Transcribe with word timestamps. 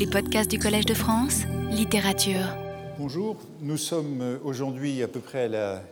Les 0.00 0.06
podcasts 0.06 0.50
du 0.50 0.58
Collège 0.58 0.86
de 0.86 0.94
France, 0.94 1.42
littérature. 1.70 2.56
Bonjour, 2.98 3.36
nous 3.60 3.76
sommes 3.76 4.40
aujourd'hui 4.42 5.02
à 5.02 5.08
peu 5.08 5.20
près 5.20 5.44
à 5.44 5.48
la 5.48 5.82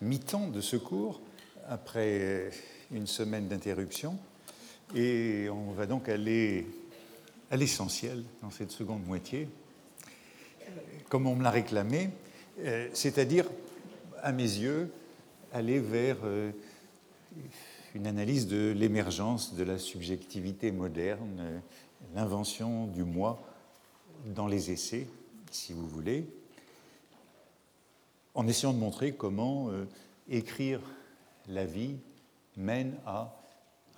mi-temps 0.00 0.48
de 0.48 0.62
ce 0.62 0.76
cours, 0.76 1.20
après 1.68 2.52
une 2.90 3.06
semaine 3.06 3.48
d'interruption, 3.48 4.16
et 4.96 5.50
on 5.50 5.72
va 5.72 5.84
donc 5.84 6.08
aller 6.08 6.68
à 7.50 7.58
l'essentiel 7.58 8.22
dans 8.40 8.50
cette 8.50 8.70
seconde 8.70 9.04
moitié, 9.04 9.46
comme 11.10 11.26
on 11.26 11.36
me 11.36 11.42
l'a 11.42 11.50
réclamé, 11.50 12.08
euh, 12.60 12.88
c'est-à-dire, 12.94 13.44
à 14.22 14.32
mes 14.32 14.42
yeux, 14.42 14.90
aller 15.52 15.80
vers 15.80 16.16
euh, 16.24 16.50
une 17.94 18.06
analyse 18.06 18.46
de 18.46 18.72
l'émergence 18.74 19.54
de 19.54 19.64
la 19.64 19.76
subjectivité 19.76 20.72
moderne, 20.72 21.36
euh, 21.40 21.58
l'invention 22.14 22.86
du 22.86 23.04
moi 23.04 23.38
dans 24.26 24.46
les 24.46 24.70
essais, 24.70 25.06
si 25.50 25.72
vous 25.72 25.86
voulez, 25.86 26.26
en 28.34 28.46
essayant 28.46 28.72
de 28.72 28.78
montrer 28.78 29.12
comment 29.12 29.70
écrire 30.28 30.80
la 31.48 31.64
vie 31.64 31.96
mène 32.56 32.94
à 33.06 33.34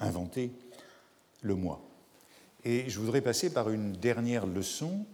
inventer 0.00 0.50
le 1.42 1.54
moi. 1.54 1.80
Et 2.64 2.88
je 2.88 3.00
voudrais 3.00 3.20
passer 3.20 3.52
par 3.52 3.70
une 3.70 3.92
dernière 3.92 4.46
leçon 4.46 5.04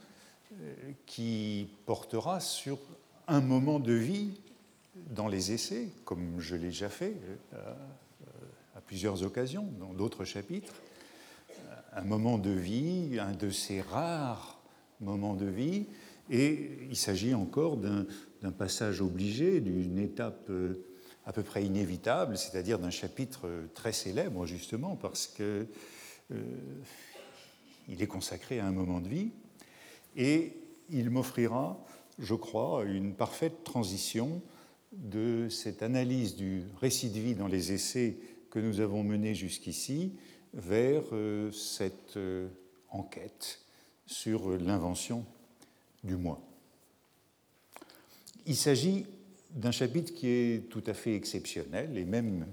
euh, 0.61 0.75
qui 1.07 1.69
portera 1.87 2.41
sur 2.41 2.79
un 3.27 3.41
moment 3.41 3.81
de 3.81 3.93
vie 3.93 4.41
dans 5.11 5.29
les 5.29 5.53
essais, 5.53 5.89
comme 6.05 6.41
je 6.41 6.57
l'ai 6.57 6.69
déjà 6.69 6.89
fait 6.89 7.15
euh, 7.55 7.75
à 8.77 8.81
plusieurs 8.81 9.23
occasions 9.23 9.67
dans 9.79 9.95
d'autres 9.95 10.25
chapitres. 10.25 10.75
Un 11.95 12.05
moment 12.05 12.39
de 12.39 12.51
vie, 12.51 13.19
un 13.19 13.33
de 13.33 13.51
ces 13.51 13.81
rares 13.81 14.58
moments 15.01 15.35
de 15.35 15.47
vie, 15.47 15.87
et 16.31 16.71
il 16.91 16.97
s'agit 16.97 17.35
encore 17.35 17.77
d'un 17.77 18.53
passage 18.53 19.01
obligé, 19.01 19.61
d'une 19.61 19.99
étape 19.99 20.51
euh, 20.51 20.85
à 21.25 21.33
peu 21.33 21.43
près 21.43 21.65
inévitable, 21.65 22.37
c'est-à-dire 22.37 22.79
d'un 22.79 22.91
chapitre 22.91 23.49
très 23.75 23.93
célèbre, 23.93 24.47
justement, 24.47 24.97
parce 24.97 25.27
que 25.27 25.67
il 27.89 28.03
est 28.03 28.07
consacré 28.07 28.61
à 28.61 28.67
un 28.67 28.73
moment 28.73 29.01
de 29.01 29.09
vie. 29.09 29.31
Et 30.17 30.53
il 30.91 31.11
m'offrira, 31.11 31.85
je 32.19 32.35
crois, 32.35 32.85
une 32.85 33.15
parfaite 33.15 33.65
transition 33.65 34.43
de 34.93 35.49
cette 35.49 35.83
analyse 35.83 36.37
du 36.37 36.63
récit 36.81 37.11
de 37.11 37.21
vie 37.21 37.35
dans 37.35 37.47
les 37.47 37.73
essais 37.73 38.17
que 38.51 38.59
nous 38.59 38.81
avons 38.81 39.05
menés 39.05 39.35
jusqu'ici 39.35 40.15
vers 40.55 41.03
euh, 41.13 41.51
cette 41.53 42.17
euh, 42.17 42.49
enquête 42.89 43.61
sur 44.09 44.59
l'invention 44.59 45.25
du 46.03 46.17
moi. 46.17 46.41
Il 48.47 48.57
s'agit 48.57 49.07
d'un 49.51 49.71
chapitre 49.71 50.13
qui 50.13 50.27
est 50.27 50.69
tout 50.69 50.83
à 50.87 50.95
fait 50.95 51.15
exceptionnel 51.15 51.97
et 51.97 52.05
même 52.05 52.47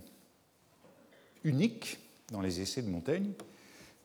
unique 1.43 1.97
dans 2.31 2.41
les 2.41 2.59
essais 2.61 2.81
de 2.81 2.89
Montaigne, 2.89 3.31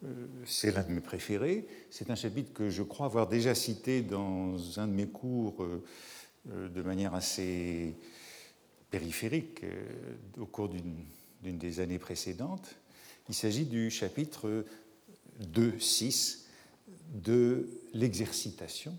euh, 0.05 0.27
c'est 0.47 0.75
l'un 0.75 0.83
de 0.83 0.92
mes 0.92 1.01
préférés. 1.01 1.67
C'est 1.91 2.11
un 2.11 2.15
chapitre 2.15 2.53
que 2.53 2.70
je 2.70 2.83
crois 2.83 3.07
avoir 3.07 3.29
déjà 3.29 3.55
cité 3.55 4.03
dans 4.03 4.79
un 4.79 4.87
de 4.87 4.92
mes 4.92 5.09
cours 5.09 5.62
euh, 5.62 5.83
euh, 6.51 6.69
de 6.69 6.83
manière 6.83 7.14
assez 7.14 7.95
périphérique 8.91 9.62
au 10.39 10.47
cours 10.47 10.69
d'une 10.69 11.59
des 11.59 11.81
années 11.81 11.98
précédentes. 11.98 12.77
Il 13.29 13.35
s'agit 13.35 13.64
du 13.64 13.89
chapitre 13.89 14.64
2.6 15.55 16.41
de 17.11 17.69
l'exercitation, 17.92 18.97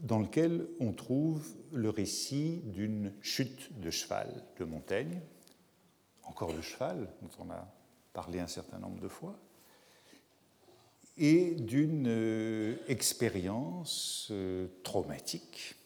dans 0.00 0.18
lequel 0.18 0.66
on 0.80 0.92
trouve 0.92 1.46
le 1.72 1.90
récit 1.90 2.60
d'une 2.64 3.12
chute 3.22 3.78
de 3.80 3.90
cheval 3.90 4.44
de 4.58 4.64
Montaigne, 4.64 5.20
encore 6.24 6.52
le 6.52 6.62
cheval, 6.62 7.08
dont 7.22 7.44
on 7.46 7.50
a 7.50 7.66
parlé 8.12 8.38
un 8.38 8.46
certain 8.46 8.78
nombre 8.78 9.00
de 9.00 9.08
fois, 9.08 9.38
et 11.16 11.54
d'une 11.54 12.06
euh, 12.08 12.76
expérience 12.88 14.28
euh, 14.30 14.66
traumatique, 14.82 15.76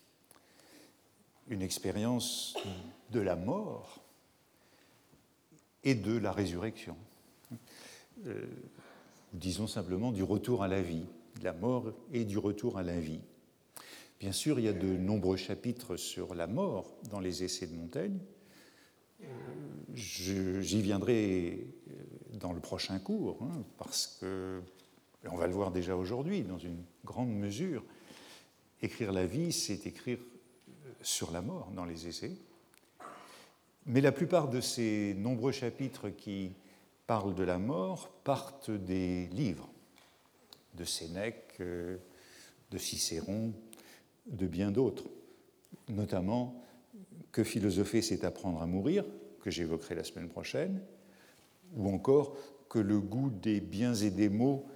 une 1.49 1.62
expérience 1.62 2.56
de 3.11 3.21
la 3.21 3.37
mort 3.37 4.03
et 5.84 5.94
de 5.94 6.17
la 6.17 6.33
résurrection. 6.33 6.97
Euh, 8.27 8.47
disons 9.33 9.66
simplement 9.66 10.12
du 10.12 10.22
retour 10.22 10.62
à 10.62 10.69
la 10.69 10.83
vie, 10.83 11.06
de 11.39 11.44
la 11.44 11.53
mort 11.53 11.93
et 12.12 12.25
du 12.25 12.39
retour 12.39 12.78
à 12.78 12.83
la 12.83 12.99
vie. 12.99 13.21
Bien 14.21 14.33
sûr, 14.33 14.59
il 14.59 14.65
y 14.65 14.69
a 14.69 14.72
de 14.72 14.97
nombreux 14.97 15.37
chapitres 15.37 15.97
sur 15.97 16.34
la 16.34 16.47
mort 16.47 16.97
dans 17.11 17.21
les 17.21 17.44
essais 17.44 17.67
de 17.67 17.75
Montaigne. 17.75 18.19
J'y 19.94 20.83
viendrai 20.83 21.67
dans 22.34 22.53
le 22.53 22.61
prochain 22.61 22.99
cours, 22.99 23.43
hein, 23.43 23.62
parce 23.77 24.19
que 24.21 24.61
on 25.25 25.37
va 25.37 25.47
le 25.47 25.53
voir 25.53 25.72
déjà 25.72 25.97
aujourd'hui, 25.97 26.43
dans 26.43 26.59
une 26.59 26.83
grande 27.05 27.31
mesure, 27.31 27.84
écrire 28.83 29.12
la 29.12 29.27
vie, 29.27 29.53
c'est 29.53 29.87
écrire 29.87 30.19
sur 31.03 31.31
la 31.33 31.43
mort 31.43 31.71
dans 31.75 31.84
les 31.84 32.06
essais. 32.06 32.33
Mais 33.87 34.00
la 34.00 34.12
plupart 34.12 34.49
de 34.49 34.61
ces 34.61 35.15
nombreux 35.15 35.53
chapitres 35.53 36.11
qui 36.11 36.53
parlent 37.09 37.35
de 37.35 37.43
la 37.43 37.59
mort 37.59 38.11
partent 38.23 38.71
des 38.71 39.29
livres 39.29 39.69
de 40.75 40.85
Sénèque, 40.85 41.55
euh, 41.61 41.97
de 42.71 42.79
Cicéron, 42.79 43.55
de 44.27 44.47
bien 44.47 44.71
d'autres, 44.71 45.07
notamment 45.89 46.63
Que 47.33 47.43
philosopher, 47.43 48.03
c'est 48.03 48.25
apprendre 48.25 48.63
à 48.63 48.67
mourir, 48.67 49.05
que 49.41 49.51
j'évoquerai 49.51 49.95
la 49.95 50.05
semaine 50.05 50.29
prochaine, 50.29 50.81
ou 51.75 51.89
encore 51.89 52.37
Que 52.69 52.79
le 52.79 53.01
goût 53.01 53.31
des 53.31 53.61
biens 53.61 53.95
et 53.95 54.11
des 54.11 54.29
maux 54.29 54.67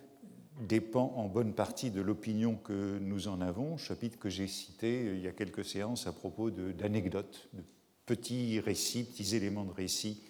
dépend 0.66 1.12
en 1.16 1.28
bonne 1.28 1.52
partie 1.52 1.90
de 1.90 2.00
l'opinion 2.00 2.56
que 2.56 2.98
nous 2.98 3.28
en 3.28 3.42
avons, 3.42 3.76
chapitre 3.76 4.18
que 4.18 4.30
j'ai 4.30 4.48
cité 4.48 5.06
euh, 5.06 5.16
il 5.16 5.22
y 5.22 5.28
a 5.28 5.32
quelques 5.32 5.66
séances 5.66 6.06
à 6.06 6.12
propos 6.12 6.50
d'anecdotes, 6.50 7.50
de, 7.52 7.62
petits 8.06 8.58
récits, 8.58 9.04
petits 9.04 9.36
éléments 9.36 9.64
de 9.64 9.72
récit 9.72 10.22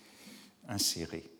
insérés. 0.66 1.31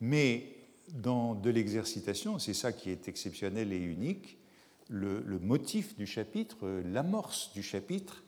Mais 0.00 0.56
dans 0.92 1.34
de 1.34 1.50
l'exercitation, 1.50 2.38
c'est 2.38 2.54
ça 2.54 2.72
qui 2.72 2.90
est 2.90 3.08
exceptionnel 3.08 3.72
et 3.72 3.78
unique, 3.78 4.38
le, 4.88 5.22
motif 5.38 5.96
du 5.96 6.06
chapitre, 6.06 6.68
l'amorce 6.84 7.52
du 7.52 7.62
chapitre, 7.62 8.24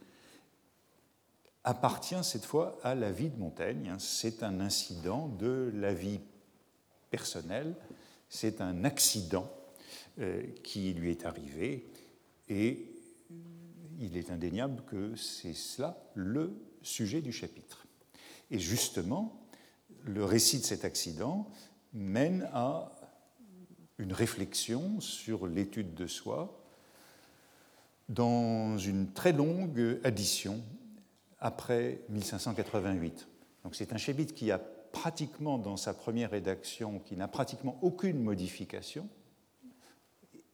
appartient 1.64 2.22
cette 2.22 2.44
fois 2.44 2.78
à 2.82 2.94
la 2.94 3.12
vie 3.12 3.30
de 3.30 3.38
Montaigne. 3.38 3.94
C'est 3.98 4.42
un 4.42 4.60
incident 4.60 5.28
de 5.28 5.70
la 5.74 5.94
vie 5.94 6.20
personnelle, 7.10 7.74
c'est 8.28 8.60
un 8.60 8.84
accident 8.84 9.50
euh, 10.18 10.42
qui 10.62 10.92
lui 10.92 11.10
est 11.10 11.24
arrivé 11.24 11.86
et 12.48 12.86
il 14.00 14.16
est 14.16 14.30
indéniable 14.30 14.82
que 14.86 15.14
c'est 15.16 15.54
cela 15.54 16.02
le 16.14 16.52
sujet 16.82 17.20
du 17.20 17.32
chapitre. 17.32 17.86
Et 18.50 18.58
justement, 18.58 19.40
le 20.04 20.24
récit 20.24 20.58
de 20.58 20.64
cet 20.64 20.84
accident 20.84 21.48
mène 21.92 22.48
à 22.52 22.90
une 23.98 24.12
réflexion 24.12 25.00
sur 25.00 25.46
l'étude 25.46 25.94
de 25.94 26.06
soi 26.06 26.56
dans 28.08 28.78
une 28.78 29.12
très 29.12 29.32
longue 29.32 30.00
addition 30.04 30.60
après 31.38 32.00
1588. 32.08 33.28
Donc 33.64 33.74
c'est 33.74 33.92
un 33.92 33.98
chapitre 33.98 34.34
qui 34.34 34.50
a 34.50 34.58
pratiquement 34.58 35.58
dans 35.58 35.76
sa 35.76 35.94
première 35.94 36.30
rédaction, 36.30 36.98
qui 37.00 37.16
n'a 37.16 37.28
pratiquement 37.28 37.78
aucune 37.82 38.20
modification, 38.22 39.08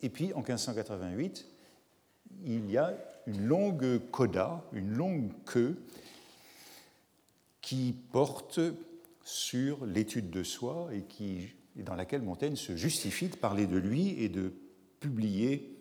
et 0.03 0.11
puis 0.11 0.33
en 0.35 0.39
1588, 0.39 1.47
il 2.45 2.71
y 2.71 2.77
a 2.77 2.95
une 3.27 3.47
longue 3.47 4.01
coda, 4.11 4.63
une 4.73 4.93
longue 4.93 5.31
queue 5.47 5.83
qui 7.63 7.95
porte 8.13 8.61
sur 9.27 9.85
l'étude 9.87 10.31
de 10.31 10.45
soi 10.45 10.89
et, 10.95 11.83
dans 11.83 11.97
laquelle 11.97 12.23
Montaigne 12.23 12.55
se 12.55 12.77
justifie 12.77 13.27
de 13.27 13.37
parler 13.37 13.67
de 13.67 13.77
lui 13.77 14.11
et 14.23 14.29
de 14.29 14.53
publier 15.01 15.77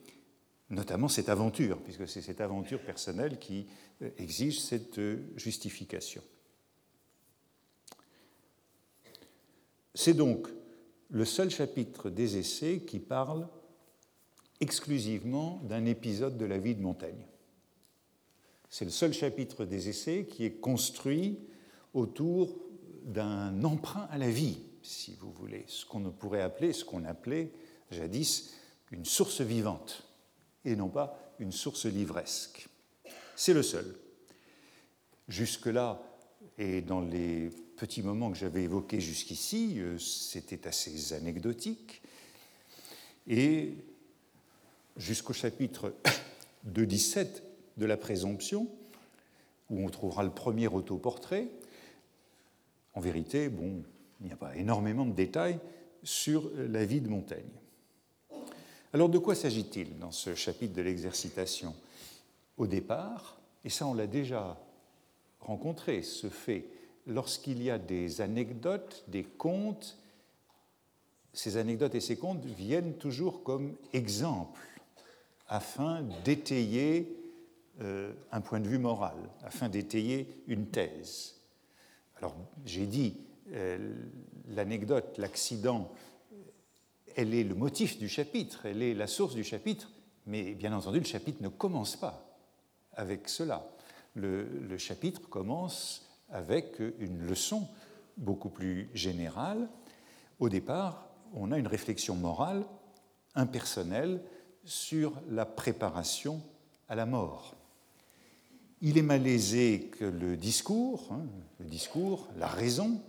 notamment 0.72 1.08
cette 1.08 1.30
aventure, 1.30 1.80
puisque 1.84 2.08
c'est 2.08 2.24
cette 2.24 2.42
aventure 2.42 2.82
personnelle 2.82 3.38
qui 3.38 3.68
euh, 4.02 4.10
exige 4.18 4.60
cette 4.60 4.98
euh, 4.98 5.18
justification. 5.36 6.24
C'est 9.94 10.16
donc 10.16 10.48
le 11.12 11.24
seul 11.24 11.52
chapitre 11.52 12.10
des 12.10 12.38
essais 12.38 12.80
qui 12.80 12.98
parle 12.98 13.48
exclusivement 14.60 15.62
d'un 15.66 15.86
épisode 15.86 16.36
de 16.36 16.46
la 16.46 16.58
vie 16.58 16.74
de 16.74 16.82
Montaigne. 16.82 17.28
C'est 18.72 18.86
le 18.86 18.92
seul 18.92 19.14
chapitre 19.14 19.66
des 19.66 19.88
essais 19.88 20.26
qui 20.26 20.46
est 20.46 20.60
construit 20.60 21.38
autour 21.94 22.65
d'un 23.06 23.64
emprunt 23.64 24.08
à 24.12 24.18
la 24.18 24.30
vie, 24.30 24.58
si 24.82 25.16
vous 25.16 25.32
voulez, 25.32 25.64
ce 25.68 25.86
qu'on 25.86 26.02
pourrait 26.12 26.42
appeler, 26.42 26.74
ce 26.74 26.84
qu'on 26.84 27.06
appelait 27.06 27.52
jadis 27.92 28.54
une 28.92 29.06
source 29.06 29.42
vivante 29.42 30.04
et 30.66 30.76
non 30.76 30.90
pas 30.90 31.34
une 31.40 31.52
source 31.52 31.86
livresque. 31.86 32.68
C'est 33.36 33.54
le 33.54 33.64
seul. 33.64 33.96
Jusque-là, 35.28 36.02
et 36.58 36.82
dans 36.82 37.02
les 37.02 37.50
petits 37.78 38.02
moments 38.02 38.32
que 38.32 38.38
j'avais 38.38 38.64
évoqués 38.64 39.02
jusqu'ici, 39.02 39.76
euh, 39.78 39.98
c'était 39.98 40.68
assez 40.68 41.14
anecdotique. 41.14 42.02
Et 43.28 43.74
jusqu'au 44.98 45.34
chapitre 45.34 45.94
2.17 46.74 47.42
de 47.78 47.86
la 47.86 47.98
présomption, 47.98 48.68
où 49.70 49.84
on 49.84 49.90
trouvera 49.90 50.24
le 50.24 50.30
premier 50.30 50.68
autoportrait, 50.68 51.50
en 52.96 53.00
vérité, 53.00 53.50
bon, 53.50 53.84
il 54.22 54.28
n'y 54.28 54.34
a 54.34 54.38
pas 54.38 54.56
énormément 54.56 55.06
de 55.06 55.14
détails 55.14 55.60
sur 56.04 56.50
la 56.56 56.86
vie 56.86 57.02
de 57.02 57.10
Montaigne. 57.10 57.44
Alors 58.94 59.10
de 59.10 59.18
quoi 59.18 59.36
s'agit-il 59.36 59.98
dans 60.00 60.12
ce 60.12 60.36
chapitre 60.36 60.74
de 60.74 60.82
l'exercitation? 60.82 61.76
Au 62.58 62.68
départ, 62.68 63.38
et 63.66 63.70
ça 63.70 63.86
on 63.86 63.94
l'a 63.94 64.08
déjà 64.08 64.58
rencontré, 65.42 66.02
ce 66.02 66.30
fait, 66.30 66.66
lorsqu'il 67.06 67.62
y 67.62 67.70
a 67.70 67.78
des 67.78 68.22
anecdotes, 68.22 69.04
des 69.08 69.24
contes, 69.24 69.98
ces 71.34 71.58
anecdotes 71.58 71.96
et 71.96 72.00
ces 72.00 72.18
contes 72.18 72.46
viennent 72.46 72.94
toujours 72.94 73.44
comme 73.44 73.76
exemple 73.92 74.62
afin 75.50 76.04
d'étayer 76.24 77.14
euh, 77.82 78.14
un 78.32 78.40
point 78.40 78.62
de 78.62 78.68
vue 78.68 78.80
moral, 78.80 79.18
afin 79.44 79.68
d'étayer 79.68 80.28
une 80.48 80.68
thèse. 80.68 81.36
Alors 82.18 82.36
j'ai 82.66 82.86
dit, 82.86 83.18
euh, 83.52 83.94
l'anecdote, 84.50 85.18
l'accident, 85.18 85.92
elle 87.16 87.34
est 87.34 87.44
le 87.44 87.56
motif 87.56 87.98
du 87.98 88.10
chapitre, 88.10 88.66
elle 88.66 88.82
est 88.82 88.94
la 88.94 89.08
source 89.08 89.36
du 89.36 89.44
chapitre, 89.44 89.90
mais 90.26 90.54
bien 90.54 90.74
entendu, 90.74 91.00
le 91.00 91.06
chapitre 91.06 91.42
ne 91.42 91.50
commence 91.50 91.96
pas 91.96 92.38
avec 92.94 93.30
cela. 93.30 93.68
Le, 94.16 94.78
chapitre 94.78 95.22
commence 95.30 96.10
avec 96.30 96.80
une 97.00 97.26
leçon 97.28 97.68
beaucoup 98.18 98.50
plus 98.50 98.90
générale. 98.94 99.68
Au 100.40 100.50
départ, 100.50 101.10
on 101.34 101.52
a 101.52 101.58
une 101.58 101.68
réflexion 101.68 102.16
morale, 102.16 102.66
impersonnelle, 103.36 104.22
sur 104.64 105.14
la 105.30 105.46
préparation 105.46 106.42
à 106.88 106.96
la 106.96 107.06
mort. 107.06 107.56
Il 108.88 109.00
est 109.00 109.02
malaisé 109.02 109.90
que 109.98 110.06
le 110.06 110.38
discours, 110.38 111.08
hein, 111.10 111.26
le 111.60 111.66
discours, 111.66 112.28
la 112.38 112.46
raison 112.46 113.02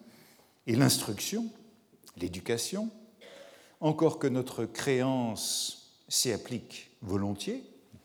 et 0.66 0.74
l'instruction, 0.74 1.50
l'éducation, 2.16 2.88
encore 3.82 4.18
que 4.18 4.26
notre 4.26 4.64
créance 4.64 6.00
s'y 6.08 6.32
applique 6.32 6.92
volontiers, 7.02 7.62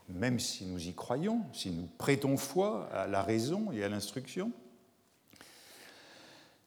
même 0.09 0.37
si 0.37 0.65
nous 0.65 0.85
y 0.85 0.93
croyons, 0.93 1.45
si 1.53 1.71
nous 1.71 1.87
prêtons 1.97 2.35
foi 2.35 2.89
à 2.91 3.07
la 3.07 3.23
raison 3.23 3.71
et 3.71 3.85
à 3.85 3.87
l'instruction, 3.87 4.51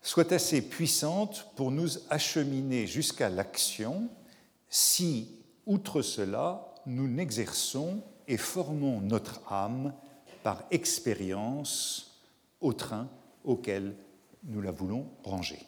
soit 0.00 0.32
assez 0.32 0.62
puissante 0.62 1.48
pour 1.54 1.70
nous 1.70 1.98
acheminer 2.08 2.86
jusqu'à 2.86 3.28
l'action 3.28 4.08
si, 4.70 5.28
outre 5.66 6.00
cela, 6.00 6.74
nous 6.86 7.08
n'exerçons 7.08 8.02
et 8.26 8.38
formons 8.38 9.02
notre 9.02 9.42
âme 9.52 9.92
par 10.44 10.62
expérience 10.70 12.20
au 12.60 12.74
train 12.74 13.08
auquel 13.44 13.96
nous 14.44 14.60
la 14.60 14.70
voulons 14.70 15.08
ranger. 15.24 15.58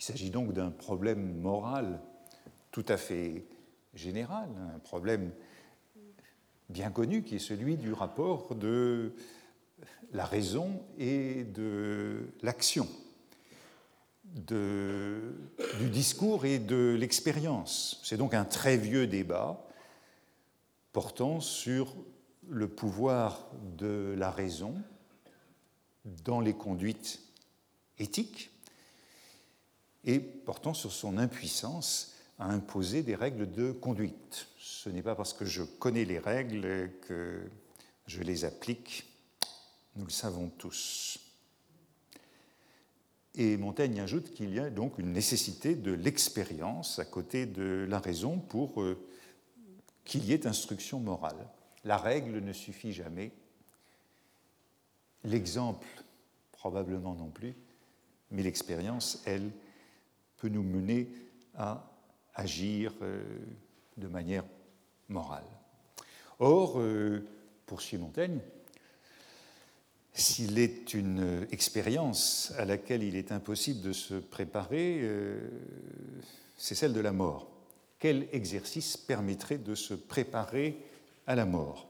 Il 0.00 0.04
s'agit 0.04 0.30
donc 0.30 0.54
d'un 0.54 0.70
problème 0.70 1.38
moral 1.40 2.00
tout 2.70 2.86
à 2.88 2.96
fait 2.96 3.44
général, 3.92 4.48
un 4.74 4.78
problème 4.78 5.30
bien 6.70 6.90
connu 6.90 7.22
qui 7.22 7.36
est 7.36 7.40
celui 7.40 7.76
du 7.76 7.92
rapport 7.92 8.54
de 8.54 9.12
la 10.14 10.24
raison 10.24 10.82
et 10.98 11.44
de 11.44 12.30
l'action, 12.40 12.88
du 14.24 15.90
discours 15.92 16.46
et 16.46 16.58
de 16.58 16.96
l'expérience. 16.98 18.00
C'est 18.04 18.16
donc 18.16 18.32
un 18.32 18.46
très 18.46 18.78
vieux 18.78 19.06
débat 19.06 19.66
portant 20.92 21.40
sur 21.40 21.94
le 22.50 22.68
pouvoir 22.68 23.46
de 23.78 24.14
la 24.18 24.30
raison 24.30 24.74
dans 26.24 26.40
les 26.40 26.54
conduites 26.54 27.20
éthiques 27.98 28.50
et 30.04 30.18
portant 30.18 30.74
sur 30.74 30.92
son 30.92 31.16
impuissance 31.16 32.14
à 32.38 32.46
imposer 32.46 33.02
des 33.02 33.14
règles 33.14 33.50
de 33.50 33.70
conduite. 33.70 34.48
Ce 34.58 34.88
n'est 34.88 35.02
pas 35.02 35.14
parce 35.14 35.32
que 35.32 35.44
je 35.44 35.62
connais 35.62 36.04
les 36.04 36.18
règles 36.18 36.90
que 37.02 37.42
je 38.06 38.22
les 38.22 38.44
applique, 38.44 39.06
nous 39.96 40.04
le 40.04 40.10
savons 40.10 40.48
tous. 40.48 41.18
Et 43.36 43.56
Montaigne 43.56 44.00
ajoute 44.00 44.34
qu'il 44.34 44.52
y 44.52 44.58
a 44.58 44.70
donc 44.70 44.98
une 44.98 45.12
nécessité 45.12 45.76
de 45.76 45.92
l'expérience 45.92 46.98
à 46.98 47.04
côté 47.04 47.46
de 47.46 47.86
la 47.88 48.00
raison 48.00 48.38
pour 48.38 48.82
euh, 48.82 48.98
qu'il 50.04 50.24
y 50.24 50.32
ait 50.32 50.46
instruction 50.48 50.98
morale. 50.98 51.46
La 51.84 51.96
règle 51.96 52.38
ne 52.40 52.52
suffit 52.52 52.92
jamais, 52.92 53.32
l'exemple 55.24 55.86
probablement 56.52 57.14
non 57.14 57.30
plus, 57.30 57.54
mais 58.30 58.42
l'expérience, 58.42 59.22
elle, 59.26 59.50
peut 60.36 60.48
nous 60.48 60.62
mener 60.62 61.08
à 61.54 61.90
agir 62.34 62.94
euh, 63.02 63.22
de 63.96 64.08
manière 64.08 64.44
morale. 65.08 65.44
Or, 66.38 66.80
euh, 66.80 67.26
poursuit 67.66 67.98
Montaigne, 67.98 68.40
s'il 70.12 70.58
est 70.58 70.94
une 70.94 71.46
expérience 71.50 72.52
à 72.56 72.64
laquelle 72.64 73.02
il 73.02 73.16
est 73.16 73.32
impossible 73.32 73.82
de 73.82 73.92
se 73.92 74.14
préparer, 74.14 75.00
euh, 75.02 75.48
c'est 76.56 76.74
celle 76.74 76.92
de 76.92 77.00
la 77.00 77.12
mort. 77.12 77.48
Quel 77.98 78.28
exercice 78.32 78.96
permettrait 78.96 79.58
de 79.58 79.74
se 79.74 79.94
préparer 79.94 80.78
à 81.26 81.34
la 81.34 81.46
mort 81.46 81.88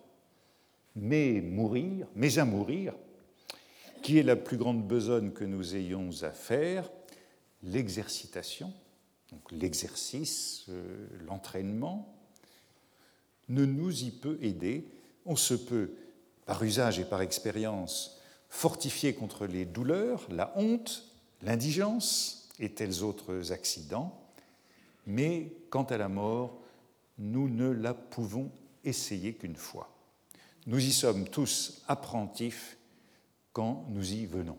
Mais 0.97 1.41
mourir, 1.41 2.07
mais 2.15 2.39
à 2.39 2.45
mourir, 2.45 2.95
qui 4.03 4.19
est 4.19 4.23
la 4.23 4.37
plus 4.37 4.57
grande 4.57 4.87
besogne 4.87 5.31
que 5.31 5.45
nous 5.45 5.77
ayons 5.77 6.11
à 6.23 6.31
faire 6.31 6.91
L'exercitation, 7.63 8.73
l'exercice, 9.51 10.65
euh, 10.71 11.07
l'entraînement, 11.27 12.17
ne 13.51 13.67
nous 13.67 14.05
y 14.05 14.11
peut 14.11 14.39
aider. 14.41 14.87
On 15.27 15.37
se 15.37 15.53
peut, 15.53 15.91
par 16.47 16.63
usage 16.63 16.99
et 16.99 17.05
par 17.05 17.21
expérience, 17.21 18.19
fortifier 18.49 19.15
contre 19.15 19.47
les 19.47 19.67
douleurs, 19.67 20.27
la 20.31 20.53
honte, 20.57 21.13
l'indigence 21.43 22.49
et 22.59 22.71
tels 22.71 23.03
autres 23.03 23.53
accidents, 23.53 24.19
mais 25.07 25.53
quant 25.71 25.85
à 25.85 25.99
la 25.99 26.09
mort, 26.09 26.59
nous 27.19 27.49
ne 27.49 27.69
la 27.69 27.95
pouvons 27.95 28.51
essayer 28.85 29.35
qu'une 29.35 29.57
fois. 29.57 29.97
Nous 30.67 30.85
y 30.85 30.93
sommes 30.93 31.29
tous 31.29 31.83
apprentifs 31.89 32.79
quand 33.53 33.87
nous 33.89 34.13
y 34.13 34.27
venons. 34.27 34.59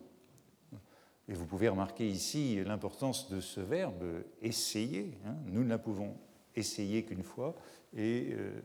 Et 1.27 1.33
vous 1.33 1.45
pouvez 1.45 1.69
remarquer 1.69 2.09
ici 2.09 2.61
l'importance 2.63 3.29
de 3.29 3.39
ce 3.39 3.61
verbe 3.61 4.03
essayer. 4.41 5.17
Hein. 5.25 5.35
Nous 5.45 5.63
ne 5.63 5.69
la 5.69 5.77
pouvons 5.77 6.17
essayer 6.55 7.03
qu'une 7.03 7.23
fois 7.23 7.55
et 7.95 8.29
euh, 8.31 8.59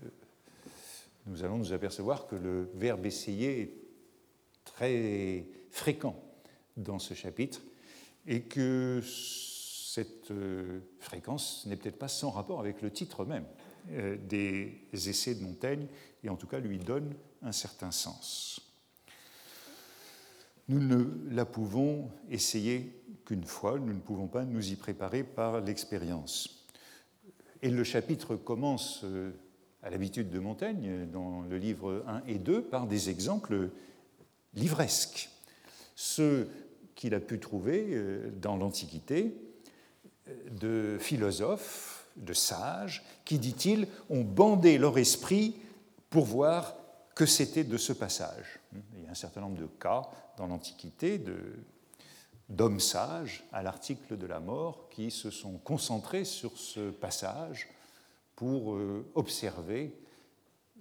nous 1.27 1.45
allons 1.45 1.59
nous 1.59 1.73
apercevoir 1.73 2.27
que 2.27 2.37
le 2.37 2.71
verbe 2.75 3.07
essayer 3.07 3.61
est 3.61 3.75
très 4.65 5.47
fréquent 5.71 6.21
dans 6.77 6.99
ce 6.99 7.15
chapitre 7.15 7.63
et 8.27 8.43
que 8.43 9.01
cette 9.05 10.31
euh, 10.31 10.81
fréquence 10.99 11.67
n'est 11.67 11.77
peut-être 11.77 11.99
pas 11.99 12.09
sans 12.09 12.31
rapport 12.31 12.61
avec 12.61 12.83
le 12.83 12.91
titre 12.91 13.25
même 13.25 13.47
des 13.89 14.89
essais 14.93 15.35
de 15.35 15.43
Montaigne 15.43 15.87
et 16.25 16.29
en 16.29 16.37
tout 16.37 16.47
cas 16.47 16.59
lui 16.59 16.79
donne 16.79 17.15
un 17.43 17.53
certain 17.53 17.91
sens. 17.91 18.61
Nous 20.69 20.81
ne 20.81 21.05
la 21.31 21.45
pouvons 21.45 22.11
essayer 22.29 22.93
qu'une 23.25 23.45
fois, 23.45 23.79
nous 23.79 23.93
ne 23.93 24.01
pouvons 24.01 24.27
pas 24.27 24.45
nous 24.45 24.73
y 24.73 24.77
préparer 24.77 25.23
par 25.23 25.61
l'expérience. 25.61 26.67
Et 27.63 27.71
le 27.71 27.85
chapitre 27.85 28.35
commence, 28.37 29.03
euh, 29.05 29.31
à 29.83 29.91
l'habitude 29.91 30.31
de 30.31 30.39
Montaigne, 30.41 31.07
dans 31.13 31.43
le 31.43 31.57
livre 31.59 32.05
1 32.09 32.23
et 32.27 32.39
2, 32.39 32.63
par 32.63 32.87
des 32.87 33.11
exemples 33.11 33.71
livresques. 34.55 35.31
Ceux 35.95 36.49
qu'il 36.97 37.15
a 37.15 37.21
pu 37.21 37.39
trouver 37.39 37.87
euh, 37.91 38.31
dans 38.41 38.57
l'Antiquité 38.57 39.37
de 40.61 40.97
philosophes, 40.99 41.96
de 42.17 42.33
sages, 42.33 43.05
qui, 43.25 43.39
dit-il, 43.39 43.89
ont 44.11 44.23
bandé 44.23 44.79
leur 44.79 44.99
esprit 44.99 45.57
pour 46.11 46.25
voir 46.25 46.75
que 47.15 47.27
c'était 47.27 47.65
de 47.65 47.77
ce 47.77 47.93
passage. 47.93 48.61
Il 48.95 49.05
y 49.05 49.07
a 49.07 49.11
un 49.11 49.15
certain 49.15 49.41
nombre 49.41 49.59
de 49.59 49.67
cas 49.67 50.03
dans 50.37 50.47
l'Antiquité 50.47 51.23
d'hommes 52.49 52.81
sages 52.81 53.45
à 53.53 53.63
l'article 53.63 54.17
de 54.17 54.27
la 54.27 54.41
mort 54.41 54.89
qui 54.91 55.11
se 55.11 55.31
sont 55.31 55.59
concentrés 55.59 56.25
sur 56.25 56.57
ce 56.57 56.91
passage 56.91 57.69
pour 58.37 58.75
euh, 58.75 59.07
observer 59.15 59.95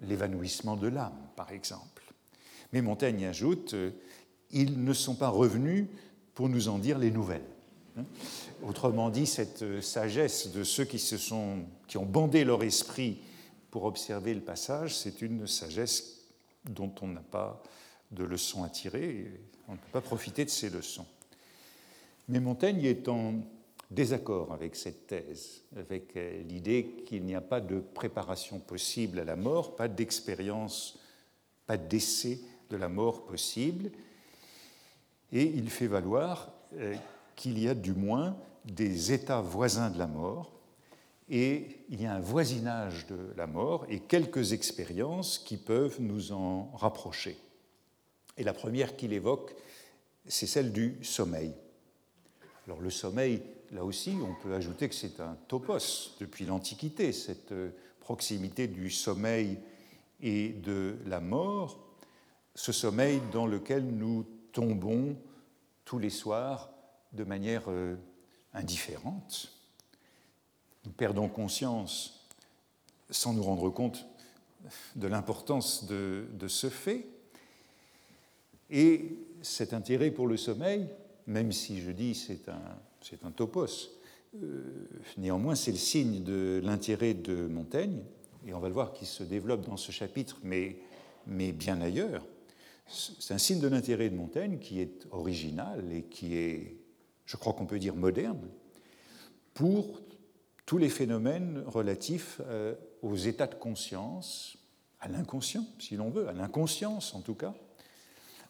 l'évanouissement 0.02 0.76
de 0.76 0.88
l'âme, 0.88 1.18
par 1.38 1.52
exemple. 1.52 2.04
Mais 2.74 2.82
Montaigne 2.82 3.26
ajoute, 3.26 3.74
euh, 3.74 3.92
ils 4.52 4.84
ne 4.84 4.94
sont 4.94 5.16
pas 5.16 5.30
revenus 5.30 5.88
pour 6.34 6.50
nous 6.50 6.68
en 6.68 6.80
dire 6.80 7.00
les 7.00 7.12
nouvelles. 7.12 7.55
Hein. 7.98 8.04
Autrement 8.64 9.10
dit, 9.10 9.26
cette 9.26 9.64
euh, 9.64 9.82
sagesse 9.82 10.52
de 10.52 10.64
ceux 10.64 10.86
qui, 10.86 11.00
se 11.00 11.18
sont, 11.18 11.66
qui 11.88 11.98
ont 11.98 12.06
bandé 12.06 12.44
leur 12.44 12.64
esprit 12.64 13.20
pour 13.72 13.86
observer 13.86 14.34
le 14.34 14.42
passage, 14.42 14.96
c'est 14.96 15.22
une 15.22 15.48
sagesse 15.48 16.22
dont 16.70 16.94
on 17.02 17.08
n'a 17.08 17.22
pas 17.22 17.62
de 18.12 18.24
leçons 18.24 18.64
à 18.64 18.70
tirer, 18.70 19.32
on 19.68 19.74
ne 19.74 19.78
peut 19.78 19.92
pas 19.92 20.02
profiter 20.02 20.46
de 20.46 20.50
ces 20.50 20.70
leçons. 20.70 21.06
Mais 22.28 22.40
Montaigne 22.40 22.84
est 22.84 23.08
en 23.08 23.36
désaccord 23.92 24.52
avec 24.52 24.76
cette 24.76 25.08
thèse, 25.08 25.62
avec 25.76 26.16
euh, 26.18 26.42
l'idée 26.44 27.04
qu'il 27.06 27.24
n'y 27.24 27.36
a 27.36 27.42
pas 27.42 27.62
de 27.62 27.80
préparation 27.80 28.60
possible 28.60 29.20
à 29.20 29.24
la 29.24 29.36
mort, 29.36 29.76
pas 29.76 29.88
d'expérience, 29.88 31.00
pas 31.66 31.78
d'essai 31.78 32.42
de 32.70 32.78
la 32.78 32.90
mort 32.90 33.26
possible. 33.26 33.92
Et 35.32 35.44
il 35.44 35.70
fait 35.70 35.88
valoir 35.88 36.52
euh, 36.76 36.96
qu'il 37.36 37.60
y 37.60 37.68
a 37.68 37.74
du 37.74 37.94
moins 37.94 38.38
des 38.66 39.12
états 39.12 39.42
voisins 39.42 39.90
de 39.90 40.00
la 40.00 40.08
mort, 40.08 40.52
et 41.30 41.80
il 41.90 42.02
y 42.02 42.06
a 42.06 42.14
un 42.14 42.20
voisinage 42.20 43.08
de 43.08 43.34
la 43.36 43.48
mort 43.48 43.86
et 43.90 44.00
quelques 44.00 44.54
expériences 44.54 45.40
qui 45.40 45.58
peuvent 45.58 46.00
nous 46.00 46.32
en 46.32 46.72
rapprocher. 46.76 47.38
Et 48.38 48.44
la 48.44 48.54
première 48.54 48.96
qu'il 48.96 49.14
évoque, 49.14 49.56
c'est 50.28 50.46
celle 50.46 50.72
du 50.72 51.04
sommeil. 51.04 51.54
Alors 52.68 52.82
le 52.82 52.90
sommeil, 52.90 53.42
là 53.72 53.84
aussi, 53.84 54.16
on 54.22 54.36
peut 54.42 54.54
ajouter 54.54 54.88
que 54.88 54.96
c'est 54.96 55.20
un 55.20 55.38
topos 55.48 56.16
depuis 56.20 56.46
l'Antiquité, 56.46 57.12
cette 57.12 57.52
euh, 57.52 57.70
proximité 58.00 58.68
du 58.68 58.92
sommeil 58.92 59.58
et 60.22 60.50
de 60.50 60.98
la 61.06 61.20
mort, 61.20 61.80
ce 62.54 62.72
sommeil 62.72 63.22
dans 63.32 63.48
lequel 63.48 63.86
nous 63.86 64.26
tombons 64.52 65.18
tous 65.86 66.00
les 66.00 66.10
soirs 66.10 66.70
de 67.16 67.24
manière 67.24 67.64
euh, 67.68 67.96
indifférente. 68.54 69.52
Nous 70.86 70.92
perdons 70.92 71.28
conscience 71.28 72.28
sans 73.10 73.34
nous 73.34 73.44
rendre 73.44 73.70
compte 73.70 74.06
de 74.96 75.08
l'importance 75.08 75.86
de, 75.86 76.48
ce 76.48 76.70
fait. 76.70 77.08
Et 78.70 79.18
cet 79.42 79.74
intérêt 79.74 80.12
pour 80.12 80.28
le 80.28 80.38
sommeil, 80.38 80.88
même 81.28 81.52
si 81.52 81.82
je 81.82 81.92
dis 81.92 82.16
c'est 82.16 82.50
un, 82.50 82.62
c'est 83.02 83.24
un 83.24 83.32
topos, 83.32 83.92
euh, 84.42 84.88
néanmoins 85.18 85.56
c'est 85.56 85.72
le 85.72 85.78
signe 85.78 86.24
de 86.24 86.62
l'intérêt 86.64 87.14
de 87.14 87.48
Montaigne, 87.48 88.02
et 88.48 88.54
on 88.54 88.60
va 88.60 88.68
le 88.68 88.74
voir 88.74 88.94
qui 88.94 89.06
se 89.06 89.24
développe 89.24 89.66
dans 89.66 89.78
ce 89.78 89.92
chapitre, 89.92 90.38
mais 90.44 90.78
bien 91.52 91.82
ailleurs. 91.82 92.24
C'est 92.88 93.34
un 93.34 93.40
signe 93.40 93.60
de 93.60 93.68
l'intérêt 93.68 94.10
de 94.10 94.16
Montaigne 94.16 94.60
qui 94.60 94.80
est 94.80 95.08
original 95.12 95.92
et 95.92 96.04
qui 96.04 96.36
est, 96.36 96.76
je 97.26 97.38
crois 97.38 97.54
qu'on 97.54 97.66
peut 97.66 97.80
dire, 97.80 97.96
moderne, 97.96 98.48
pour 99.54 100.02
tous 100.66 100.78
les 100.78 100.90
phénomènes 100.90 101.64
relatifs 101.66 102.42
euh, 102.46 102.76
aux 103.02 103.16
états 103.16 103.48
de 103.48 103.56
conscience, 103.56 104.58
à 105.00 105.08
l'inconscient, 105.08 105.66
si 105.80 105.96
l'on 105.96 106.10
veut, 106.10 106.28
à 106.28 106.34
l'inconscience 106.34 107.14
en 107.14 107.22
tout 107.22 107.36
cas, 107.36 107.54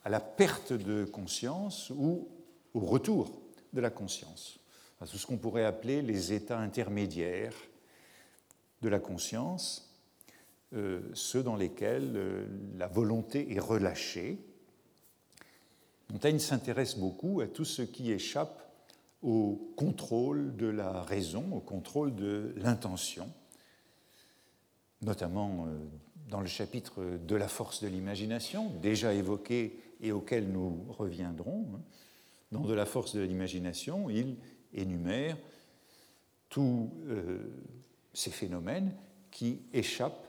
à 0.04 0.10
la 0.10 0.20
perte 0.20 0.74
de 0.74 1.06
conscience 1.06 1.90
ou 1.90 2.28
au 2.74 2.80
retour 2.80 3.42
de 3.74 3.82
la 3.82 3.90
conscience. 3.90 4.60
C'est 5.06 5.18
ce 5.18 5.26
qu'on 5.26 5.38
pourrait 5.38 5.66
appeler 5.66 6.02
les 6.02 6.34
états 6.34 6.60
intermédiaires 6.60 7.54
de 8.82 8.90
la 8.90 9.00
conscience, 9.00 9.94
euh, 10.74 11.02
ceux 11.14 11.44
dans 11.44 11.56
lesquels 11.56 12.14
euh, 12.16 12.46
la 12.78 12.88
volonté 12.88 13.54
est 13.54 13.60
relâchée. 13.60 14.40
Montaigne 16.10 16.40
s'intéresse 16.40 16.98
beaucoup 16.98 17.42
à 17.42 17.48
tout 17.48 17.66
ce 17.66 17.82
qui 17.82 18.12
échappe 18.12 18.65
au 19.26 19.74
contrôle 19.76 20.56
de 20.56 20.68
la 20.68 21.02
raison, 21.02 21.44
au 21.52 21.60
contrôle 21.60 22.14
de 22.14 22.54
l'intention, 22.58 23.28
notamment 25.02 25.66
euh, 25.66 25.80
dans 26.30 26.42
le 26.42 26.48
chapitre 26.48 27.18
de 27.18 27.36
la 27.36 27.48
force 27.48 27.82
de 27.84 27.88
l'imagination, 27.88 28.70
déjà 28.84 29.16
évoqué 29.16 29.80
et 30.00 30.12
auquel 30.12 30.52
nous 30.52 30.86
reviendrons. 30.90 31.66
Hein. 31.74 31.82
Dans 32.52 32.62
De 32.62 32.74
la 32.76 32.86
force 32.86 33.16
de 33.16 33.22
l'imagination, 33.22 34.12
il 34.12 34.38
énumère 34.76 35.38
tous 36.48 36.92
euh, 37.08 37.40
ces 38.14 38.30
phénomènes 38.30 38.94
qui 39.32 39.64
échappent 39.74 40.28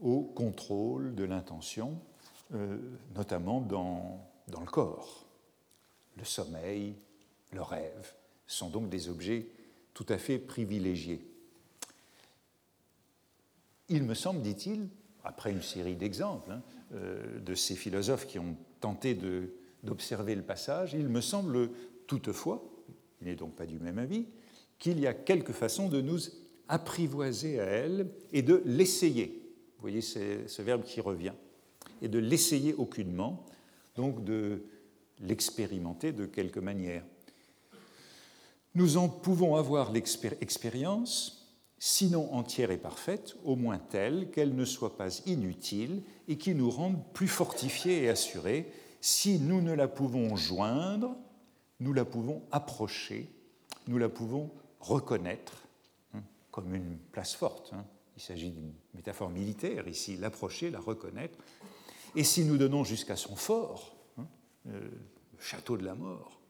au 0.00 0.20
contrôle 0.20 1.14
de 1.14 1.24
l'intention, 1.24 1.98
euh, 2.52 2.76
notamment 3.14 3.62
dans, 3.62 4.20
dans 4.48 4.60
le 4.60 4.66
corps. 4.66 5.24
Le 6.18 6.24
sommeil, 6.24 6.94
le 7.50 7.62
rêve 7.62 8.14
sont 8.46 8.70
donc 8.70 8.88
des 8.88 9.08
objets 9.08 9.46
tout 9.94 10.06
à 10.08 10.18
fait 10.18 10.38
privilégiés. 10.38 11.24
Il 13.88 14.02
me 14.04 14.14
semble, 14.14 14.42
dit-il, 14.42 14.88
après 15.24 15.52
une 15.52 15.62
série 15.62 15.96
d'exemples 15.96 16.50
hein, 16.52 16.62
euh, 16.94 17.40
de 17.40 17.54
ces 17.54 17.74
philosophes 17.74 18.26
qui 18.26 18.38
ont 18.38 18.56
tenté 18.80 19.16
d'observer 19.82 20.34
le 20.34 20.42
passage, 20.42 20.94
il 20.94 21.08
me 21.08 21.20
semble 21.20 21.70
toutefois, 22.06 22.62
il 23.20 23.28
n'est 23.28 23.36
donc 23.36 23.54
pas 23.54 23.66
du 23.66 23.78
même 23.78 23.98
avis, 23.98 24.26
qu'il 24.78 25.00
y 25.00 25.06
a 25.06 25.14
quelques 25.14 25.52
façons 25.52 25.88
de 25.88 26.00
nous 26.00 26.18
apprivoiser 26.68 27.60
à 27.60 27.64
elle 27.64 28.10
et 28.32 28.42
de 28.42 28.62
l'essayer. 28.64 29.40
Vous 29.76 29.80
voyez 29.80 30.00
ce 30.00 30.62
verbe 30.62 30.82
qui 30.82 31.00
revient. 31.00 31.34
Et 32.02 32.08
de 32.08 32.18
l'essayer 32.18 32.74
aucunement, 32.74 33.46
donc 33.96 34.24
de 34.24 34.64
l'expérimenter 35.20 36.12
de 36.12 36.26
quelque 36.26 36.60
manière. 36.60 37.04
Nous 38.74 38.96
en 38.96 39.08
pouvons 39.08 39.56
avoir 39.56 39.92
l'expérience 39.92 41.44
sinon 41.78 42.32
entière 42.32 42.70
et 42.70 42.78
parfaite, 42.78 43.36
au 43.44 43.56
moins 43.56 43.78
telle 43.78 44.30
qu'elle 44.30 44.54
ne 44.54 44.64
soit 44.64 44.96
pas 44.96 45.18
inutile 45.26 46.02
et 46.28 46.38
qui 46.38 46.54
nous 46.54 46.70
rende 46.70 46.96
plus 47.12 47.28
fortifiés 47.28 48.04
et 48.04 48.08
assurés. 48.08 48.72
Si 49.02 49.38
nous 49.38 49.60
ne 49.60 49.74
la 49.74 49.86
pouvons 49.86 50.34
joindre, 50.34 51.14
nous 51.80 51.92
la 51.92 52.06
pouvons 52.06 52.42
approcher, 52.52 53.28
nous 53.86 53.98
la 53.98 54.08
pouvons 54.08 54.50
reconnaître 54.80 55.58
hein, 56.14 56.22
comme 56.50 56.74
une 56.74 56.96
place 57.12 57.34
forte. 57.34 57.74
Hein. 57.74 57.84
Il 58.16 58.22
s'agit 58.22 58.50
d'une 58.50 58.72
métaphore 58.94 59.28
militaire 59.28 59.86
ici, 59.86 60.16
l'approcher, 60.16 60.70
la 60.70 60.80
reconnaître. 60.80 61.38
Et 62.16 62.24
si 62.24 62.46
nous 62.46 62.56
donnons 62.56 62.82
jusqu'à 62.82 63.16
son 63.16 63.36
fort, 63.36 63.94
hein, 64.18 64.26
euh, 64.68 64.80
le 64.80 65.38
château 65.38 65.76
de 65.76 65.84
la 65.84 65.94
mort, 65.94 66.40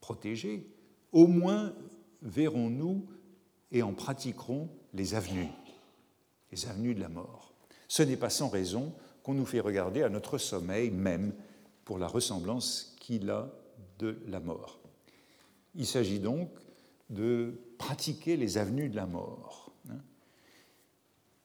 protégé, 0.00 0.66
au 1.14 1.26
moins 1.26 1.72
verrons-nous 2.20 3.06
et 3.72 3.82
en 3.82 3.94
pratiqueront 3.94 4.68
les 4.92 5.14
avenues, 5.14 5.48
les 6.52 6.66
avenues 6.66 6.94
de 6.94 7.00
la 7.00 7.08
mort. 7.08 7.54
Ce 7.88 8.02
n'est 8.02 8.16
pas 8.16 8.30
sans 8.30 8.48
raison 8.48 8.92
qu'on 9.22 9.34
nous 9.34 9.46
fait 9.46 9.60
regarder 9.60 10.02
à 10.02 10.10
notre 10.10 10.36
sommeil 10.36 10.90
même 10.90 11.32
pour 11.84 11.98
la 11.98 12.08
ressemblance 12.08 12.96
qu'il 13.00 13.30
a 13.30 13.50
de 13.98 14.18
la 14.26 14.40
mort. 14.40 14.80
Il 15.76 15.86
s'agit 15.86 16.18
donc 16.18 16.50
de 17.10 17.54
pratiquer 17.78 18.36
les 18.36 18.58
avenues 18.58 18.88
de 18.88 18.96
la 18.96 19.06
mort, 19.06 19.72
hein, 19.90 20.00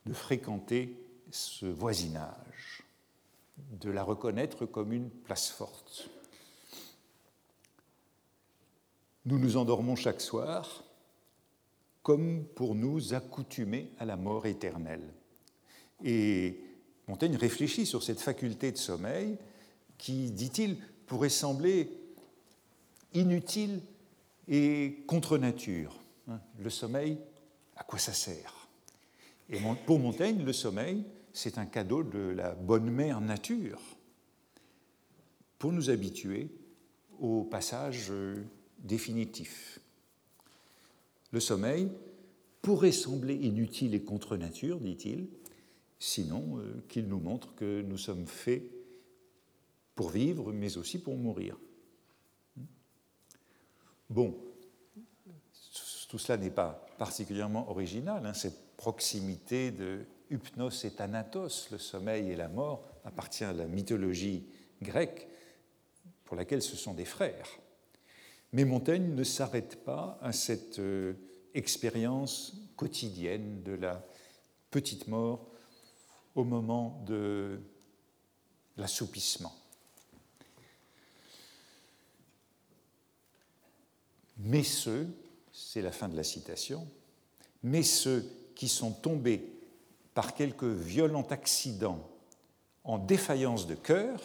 de 0.06 0.14
fréquenter 0.14 0.96
ce 1.30 1.68
voisinage, 1.68 2.84
de 3.80 3.92
la 3.92 4.04
reconnaître 4.04 4.66
comme 4.66 4.94
une 4.94 5.10
place 5.10 5.50
forte. 5.50 6.10
Nous 9.26 9.38
nous 9.40 9.58
endormons 9.58 9.96
chaque 9.96 10.22
soir 10.22 10.84
comme 12.02 12.46
pour 12.56 12.76
nous 12.76 13.14
accoutumer 13.14 13.92
à 14.00 14.06
la 14.06 14.16
mort 14.16 14.46
éternelle. 14.46 15.14
Et 16.04 16.60
Montaigne 17.08 17.36
réfléchit 17.36 17.86
sur 17.86 18.04
cette 18.04 18.22
faculté 18.22 18.72
de 18.72 18.78
sommeil 18.78 19.38
qui, 19.98 20.32
dit-il, 20.32 20.78
pourrait 21.06 21.30
sembler 21.30 21.92
inutile 23.14 23.82
et 24.48 25.04
contre 25.08 25.38
nature. 25.38 26.00
Le 26.60 26.70
sommeil, 26.70 27.18
à 27.76 27.84
quoi 27.84 28.00
ça 28.00 28.14
sert? 28.14 28.68
Et 29.50 29.60
pour 29.86 30.00
Montaigne, 30.00 30.44
le 30.44 30.54
sommeil, 30.54 31.04
c'est 31.34 31.58
un 31.58 31.66
cadeau 31.66 32.04
de 32.04 32.20
la 32.20 32.54
bonne 32.54 32.90
mère 32.90 33.20
nature 33.22 33.82
pour 35.58 35.74
nous 35.74 35.90
habituer 35.90 36.50
au 37.20 37.44
passage 37.44 38.12
définitif. 38.80 39.80
Le 41.32 41.40
sommeil 41.40 41.90
pourrait 42.62 42.92
sembler 42.92 43.36
inutile 43.36 43.94
et 43.96 44.04
contre 44.04 44.38
nature, 44.38 44.80
dit-il, 44.80 45.28
sinon 46.00 46.60
euh, 46.60 46.84
qu'il 46.88 47.08
nous 47.08 47.20
montre 47.20 47.56
que 47.56 47.82
nous 47.82 47.98
sommes 47.98 48.26
faits 48.26 48.64
pour 49.96 50.10
vivre, 50.10 50.52
mais 50.52 50.78
aussi 50.78 51.02
pour 51.02 51.18
mourir. 51.18 51.58
Bon, 54.10 54.36
tout 56.10 56.18
cela 56.18 56.38
n'est 56.38 56.50
pas 56.50 56.88
particulièrement 56.98 57.70
original, 57.70 58.26
hein, 58.26 58.34
cette 58.34 58.76
proximité 58.78 59.72
de 59.72 60.06
hypnos 60.32 60.86
et 60.86 60.92
thanatos, 60.92 61.70
le 61.72 61.78
sommeil 61.78 62.32
et 62.32 62.36
la 62.36 62.48
mort, 62.48 62.84
appartient 63.04 63.44
à 63.44 63.54
la 63.54 63.66
mythologie 63.66 64.48
grecque, 64.82 65.28
pour 66.26 66.36
laquelle 66.36 66.62
ce 66.62 66.76
sont 66.76 66.94
des 66.94 67.06
frères. 67.06 67.48
Mais 68.52 68.66
Montaigne 68.66 69.14
ne 69.14 69.24
s'arrête 69.24 69.84
pas 69.84 70.18
à 70.22 70.32
cette 70.32 70.80
euh, 70.80 71.14
expérience 71.54 72.56
quotidienne 72.76 73.62
de 73.64 73.74
la 73.74 74.04
petite 74.72 75.08
mort 75.08 75.52
au 76.36 76.44
moment 76.44 77.04
de 77.06 77.60
l'assoupissement. 78.78 79.54
Mais 84.38 84.64
ceux, 84.64 85.08
c'est 85.52 85.82
la 85.82 85.92
fin 85.92 86.08
de 86.08 86.16
la 86.16 86.24
citation, 86.24 86.88
mais 87.62 87.84
ceux 87.84 88.26
qui 88.56 88.70
sont 88.70 88.92
tombés 88.92 89.54
par 90.14 90.34
quelque 90.34 90.66
violent 90.66 91.28
accident 91.30 92.10
en 92.84 92.98
défaillance 92.98 93.68
de 93.68 93.76
cœur 93.76 94.22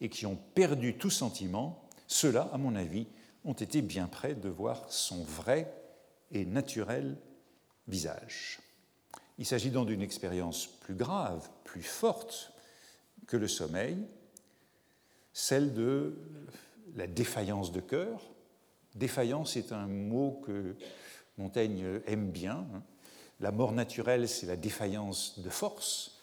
et 0.00 0.08
qui 0.08 0.26
ont 0.26 0.38
perdu 0.54 0.96
tout 0.96 1.10
sentiment, 1.10 1.86
ceux-là, 2.06 2.48
à 2.52 2.58
mon 2.58 2.74
avis, 2.74 3.06
ont 3.44 3.52
été 3.52 3.82
bien 3.82 4.06
près 4.06 4.34
de 4.34 4.48
voir 4.48 4.90
son 4.90 5.22
vrai 5.22 5.72
et 6.30 6.44
naturel 6.44 7.16
visage. 7.88 8.60
Il 9.38 9.46
s'agit 9.46 9.70
donc 9.70 9.88
d'une 9.88 10.02
expérience 10.02 10.66
plus 10.66 10.94
grave, 10.94 11.48
plus 11.64 11.82
forte 11.82 12.52
que 13.26 13.36
le 13.36 13.48
sommeil, 13.48 13.96
celle 15.32 15.72
de 15.72 16.18
la 16.94 17.06
défaillance 17.06 17.72
de 17.72 17.80
cœur. 17.80 18.22
Défaillance 18.94 19.56
est 19.56 19.72
un 19.72 19.86
mot 19.86 20.42
que 20.44 20.76
Montaigne 21.38 22.00
aime 22.06 22.30
bien. 22.30 22.66
La 23.40 23.50
mort 23.50 23.72
naturelle, 23.72 24.28
c'est 24.28 24.46
la 24.46 24.56
défaillance 24.56 25.40
de 25.40 25.50
force. 25.50 26.20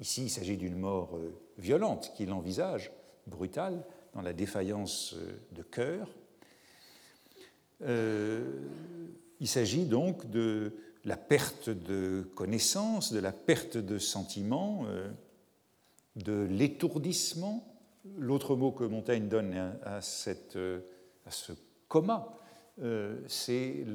Ici, 0.00 0.24
il 0.24 0.30
s'agit 0.30 0.56
d'une 0.56 0.76
mort 0.76 1.16
euh, 1.16 1.34
violente 1.58 2.12
qu'il 2.16 2.32
envisage, 2.32 2.90
brutale, 3.26 3.84
dans 4.14 4.22
la 4.22 4.32
défaillance 4.32 5.14
euh, 5.14 5.38
de 5.52 5.62
cœur. 5.62 6.08
Euh, 7.84 8.42
il 9.40 9.48
s'agit 9.48 9.84
donc 9.84 10.30
de 10.30 10.72
la 11.04 11.16
perte 11.16 11.68
de 11.68 12.26
connaissance, 12.34 13.12
de 13.12 13.18
la 13.18 13.32
perte 13.32 13.76
de 13.76 13.98
sentiment, 13.98 14.84
euh, 14.86 15.10
de 16.16 16.46
l'étourdissement. 16.50 17.66
L'autre 18.18 18.56
mot 18.56 18.72
que 18.72 18.84
Montaigne 18.84 19.28
donne 19.28 19.54
à, 19.54 20.00
euh, 20.56 20.80
à 21.26 21.30
ce 21.30 21.52
coma, 21.88 22.38
c'est 23.28 23.86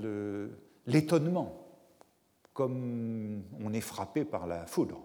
l'étonnement, 0.88 1.68
comme 2.54 3.44
on 3.62 3.74
est 3.74 3.82
frappé 3.82 4.24
par 4.24 4.48
la 4.48 4.66
foudre. 4.66 5.04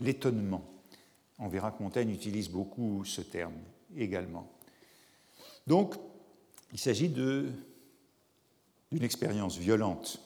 L'étonnement. 0.00 0.64
On 1.38 1.48
verra 1.48 1.70
que 1.70 1.82
Montaigne 1.82 2.10
utilise 2.10 2.48
beaucoup 2.48 3.04
ce 3.04 3.20
terme 3.20 3.54
également. 3.96 4.50
Donc, 5.66 5.94
il 6.72 6.78
s'agit 6.78 7.08
d'une 7.08 7.52
expérience 9.02 9.56
violente, 9.58 10.20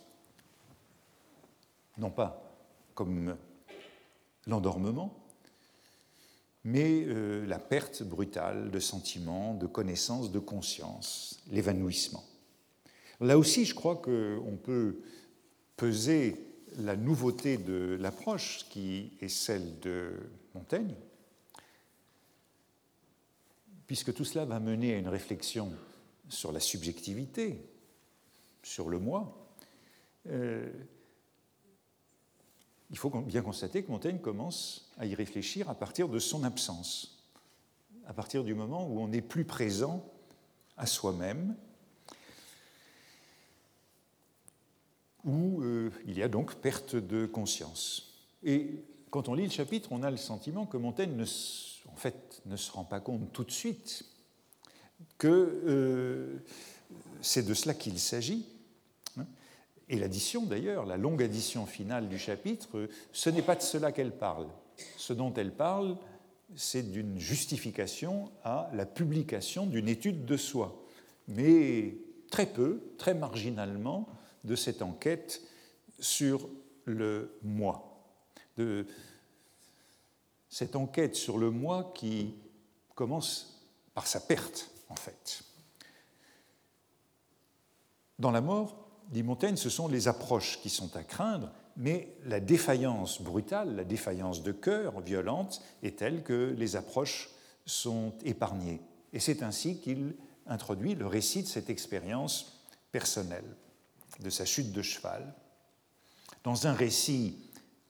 non 1.98 2.10
pas 2.10 2.42
comme 2.94 3.36
l'endormement, 4.46 5.16
mais 6.64 7.04
euh, 7.06 7.46
la 7.46 7.58
perte 7.58 8.02
brutale 8.02 8.70
de 8.70 8.78
sentiments, 8.78 9.54
de 9.54 9.66
connaissances, 9.66 10.30
de 10.30 10.38
conscience, 10.38 11.40
l'évanouissement. 11.50 12.24
Là 13.20 13.38
aussi, 13.38 13.64
je 13.64 13.74
crois 13.74 13.96
qu'on 13.96 14.58
peut 14.62 15.00
peser 15.76 16.36
la 16.76 16.96
nouveauté 16.96 17.56
de 17.58 17.96
l'approche 18.00 18.66
qui 18.70 19.12
est 19.20 19.28
celle 19.28 19.78
de 19.80 20.12
Montaigne, 20.54 20.94
puisque 23.86 24.14
tout 24.14 24.24
cela 24.24 24.44
va 24.44 24.60
mener 24.60 24.94
à 24.94 24.98
une 24.98 25.08
réflexion 25.08 25.72
sur 26.30 26.52
la 26.52 26.60
subjectivité, 26.60 27.68
sur 28.62 28.88
le 28.88 28.98
moi, 28.98 29.54
euh, 30.28 30.70
il 32.90 32.98
faut 32.98 33.10
bien 33.10 33.42
constater 33.42 33.82
que 33.82 33.90
Montaigne 33.90 34.18
commence 34.18 34.90
à 34.98 35.06
y 35.06 35.14
réfléchir 35.14 35.68
à 35.70 35.74
partir 35.74 36.08
de 36.08 36.18
son 36.18 36.44
absence, 36.44 37.24
à 38.06 38.12
partir 38.12 38.44
du 38.44 38.54
moment 38.54 38.86
où 38.86 39.00
on 39.00 39.08
n'est 39.08 39.22
plus 39.22 39.44
présent 39.44 40.04
à 40.76 40.86
soi-même, 40.86 41.56
où 45.24 45.62
euh, 45.62 45.90
il 46.06 46.18
y 46.18 46.22
a 46.22 46.28
donc 46.28 46.56
perte 46.56 46.96
de 46.96 47.26
conscience. 47.26 48.24
Et 48.42 48.82
quand 49.10 49.28
on 49.28 49.34
lit 49.34 49.44
le 49.44 49.50
chapitre, 49.50 49.92
on 49.92 50.02
a 50.02 50.10
le 50.10 50.16
sentiment 50.16 50.66
que 50.66 50.76
Montaigne 50.76 51.14
ne, 51.14 51.24
en 51.92 51.96
fait, 51.96 52.42
ne 52.46 52.56
se 52.56 52.72
rend 52.72 52.84
pas 52.84 53.00
compte 53.00 53.32
tout 53.32 53.44
de 53.44 53.50
suite 53.50 54.09
que 55.20 55.62
euh, 55.66 56.42
c'est 57.20 57.46
de 57.46 57.52
cela 57.54 57.74
qu'il 57.74 58.00
s'agit. 58.00 58.46
Et 59.90 59.98
l'addition, 59.98 60.44
d'ailleurs, 60.44 60.86
la 60.86 60.96
longue 60.96 61.22
addition 61.22 61.66
finale 61.66 62.08
du 62.08 62.18
chapitre, 62.18 62.88
ce 63.12 63.28
n'est 63.28 63.42
pas 63.42 63.54
de 63.54 63.62
cela 63.62 63.92
qu'elle 63.92 64.16
parle. 64.16 64.46
Ce 64.96 65.12
dont 65.12 65.34
elle 65.34 65.52
parle, 65.52 65.96
c'est 66.56 66.90
d'une 66.90 67.18
justification 67.18 68.30
à 68.44 68.70
la 68.72 68.86
publication 68.86 69.66
d'une 69.66 69.88
étude 69.88 70.24
de 70.24 70.36
soi, 70.36 70.82
mais 71.28 71.96
très 72.30 72.46
peu, 72.46 72.80
très 72.96 73.14
marginalement, 73.14 74.08
de 74.44 74.56
cette 74.56 74.80
enquête 74.80 75.42
sur 75.98 76.48
le 76.86 77.36
moi, 77.42 78.00
de 78.56 78.86
cette 80.48 80.76
enquête 80.76 81.14
sur 81.14 81.36
le 81.36 81.50
moi 81.50 81.92
qui 81.94 82.34
commence 82.94 83.60
par 83.92 84.06
sa 84.06 84.20
perte 84.20 84.70
en 84.90 84.96
fait. 84.96 85.42
Dans 88.18 88.30
la 88.30 88.42
mort, 88.42 88.76
dit 89.10 89.22
Montaigne, 89.22 89.56
ce 89.56 89.70
sont 89.70 89.88
les 89.88 90.08
approches 90.08 90.60
qui 90.60 90.68
sont 90.68 90.94
à 90.96 91.02
craindre, 91.02 91.50
mais 91.76 92.14
la 92.24 92.40
défaillance 92.40 93.22
brutale, 93.22 93.74
la 93.74 93.84
défaillance 93.84 94.42
de 94.42 94.52
cœur 94.52 95.00
violente 95.00 95.62
est 95.82 95.98
telle 95.98 96.22
que 96.22 96.54
les 96.58 96.76
approches 96.76 97.30
sont 97.64 98.12
épargnées. 98.24 98.80
Et 99.12 99.20
c'est 99.20 99.42
ainsi 99.42 99.80
qu'il 99.80 100.14
introduit 100.46 100.94
le 100.94 101.06
récit 101.06 101.42
de 101.42 101.48
cette 101.48 101.70
expérience 101.70 102.60
personnelle, 102.92 103.56
de 104.20 104.30
sa 104.30 104.44
chute 104.44 104.72
de 104.72 104.82
cheval, 104.82 105.34
dans 106.44 106.66
un 106.66 106.72
récit 106.72 107.38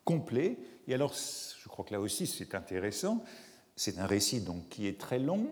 complet. 0.04 0.58
Et 0.86 0.94
alors, 0.94 1.14
je 1.14 1.68
crois 1.68 1.84
que 1.84 1.92
là 1.92 2.00
aussi 2.00 2.26
c'est 2.26 2.54
intéressant, 2.54 3.24
c'est 3.76 3.98
un 3.98 4.06
récit 4.06 4.40
donc 4.40 4.68
qui 4.68 4.86
est 4.86 5.00
très 5.00 5.18
long, 5.18 5.50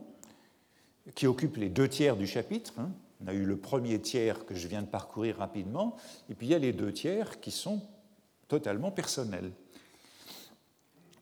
qui 1.14 1.26
occupe 1.26 1.56
les 1.56 1.68
deux 1.68 1.88
tiers 1.88 2.16
du 2.16 2.26
chapitre. 2.26 2.72
Hein. 2.78 2.90
On 3.22 3.28
a 3.28 3.34
eu 3.34 3.44
le 3.44 3.56
premier 3.56 4.00
tiers 4.00 4.46
que 4.46 4.54
je 4.54 4.68
viens 4.68 4.82
de 4.82 4.86
parcourir 4.86 5.38
rapidement, 5.38 5.96
et 6.30 6.34
puis 6.34 6.46
il 6.46 6.50
y 6.50 6.54
a 6.54 6.58
les 6.58 6.72
deux 6.72 6.92
tiers 6.92 7.40
qui 7.40 7.50
sont 7.50 7.82
totalement 8.46 8.90
personnels. 8.90 9.50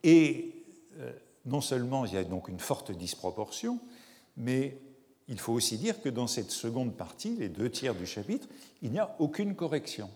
Et 0.03 0.55
euh, 0.99 1.13
non 1.47 1.61
seulement 1.61 2.05
il 2.05 2.15
y 2.15 2.17
a 2.17 2.25
donc 2.25 2.49
une 2.49 2.61
forte 2.61 2.93
disproportion, 2.93 3.81
mais 4.37 4.79
il 5.29 5.41
faut 5.41 5.53
aussi 5.53 5.79
dire 5.79 6.01
que 6.03 6.09
dans 6.09 6.27
cette 6.27 6.51
seconde 6.51 6.97
partie, 6.97 7.35
les 7.37 7.49
deux 7.49 7.71
tiers 7.71 7.95
du 7.95 8.07
chapitre, 8.07 8.47
il 8.83 8.93
n'y 8.93 8.99
a 8.99 9.17
aucune 9.19 9.55
correction. 9.55 10.11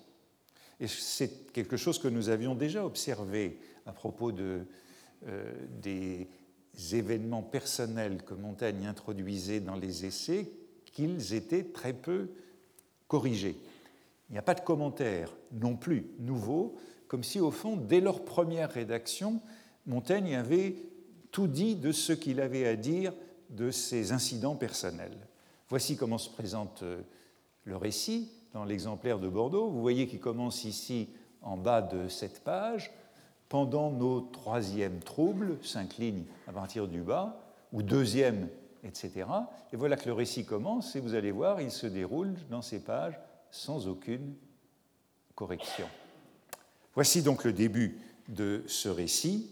Et 0.78 0.86
c'est 0.86 1.52
quelque 1.52 1.76
chose 1.76 1.98
que 1.98 2.08
nous 2.08 2.28
avions 2.28 2.54
déjà 2.54 2.84
observé 2.84 3.58
à 3.86 3.92
propos 3.92 4.32
de, 4.32 4.66
euh, 5.26 5.52
des 5.82 6.28
événements 6.94 7.42
personnels 7.42 8.22
que 8.22 8.34
Montaigne 8.34 8.86
introduisait 8.86 9.60
dans 9.60 9.76
les 9.76 10.04
essais 10.06 10.50
qu'ils 10.92 11.34
étaient 11.34 11.64
très 11.64 11.92
peu 11.92 12.30
corrigés. 13.08 13.56
Il 14.28 14.32
n'y 14.32 14.38
a 14.38 14.42
pas 14.42 14.54
de 14.54 14.60
commentaires 14.60 15.32
non 15.52 15.76
plus 15.76 16.06
nouveaux, 16.20 16.76
comme 17.08 17.24
si 17.24 17.40
au 17.40 17.50
fond, 17.50 17.76
dès 17.76 18.00
leur 18.00 18.24
première 18.24 18.70
rédaction, 18.70 19.40
Montaigne 19.86 20.36
avait 20.36 20.76
tout 21.32 21.48
dit 21.48 21.74
de 21.74 21.92
ce 21.92 22.12
qu'il 22.12 22.40
avait 22.40 22.66
à 22.66 22.76
dire 22.76 23.12
de 23.50 23.70
ses 23.70 24.12
incidents 24.12 24.54
personnels. 24.54 25.16
Voici 25.68 25.96
comment 25.96 26.18
se 26.18 26.30
présente 26.30 26.82
euh, 26.82 27.02
le 27.64 27.76
récit 27.76 28.30
dans 28.52 28.64
l'exemplaire 28.64 29.18
de 29.18 29.28
Bordeaux. 29.28 29.68
Vous 29.68 29.80
voyez 29.80 30.06
qu'il 30.06 30.20
commence 30.20 30.64
ici 30.64 31.08
en 31.42 31.56
bas 31.56 31.82
de 31.82 32.08
cette 32.08 32.42
page 32.42 32.92
pendant 33.50 33.90
nos 33.90 34.20
troisièmes 34.20 35.00
troubles, 35.00 35.58
cinq 35.62 35.98
lignes 35.98 36.24
à 36.46 36.52
partir 36.52 36.88
du 36.88 37.02
bas, 37.02 37.42
ou 37.72 37.82
deuxième, 37.82 38.48
etc. 38.84 39.26
Et 39.72 39.76
voilà 39.76 39.96
que 39.96 40.06
le 40.06 40.14
récit 40.14 40.46
commence, 40.46 40.94
et 40.96 41.00
vous 41.00 41.14
allez 41.14 41.32
voir, 41.32 41.60
il 41.60 41.72
se 41.72 41.88
déroule 41.88 42.34
dans 42.48 42.62
ces 42.62 42.78
pages 42.78 43.18
sans 43.50 43.88
aucune 43.88 44.34
correction. 45.34 45.86
Voici 46.94 47.22
donc 47.22 47.44
le 47.44 47.52
début 47.52 47.98
de 48.28 48.62
ce 48.68 48.88
récit 48.88 49.50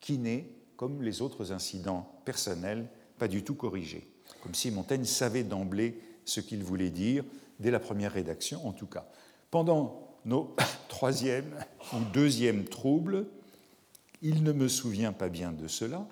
qui 0.00 0.16
n'est, 0.16 0.50
comme 0.76 1.02
les 1.02 1.20
autres 1.20 1.52
incidents 1.52 2.10
personnels, 2.24 2.88
pas 3.18 3.28
du 3.28 3.44
tout 3.44 3.54
corrigé, 3.54 4.10
comme 4.42 4.54
si 4.54 4.70
Montaigne 4.70 5.04
savait 5.04 5.44
d'emblée 5.44 6.00
ce 6.24 6.40
qu'il 6.40 6.64
voulait 6.64 6.90
dire, 6.90 7.24
dès 7.58 7.70
la 7.70 7.80
première 7.80 8.12
rédaction 8.12 8.66
en 8.66 8.72
tout 8.72 8.86
cas. 8.86 9.06
Pendant 9.50 10.09
nos 10.24 10.54
troisième 10.88 11.54
ou 11.92 11.98
deuxième 12.12 12.64
troubles. 12.64 13.26
Il 14.22 14.42
ne 14.42 14.52
me 14.52 14.68
souvient 14.68 15.12
pas 15.12 15.28
bien 15.28 15.52
de 15.52 15.66
cela. 15.66 16.06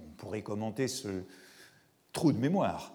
On 0.00 0.10
pourrait 0.16 0.42
commenter 0.42 0.88
ce 0.88 1.24
trou 2.12 2.32
de 2.32 2.38
mémoire 2.38 2.92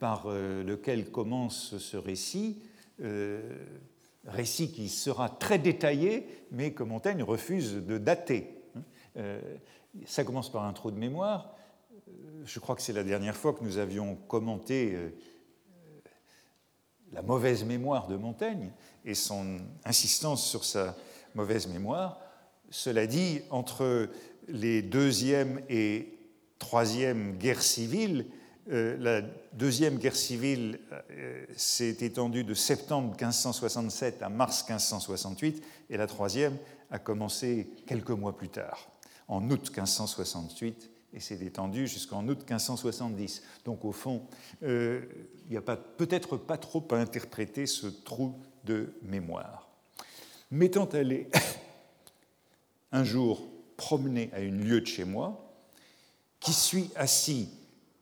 par 0.00 0.24
euh, 0.26 0.62
lequel 0.64 1.10
commence 1.10 1.78
ce 1.78 1.96
récit, 1.96 2.62
euh, 3.00 3.40
récit 4.26 4.72
qui 4.72 4.88
sera 4.88 5.28
très 5.28 5.58
détaillé, 5.58 6.26
mais 6.50 6.72
que 6.72 6.82
Montaigne 6.82 7.22
refuse 7.22 7.74
de 7.74 7.98
dater. 7.98 8.54
Euh, 9.16 9.40
ça 10.04 10.24
commence 10.24 10.50
par 10.50 10.64
un 10.64 10.72
trou 10.72 10.90
de 10.90 10.98
mémoire. 10.98 11.54
Je 12.44 12.60
crois 12.60 12.76
que 12.76 12.82
c'est 12.82 12.92
la 12.92 13.04
dernière 13.04 13.36
fois 13.36 13.52
que 13.52 13.64
nous 13.64 13.78
avions 13.78 14.14
commenté 14.14 14.96
la 17.12 17.22
mauvaise 17.22 17.64
mémoire 17.64 18.06
de 18.06 18.16
Montaigne 18.16 18.70
et 19.08 19.14
son 19.14 19.58
insistance 19.86 20.46
sur 20.46 20.64
sa 20.64 20.94
mauvaise 21.34 21.66
mémoire. 21.66 22.20
Cela 22.70 23.06
dit, 23.06 23.40
entre 23.50 24.10
les 24.48 24.82
deuxième 24.82 25.62
et 25.70 26.18
troisième 26.58 27.38
guerres 27.38 27.62
civiles, 27.62 28.26
euh, 28.70 28.98
la 29.00 29.22
deuxième 29.54 29.96
guerre 29.96 30.14
civile 30.14 30.78
euh, 30.92 31.44
s'est 31.56 31.96
étendue 32.00 32.44
de 32.44 32.52
septembre 32.52 33.08
1567 33.12 34.22
à 34.22 34.28
mars 34.28 34.62
1568 34.68 35.62
et 35.88 35.96
la 35.96 36.06
troisième 36.06 36.58
a 36.90 36.98
commencé 36.98 37.70
quelques 37.86 38.10
mois 38.10 38.36
plus 38.36 38.50
tard, 38.50 38.90
en 39.26 39.42
août 39.50 39.70
1568 39.74 40.90
et 41.14 41.20
s'est 41.20 41.42
étendue 41.42 41.86
jusqu'en 41.86 42.28
août 42.28 42.40
1570. 42.40 43.42
Donc 43.64 43.86
au 43.86 43.92
fond, 43.92 44.26
euh, 44.62 45.00
il 45.46 45.52
n'y 45.52 45.56
a 45.56 45.62
peut-être 45.62 46.36
pas 46.36 46.58
trop 46.58 46.86
à 46.90 46.96
interpréter 46.96 47.64
ce 47.64 47.86
trou 47.86 48.34
de 48.68 48.92
mémoire. 49.02 49.66
M'étant 50.50 50.84
allé 50.84 51.28
un 52.92 53.02
jour 53.02 53.48
promener 53.78 54.30
à 54.34 54.40
une 54.40 54.62
lieue 54.62 54.82
de 54.82 54.86
chez 54.86 55.04
moi, 55.04 55.54
qui 56.38 56.52
suis 56.52 56.90
assis 56.94 57.48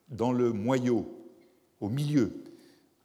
dans 0.08 0.32
le 0.32 0.52
moyau, 0.52 1.12
au 1.80 1.88
milieu 1.88 2.42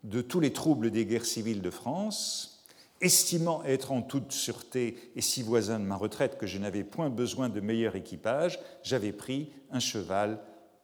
de 0.03 0.21
tous 0.21 0.39
les 0.39 0.51
troubles 0.51 0.89
des 0.89 1.05
guerres 1.05 1.25
civiles 1.25 1.61
de 1.61 1.69
France, 1.69 2.63
estimant 2.99 3.63
être 3.63 3.91
en 3.91 4.01
toute 4.01 4.31
sûreté 4.31 5.11
et 5.15 5.21
si 5.21 5.43
voisin 5.43 5.79
de 5.79 5.85
ma 5.85 5.95
retraite 5.95 6.37
que 6.37 6.47
je 6.47 6.57
n'avais 6.57 6.83
point 6.83 7.09
besoin 7.09 7.49
de 7.49 7.59
meilleur 7.59 7.95
équipage, 7.95 8.59
j'avais 8.83 9.11
pris 9.11 9.51
un 9.71 9.79
cheval 9.79 10.39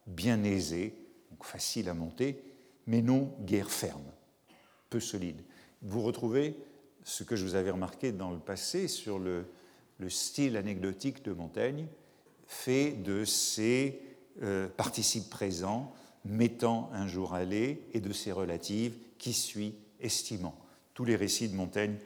bien 0.06 0.44
aisé, 0.44 0.94
donc 1.30 1.44
facile 1.44 1.88
à 1.88 1.94
monter, 1.94 2.42
mais 2.86 3.02
non 3.02 3.32
guère 3.40 3.70
ferme, 3.70 4.12
peu 4.90 5.00
solide. 5.00 5.42
Vous 5.82 6.02
retrouvez 6.02 6.56
ce 7.08 7.24
que 7.24 7.36
je 7.36 7.44
vous 7.44 7.54
avais 7.54 7.70
remarqué 7.70 8.12
dans 8.12 8.30
le 8.30 8.38
passé 8.38 8.86
sur 8.86 9.18
le, 9.18 9.46
style 10.08 10.56
anecdotique 10.56 11.24
de 11.24 11.32
Montaigne, 11.32 11.86
fait 12.46 12.92
de 12.92 13.24
ses 13.24 14.00
euh, 14.42 14.68
participes 14.68 15.28
présents 15.28 15.92
mettant 16.24 16.90
un 16.92 17.08
jour 17.08 17.34
aller 17.34 17.82
et 17.94 18.00
de 18.00 18.12
ses 18.12 18.30
relatives 18.30 18.94
qui 19.18 19.32
suit 19.32 19.74
estimant. 20.00 20.54
Tous 20.92 21.04
les 21.04 21.16
récits 21.16 21.48
de 21.48 21.56
Montaigne 21.56 21.96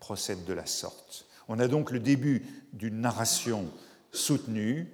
procèdent 0.00 0.44
de 0.44 0.52
la 0.54 0.66
sorte. 0.66 1.26
On 1.48 1.58
a 1.58 1.68
donc 1.68 1.90
le 1.90 2.00
début 2.00 2.44
d'une 2.72 3.00
narration 3.00 3.70
soutenue 4.10 4.88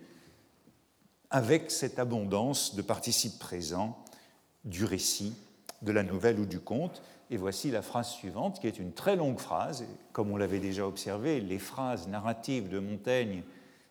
avec 1.31 1.71
cette 1.71 2.01
abondance 2.01 2.75
de 2.75 2.83
participes 2.83 3.39
présents 3.39 4.05
du 4.65 4.85
récit, 4.85 5.35
de 5.83 5.93
la 5.93 6.03
nouvelle 6.03 6.41
ou 6.41 6.47
du 6.47 6.59
conte. 6.59 7.01
Et 7.33 7.39
voici 7.39 7.71
la 7.71 7.81
phrase 7.81 8.11
suivante, 8.11 8.61
qui 8.61 8.67
est 8.67 8.79
une 8.79 8.93
très 8.93 9.17
longue 9.17 9.39
phrase. 9.39 9.87
Comme 10.13 10.31
on 10.31 10.37
l'avait 10.37 10.59
déjà 10.59 10.87
observé, 10.87 11.41
les 11.41 11.59
phrases 11.59 12.07
narratives 12.07 12.69
de 12.69 12.79
Montaigne, 12.79 13.43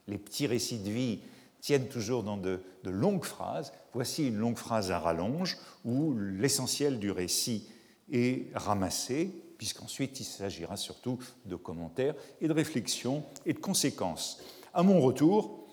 les 0.07 0.19
petits 0.19 0.45
récits 0.45 0.77
de 0.77 0.91
vie, 0.91 1.19
tiennent 1.59 1.87
toujours 1.87 2.21
dans 2.21 2.37
de, 2.37 2.61
longues 2.83 3.25
phrases. 3.25 3.73
Voici 3.93 4.27
une 4.27 4.37
longue 4.37 4.57
phrase 4.57 4.91
à 4.91 4.99
rallonge 4.99 5.57
où 5.83 6.13
l'essentiel 6.15 6.99
du 6.99 7.09
récit 7.09 7.67
est 8.11 8.45
ramassé, 8.53 9.31
puisqu'ensuite 9.57 10.19
il 10.19 10.25
s'agira 10.25 10.77
surtout 10.77 11.17
de 11.45 11.55
commentaires 11.55 12.13
et 12.41 12.47
de 12.47 12.53
réflexions 12.53 13.23
et 13.47 13.53
de 13.53 13.59
conséquences. 13.59 14.39
À 14.71 14.83
mon 14.83 15.01
retour, 15.01 15.65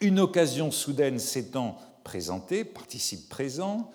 une 0.00 0.20
occasion 0.20 0.70
soudaine 0.70 1.18
s'étant 1.18 1.78
présentée, 2.04 2.62
participe 2.64 3.30
présent, 3.30 3.90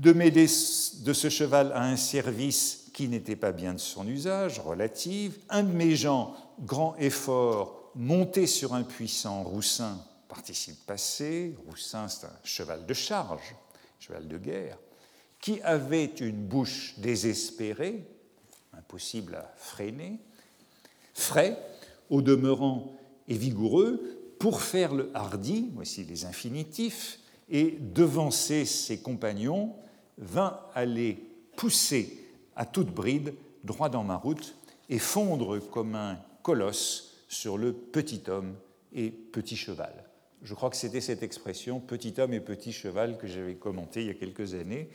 de 0.00 0.12
m'aider 0.12 0.46
de 0.46 1.12
ce 1.12 1.28
cheval 1.28 1.72
à 1.72 1.84
un 1.84 1.96
service 1.96 2.86
qui 2.94 3.06
n'était 3.06 3.36
pas 3.36 3.52
bien 3.52 3.74
de 3.74 3.78
son 3.78 4.08
usage, 4.08 4.58
relative, 4.58 5.38
un 5.50 5.62
de 5.62 5.72
mes 5.72 5.94
gens, 5.94 6.34
grand 6.60 6.96
effort, 6.96 7.92
monté 7.94 8.46
sur 8.46 8.72
un 8.72 8.82
puissant 8.82 9.42
roussin, 9.42 10.02
participe 10.26 10.86
passé, 10.86 11.54
roussin 11.68 12.08
c'est 12.08 12.26
un 12.26 12.32
cheval 12.44 12.86
de 12.86 12.94
charge, 12.94 13.54
cheval 13.98 14.26
de 14.26 14.38
guerre, 14.38 14.78
qui 15.38 15.60
avait 15.60 16.06
une 16.06 16.46
bouche 16.46 16.94
désespérée, 16.96 18.06
impossible 18.72 19.34
à 19.34 19.52
freiner, 19.58 20.18
frais, 21.12 21.58
au 22.08 22.22
demeurant 22.22 22.96
et 23.28 23.34
vigoureux, 23.34 24.34
pour 24.38 24.62
faire 24.62 24.94
le 24.94 25.10
hardi, 25.12 25.70
voici 25.74 26.04
les 26.04 26.24
infinitifs, 26.24 27.18
et 27.50 27.76
devancer 27.78 28.64
ses 28.64 29.00
compagnons, 29.00 29.74
vint 30.20 30.60
aller 30.74 31.18
pousser 31.56 32.24
à 32.54 32.64
toute 32.64 32.92
bride 32.92 33.34
droit 33.64 33.88
dans 33.88 34.04
ma 34.04 34.16
route 34.16 34.54
et 34.88 34.98
fondre 34.98 35.58
comme 35.58 35.94
un 35.94 36.18
colosse 36.42 37.24
sur 37.28 37.58
le 37.58 37.72
petit 37.72 38.22
homme 38.28 38.54
et 38.92 39.10
petit 39.10 39.56
cheval. 39.56 39.92
Je 40.42 40.54
crois 40.54 40.70
que 40.70 40.76
c'était 40.76 41.00
cette 41.00 41.22
expression 41.22 41.80
petit 41.80 42.14
homme 42.18 42.32
et 42.32 42.40
petit 42.40 42.72
cheval 42.72 43.18
que 43.18 43.26
j'avais 43.26 43.54
commentée 43.54 44.02
il 44.02 44.06
y 44.06 44.10
a 44.10 44.14
quelques 44.14 44.54
années, 44.54 44.88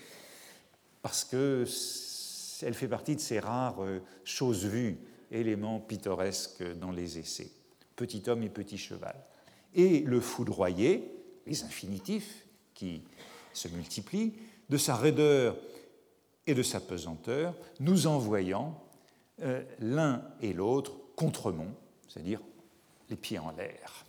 parce 1.02 1.24
qu'elle 1.24 2.74
fait 2.74 2.88
partie 2.88 3.16
de 3.16 3.22
ces 3.22 3.40
rares 3.40 3.84
euh, 3.84 4.00
choses 4.24 4.66
vues, 4.66 4.98
éléments 5.32 5.80
pittoresques 5.80 6.64
dans 6.80 6.92
les 6.92 7.20
essais. 7.20 7.52
Petit 7.96 8.24
homme 8.28 8.44
et 8.44 8.50
petit 8.50 8.78
cheval. 8.78 9.16
Et 9.76 10.00
le 10.00 10.20
foudroyer, 10.20 11.12
les 11.46 11.64
infinitifs 11.64 12.48
qui 12.74 13.04
se 13.54 13.68
multiplient, 13.68 14.34
de 14.70 14.78
sa 14.78 14.96
raideur 14.96 15.56
et 16.48 16.54
de 16.54 16.64
sa 16.64 16.80
pesanteur, 16.80 17.54
nous 17.80 18.08
envoyant 18.08 18.82
euh, 19.42 19.64
l'un 19.80 20.22
et 20.42 20.54
l'autre 20.54 20.94
contre-mont, 21.16 21.74
c'est-à-dire 22.08 22.42
les 23.10 23.16
pieds 23.16 23.40
en 23.40 23.52
l'air. 23.52 24.06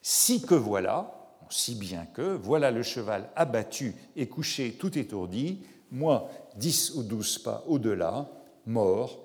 Si 0.00 0.42
que 0.42 0.54
voilà, 0.54 1.32
si 1.48 1.74
bien 1.74 2.06
que, 2.06 2.34
voilà 2.36 2.70
le 2.70 2.82
cheval 2.82 3.28
abattu 3.36 3.94
et 4.16 4.28
couché 4.28 4.72
tout 4.72 4.98
étourdi, 4.98 5.60
moi 5.90 6.30
dix 6.56 6.92
ou 6.94 7.02
douze 7.02 7.38
pas 7.38 7.64
au-delà, 7.66 8.28
mort, 8.66 9.18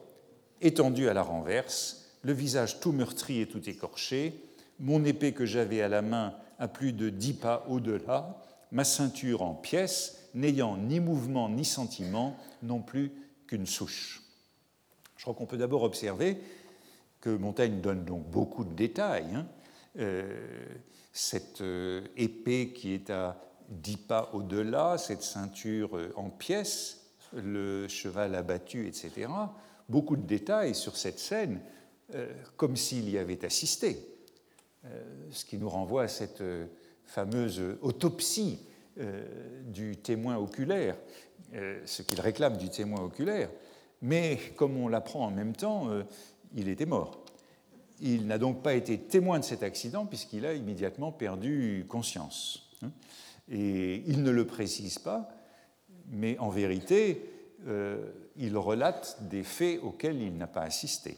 étendu 0.61 1.07
à 1.09 1.13
la 1.13 1.23
renverse, 1.23 2.05
le 2.23 2.33
visage 2.33 2.79
tout 2.79 2.91
meurtri 2.91 3.41
et 3.41 3.47
tout 3.47 3.67
écorché, 3.69 4.41
mon 4.79 5.03
épée 5.05 5.33
que 5.33 5.45
j'avais 5.45 5.81
à 5.81 5.87
la 5.87 6.01
main 6.01 6.33
à 6.59 6.67
plus 6.67 6.91
de 6.91 7.09
dix 7.09 7.33
pas 7.33 7.65
au-delà, 7.69 8.37
ma 8.71 8.83
ceinture 8.83 9.41
en 9.41 9.53
pièces, 9.53 10.16
n'ayant 10.37 10.77
ni 10.77 10.99
mouvement 10.99 11.49
ni 11.49 11.65
sentiment, 11.65 12.37
non 12.63 12.81
plus 12.81 13.11
qu'une 13.47 13.65
souche. 13.65 14.21
Je 15.17 15.23
crois 15.23 15.33
qu'on 15.33 15.45
peut 15.45 15.57
d'abord 15.57 15.83
observer 15.83 16.37
que 17.21 17.29
Montaigne 17.29 17.81
donne 17.81 18.05
donc 18.05 18.29
beaucoup 18.29 18.63
de 18.63 18.73
détails. 18.73 19.35
Hein. 19.35 19.47
Euh, 19.99 20.65
cette 21.11 21.61
euh, 21.61 22.01
épée 22.15 22.71
qui 22.73 22.93
est 22.93 23.09
à 23.09 23.41
dix 23.69 23.97
pas 23.97 24.29
au-delà, 24.33 24.97
cette 24.97 25.23
ceinture 25.23 25.97
euh, 25.97 26.13
en 26.15 26.29
pièces, 26.29 27.07
le 27.33 27.87
cheval 27.87 28.35
abattu, 28.35 28.87
etc. 28.87 29.27
Beaucoup 29.89 30.15
de 30.15 30.21
détails 30.21 30.75
sur 30.75 30.95
cette 30.95 31.19
scène, 31.19 31.59
comme 32.55 32.77
s'il 32.77 33.09
y 33.09 33.17
avait 33.17 33.43
assisté. 33.43 33.99
ce 35.31 35.43
qui 35.43 35.57
nous 35.57 35.69
renvoie 35.69 36.03
à 36.03 36.07
cette 36.07 36.41
fameuse 37.03 37.61
autopsie 37.81 38.59
du 39.65 39.97
témoin 39.97 40.37
oculaire, 40.37 40.97
ce 41.85 42.01
qu'il 42.01 42.19
réclame 42.19 42.57
du 42.57 42.69
témoin 42.69 43.01
oculaire. 43.01 43.49
Mais 44.01 44.37
comme 44.55 44.77
on 44.77 44.87
l'apprend 44.87 45.25
en 45.25 45.31
même 45.31 45.55
temps, 45.55 45.89
il 46.55 46.67
était 46.69 46.85
mort. 46.85 47.23
Il 47.99 48.27
n'a 48.27 48.37
donc 48.37 48.61
pas 48.61 48.75
été 48.75 48.97
témoin 48.97 49.39
de 49.39 49.43
cet 49.43 49.63
accident 49.63 50.05
puisqu'il 50.05 50.45
a 50.45 50.53
immédiatement 50.53 51.11
perdu 51.11 51.85
conscience. 51.87 52.69
Hein. 52.83 52.91
Et 53.49 54.03
il 54.07 54.23
ne 54.23 54.31
le 54.31 54.45
précise 54.45 54.99
pas, 54.99 55.29
mais 56.09 56.37
en 56.39 56.49
vérité, 56.49 57.29
euh, 57.67 58.11
il 58.35 58.57
relate 58.57 59.17
des 59.29 59.43
faits 59.43 59.79
auxquels 59.81 60.21
il 60.21 60.37
n'a 60.37 60.47
pas 60.47 60.61
assisté. 60.61 61.17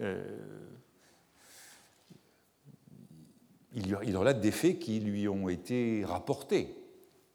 Euh, 0.00 0.22
il, 3.74 4.16
relate 4.16 4.40
des 4.40 4.50
faits 4.50 4.78
qui 4.78 5.00
lui 5.00 5.28
ont 5.28 5.48
été 5.48 6.04
rapportés 6.04 6.74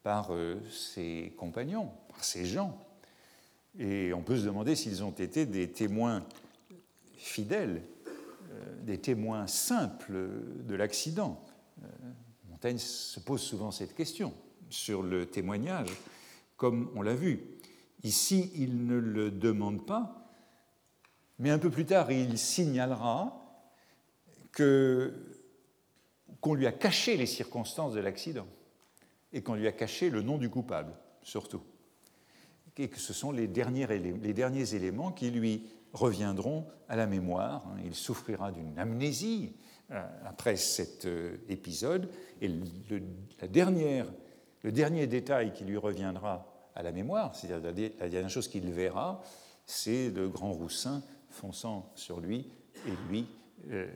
par 0.06 0.28
euh, 0.30 0.62
ses 0.70 1.34
compagnons, 1.36 1.90
par 2.10 2.24
ses 2.24 2.46
gens. 2.46 2.80
Et 3.80 4.14
on 4.14 4.22
peut 4.22 4.38
se 4.38 4.46
demander 4.46 4.76
s'ils 4.76 5.04
ont 5.04 5.10
été 5.10 5.48
des 5.48 5.72
témoins 5.72 6.24
fidèles, 7.18 7.82
euh, 8.52 8.84
des 8.84 9.00
témoins 9.00 9.48
simples 9.48 10.30
de 10.60 10.76
l'accident. 10.76 11.44
Euh, 11.82 11.88
Montaigne 12.52 12.78
se 12.78 13.20
pose 13.20 13.42
souvent 13.42 13.72
cette 13.72 13.96
question 13.96 14.32
sur 14.70 15.02
le 15.02 15.26
témoignage, 15.26 15.90
comme 16.56 16.92
on 16.96 17.02
l'a 17.02 17.16
vu. 17.16 17.40
Ici, 18.04 18.52
il 18.54 18.86
ne 18.86 19.00
le 19.00 19.32
demande 19.32 19.88
pas, 19.88 20.30
mais 21.40 21.50
un 21.50 21.58
peu 21.58 21.72
plus 21.72 21.86
tard, 21.86 22.12
il 22.12 22.38
signalera 22.38 23.42
qu'on 24.56 25.14
lui 26.54 26.68
a 26.68 26.72
caché 26.72 27.18
les 27.18 27.26
circonstances 27.26 27.96
de 27.96 28.02
l'accident 28.02 28.46
et 29.36 29.44
qu'on 29.44 29.54
lui 29.54 29.68
a 29.68 29.72
caché 29.72 30.10
le 30.10 30.24
nom 30.24 30.40
du 30.40 30.50
coupable, 30.50 30.94
surtout. 31.22 31.62
Et 32.78 32.88
que 32.88 33.00
ce 33.00 33.14
sont 33.14 33.32
les 33.32 33.48
derniers, 33.48 33.86
les 33.86 34.34
derniers 34.34 34.74
éléments 34.74 35.12
qui 35.12 35.30
lui 35.30 35.68
reviendront 35.94 36.66
à 36.90 36.96
la 36.96 37.06
mémoire. 37.06 37.64
Il 37.84 37.94
souffrira 37.96 38.52
d'une 38.52 38.80
amnésie 38.80 39.54
euh, 39.92 40.04
après 40.26 40.56
cet 40.56 41.06
euh, 41.06 41.38
épisode, 41.48 42.10
et 42.42 42.48
le, 42.48 43.02
dernier 43.50 45.06
détail 45.06 45.54
qui 45.54 45.64
lui 45.64 45.78
reviendra 45.78 46.52
à 46.74 46.82
la 46.82 46.92
mémoire, 46.92 47.36
c'est-à-dire 47.36 47.92
la 48.00 48.10
dernière 48.10 48.30
chose 48.30 48.48
qu'il 48.48 48.72
verra, 48.72 49.22
c'est 49.68 50.10
le 50.10 50.28
grand 50.28 50.54
roussin 50.54 51.04
fonçant 51.30 51.92
sur 51.96 52.20
lui 52.20 52.48
et 52.88 53.10
lui, 53.10 53.28
euh, 53.70 53.88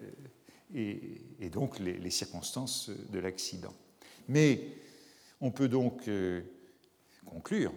et, 0.76 1.50
donc 1.50 1.80
les, 1.80 2.10
circonstances 2.12 2.92
de 3.12 3.20
l'accident. 3.20 3.74
Mais 4.28 4.62
on 5.42 5.52
peut 5.52 5.70
donc 5.70 6.08
euh, 6.08 6.42
conclure 7.26 7.74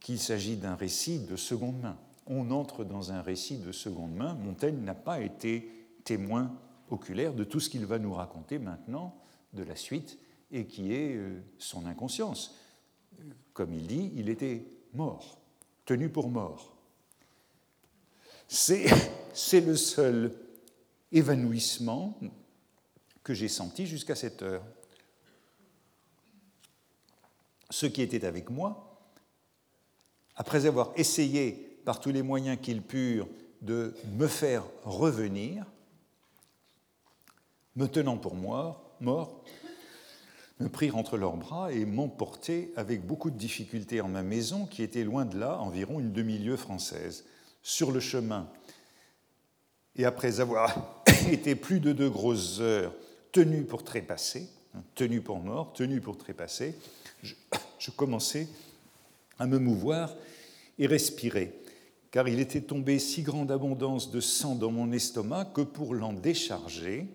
qu'il 0.00 0.18
s'agit 0.18 0.56
d'un 0.56 0.74
récit 0.74 1.20
de 1.20 1.36
seconde 1.36 1.80
main. 1.80 1.98
On 2.26 2.50
entre 2.50 2.84
dans 2.84 3.12
un 3.12 3.22
récit 3.22 3.58
de 3.58 3.72
seconde 3.72 4.14
main. 4.14 4.34
Montaigne 4.34 4.80
n'a 4.82 4.94
pas 4.94 5.20
été 5.20 5.70
témoin 6.04 6.56
oculaire 6.90 7.34
de 7.34 7.44
tout 7.44 7.60
ce 7.60 7.68
qu'il 7.68 7.84
va 7.84 7.98
nous 7.98 8.12
raconter 8.12 8.58
maintenant 8.58 9.14
de 9.52 9.62
la 9.62 9.76
suite 9.76 10.18
et 10.50 10.66
qui 10.66 10.92
est 10.92 11.16
euh, 11.16 11.42
son 11.58 11.86
inconscience. 11.86 12.56
Comme 13.52 13.74
il 13.74 13.86
dit, 13.86 14.12
il 14.14 14.28
était 14.28 14.64
mort, 14.94 15.38
tenu 15.84 16.08
pour 16.08 16.28
mort. 16.28 16.76
C'est 18.46 18.86
le 19.60 19.76
seul 19.76 20.32
évanouissement 21.12 22.18
que 23.22 23.34
j'ai 23.34 23.48
senti 23.48 23.86
jusqu'à 23.86 24.14
cette 24.14 24.42
heure. 24.42 24.64
Ceux 27.70 27.88
qui 27.88 28.02
étaient 28.02 28.24
avec 28.24 28.50
moi, 28.50 29.00
après 30.36 30.66
avoir 30.66 30.92
essayé 30.96 31.80
par 31.84 32.00
tous 32.00 32.10
les 32.10 32.22
moyens 32.22 32.58
qu'ils 32.60 32.82
purent 32.82 33.28
de 33.60 33.94
me 34.16 34.26
faire 34.26 34.64
revenir, 34.84 35.66
me 37.76 37.86
tenant 37.86 38.16
pour 38.16 38.34
moi, 38.34 38.96
mort, 39.00 39.44
me 40.60 40.68
prirent 40.68 40.96
entre 40.96 41.16
leurs 41.16 41.36
bras 41.36 41.72
et 41.72 41.84
m'emportaient 41.84 42.70
avec 42.76 43.06
beaucoup 43.06 43.30
de 43.30 43.36
difficulté 43.36 44.00
en 44.00 44.08
ma 44.08 44.22
maison 44.22 44.66
qui 44.66 44.82
était 44.82 45.04
loin 45.04 45.24
de 45.24 45.38
là, 45.38 45.58
environ 45.58 46.00
une 46.00 46.12
demi-lieue 46.12 46.56
française 46.56 47.24
sur 47.62 47.92
le 47.92 48.00
chemin. 48.00 48.48
Et 49.96 50.04
après 50.04 50.40
avoir 50.40 51.04
été 51.30 51.54
plus 51.54 51.80
de 51.80 51.92
deux 51.92 52.10
grosses 52.10 52.60
heures 52.60 52.94
tenu 53.32 53.64
pour 53.64 53.84
trépasser, 53.84 54.48
hein, 54.74 54.82
tenu 54.94 55.20
pour 55.20 55.38
mort, 55.38 55.72
tenu 55.74 56.00
pour 56.00 56.16
trépasser, 56.16 56.74
je, 57.22 57.34
je 57.78 57.90
commençais 57.90 58.48
à 59.38 59.46
me 59.46 59.58
mouvoir 59.58 60.14
et 60.78 60.86
respirer, 60.86 61.52
car 62.10 62.28
il 62.28 62.40
était 62.40 62.60
tombé 62.60 62.98
si 62.98 63.22
grande 63.22 63.50
abondance 63.50 64.10
de 64.10 64.20
sang 64.20 64.54
dans 64.54 64.70
mon 64.70 64.92
estomac 64.92 65.46
que 65.46 65.60
pour 65.60 65.94
l'en 65.94 66.12
décharger, 66.12 67.06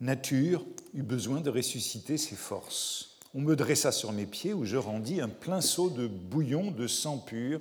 nature 0.00 0.64
eut 0.94 1.02
besoin 1.02 1.40
de 1.40 1.50
ressusciter 1.50 2.16
ses 2.16 2.36
forces. 2.36 3.18
On 3.34 3.40
me 3.40 3.56
dressa 3.56 3.90
sur 3.90 4.12
mes 4.12 4.26
pieds 4.26 4.52
où 4.52 4.64
je 4.64 4.76
rendis 4.76 5.20
un 5.20 5.28
plein 5.28 5.60
seau 5.60 5.90
de 5.90 6.06
bouillon 6.06 6.70
de 6.70 6.86
sang 6.86 7.18
pur 7.18 7.60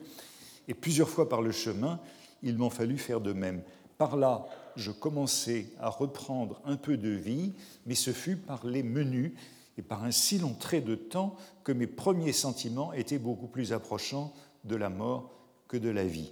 et 0.67 0.73
plusieurs 0.73 1.09
fois 1.09 1.27
par 1.27 1.41
le 1.41 1.51
chemin, 1.51 1.99
il 2.43 2.57
m'en 2.57 2.69
fallut 2.69 2.97
faire 2.97 3.21
de 3.21 3.33
même. 3.33 3.61
Par 3.97 4.17
là, 4.17 4.45
je 4.75 4.91
commençai 4.91 5.67
à 5.79 5.89
reprendre 5.89 6.61
un 6.65 6.77
peu 6.77 6.97
de 6.97 7.09
vie, 7.09 7.53
mais 7.85 7.95
ce 7.95 8.11
fut 8.11 8.35
par 8.35 8.65
les 8.65 8.83
menus 8.83 9.31
et 9.77 9.81
par 9.81 10.03
un 10.03 10.11
si 10.11 10.37
long 10.37 10.53
trait 10.53 10.81
de 10.81 10.95
temps 10.95 11.35
que 11.63 11.71
mes 11.71 11.87
premiers 11.87 12.33
sentiments 12.33 12.93
étaient 12.93 13.19
beaucoup 13.19 13.47
plus 13.47 13.73
approchants 13.73 14.33
de 14.63 14.75
la 14.75 14.89
mort 14.89 15.31
que 15.67 15.77
de 15.77 15.89
la 15.89 16.05
vie. 16.05 16.31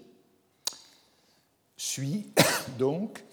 Suis 1.77 2.27
donc 2.79 3.23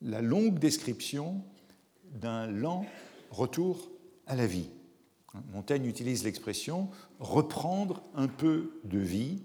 la 0.00 0.22
longue 0.22 0.58
description 0.58 1.42
d'un 2.12 2.46
lent 2.46 2.86
retour 3.30 3.90
à 4.26 4.34
la 4.34 4.46
vie? 4.46 4.70
Montaigne 5.52 5.86
utilise 5.86 6.24
l'expression 6.24 6.88
reprendre 7.20 8.02
un 8.14 8.26
peu 8.26 8.80
de 8.84 8.98
vie, 8.98 9.42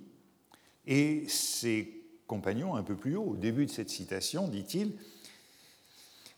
et 0.88 1.28
ses 1.28 2.04
compagnons, 2.28 2.76
un 2.76 2.84
peu 2.84 2.96
plus 2.96 3.16
haut, 3.16 3.32
au 3.32 3.36
début 3.36 3.66
de 3.66 3.72
cette 3.72 3.90
citation, 3.90 4.48
dit-il, 4.48 4.94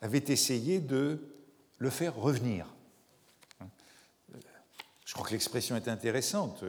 avaient 0.02 0.24
essayé 0.28 0.80
de 0.80 1.22
le 1.78 1.90
faire 1.90 2.16
revenir. 2.16 2.68
Je 5.06 5.14
crois 5.14 5.26
que 5.26 5.32
l'expression 5.32 5.76
est 5.76 5.88
intéressante. 5.88 6.64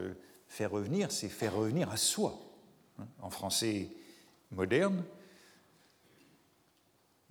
Faire 0.48 0.70
revenir, 0.70 1.10
c'est 1.10 1.28
faire 1.28 1.54
revenir 1.54 1.90
à 1.90 1.96
soi. 1.96 2.38
En 3.20 3.30
français 3.30 3.90
moderne, 4.50 5.04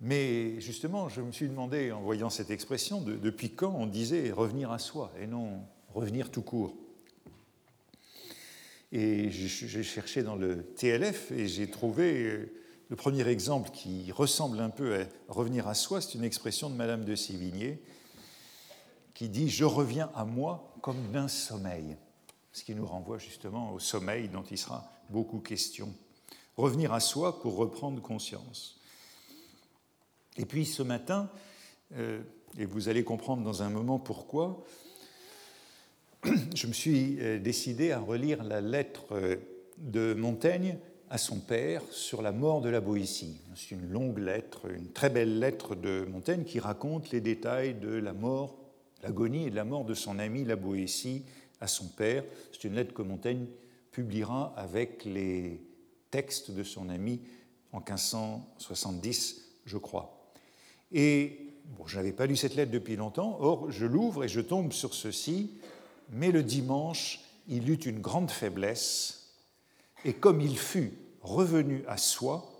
mais 0.00 0.60
justement, 0.60 1.08
je 1.08 1.20
me 1.20 1.32
suis 1.32 1.48
demandé, 1.48 1.90
en 1.90 2.00
voyant 2.00 2.30
cette 2.30 2.50
expression, 2.50 3.00
depuis 3.00 3.50
quand 3.50 3.74
on 3.74 3.86
disait 3.86 4.30
revenir 4.30 4.70
à 4.70 4.78
soi 4.78 5.12
et 5.20 5.26
non 5.26 5.64
revenir 5.92 6.30
tout 6.30 6.42
court. 6.42 6.76
Et 8.92 9.30
j'ai 9.30 9.82
cherché 9.82 10.22
dans 10.22 10.36
le 10.36 10.62
TLF 10.62 11.32
et 11.32 11.46
j'ai 11.46 11.68
trouvé 11.68 12.22
euh, 12.22 12.52
le 12.88 12.96
premier 12.96 13.26
exemple 13.28 13.70
qui 13.70 14.10
ressemble 14.12 14.60
un 14.60 14.70
peu 14.70 15.00
à 15.00 15.04
revenir 15.28 15.68
à 15.68 15.74
soi, 15.74 16.00
c'est 16.00 16.14
une 16.14 16.24
expression 16.24 16.70
de 16.70 16.74
Madame 16.74 17.04
de 17.04 17.14
Sévigné 17.14 17.82
qui 19.12 19.28
dit 19.28 19.50
Je 19.50 19.64
reviens 19.64 20.10
à 20.14 20.24
moi 20.24 20.72
comme 20.80 21.10
d'un 21.12 21.28
sommeil, 21.28 21.96
ce 22.52 22.64
qui 22.64 22.74
nous 22.74 22.86
renvoie 22.86 23.18
justement 23.18 23.72
au 23.72 23.78
sommeil 23.78 24.28
dont 24.28 24.44
il 24.50 24.56
sera 24.56 24.90
beaucoup 25.10 25.40
question. 25.40 25.92
Revenir 26.56 26.92
à 26.92 27.00
soi 27.00 27.40
pour 27.40 27.56
reprendre 27.56 28.00
conscience. 28.00 28.80
Et 30.38 30.46
puis 30.46 30.64
ce 30.64 30.82
matin, 30.82 31.30
euh, 31.96 32.22
et 32.56 32.64
vous 32.64 32.88
allez 32.88 33.04
comprendre 33.04 33.42
dans 33.42 33.62
un 33.62 33.68
moment 33.68 33.98
pourquoi, 33.98 34.64
je 36.54 36.66
me 36.66 36.72
suis 36.72 37.20
euh, 37.20 37.38
décidé 37.38 37.92
à 37.92 37.98
relire 37.98 38.42
la 38.42 38.60
lettre 38.60 39.04
euh, 39.12 39.36
de 39.76 40.14
Montaigne 40.14 40.78
à 41.10 41.18
son 41.18 41.38
père 41.38 41.82
sur 41.90 42.22
la 42.22 42.32
mort 42.32 42.60
de 42.60 42.68
la 42.68 42.80
Boétie. 42.80 43.40
C'est 43.54 43.74
une 43.74 43.88
longue 43.90 44.18
lettre, 44.18 44.70
une 44.70 44.92
très 44.92 45.10
belle 45.10 45.38
lettre 45.38 45.74
de 45.74 46.06
Montaigne 46.10 46.44
qui 46.44 46.60
raconte 46.60 47.10
les 47.10 47.20
détails 47.20 47.74
de 47.74 47.88
la 47.88 48.12
mort, 48.12 48.58
l'agonie 49.02 49.46
et 49.46 49.50
de 49.50 49.56
la 49.56 49.64
mort 49.64 49.84
de 49.84 49.94
son 49.94 50.18
ami 50.18 50.44
la 50.44 50.56
Boétie 50.56 51.24
à 51.60 51.66
son 51.66 51.88
père. 51.88 52.24
C'est 52.52 52.64
une 52.64 52.74
lettre 52.74 52.92
que 52.92 53.02
Montaigne 53.02 53.46
publiera 53.90 54.52
avec 54.56 55.04
les 55.04 55.62
textes 56.10 56.50
de 56.50 56.62
son 56.62 56.88
ami 56.88 57.20
en 57.72 57.78
1570, 57.78 59.44
je 59.64 59.78
crois. 59.78 60.32
Et 60.92 61.54
bon, 61.76 61.86
je 61.86 61.96
n'avais 61.96 62.12
pas 62.12 62.26
lu 62.26 62.36
cette 62.36 62.54
lettre 62.54 62.72
depuis 62.72 62.96
longtemps, 62.96 63.38
or 63.40 63.70
je 63.70 63.86
l'ouvre 63.86 64.24
et 64.24 64.28
je 64.28 64.40
tombe 64.40 64.72
sur 64.72 64.94
ceci, 64.94 65.58
mais 66.10 66.30
le 66.32 66.42
dimanche, 66.42 67.20
il 67.48 67.70
eut 67.70 67.74
une 67.74 68.00
grande 68.00 68.30
faiblesse, 68.30 69.17
et 70.08 70.14
comme 70.14 70.40
il 70.40 70.56
fut 70.56 70.94
revenu 71.20 71.84
à 71.86 71.98
soi, 71.98 72.50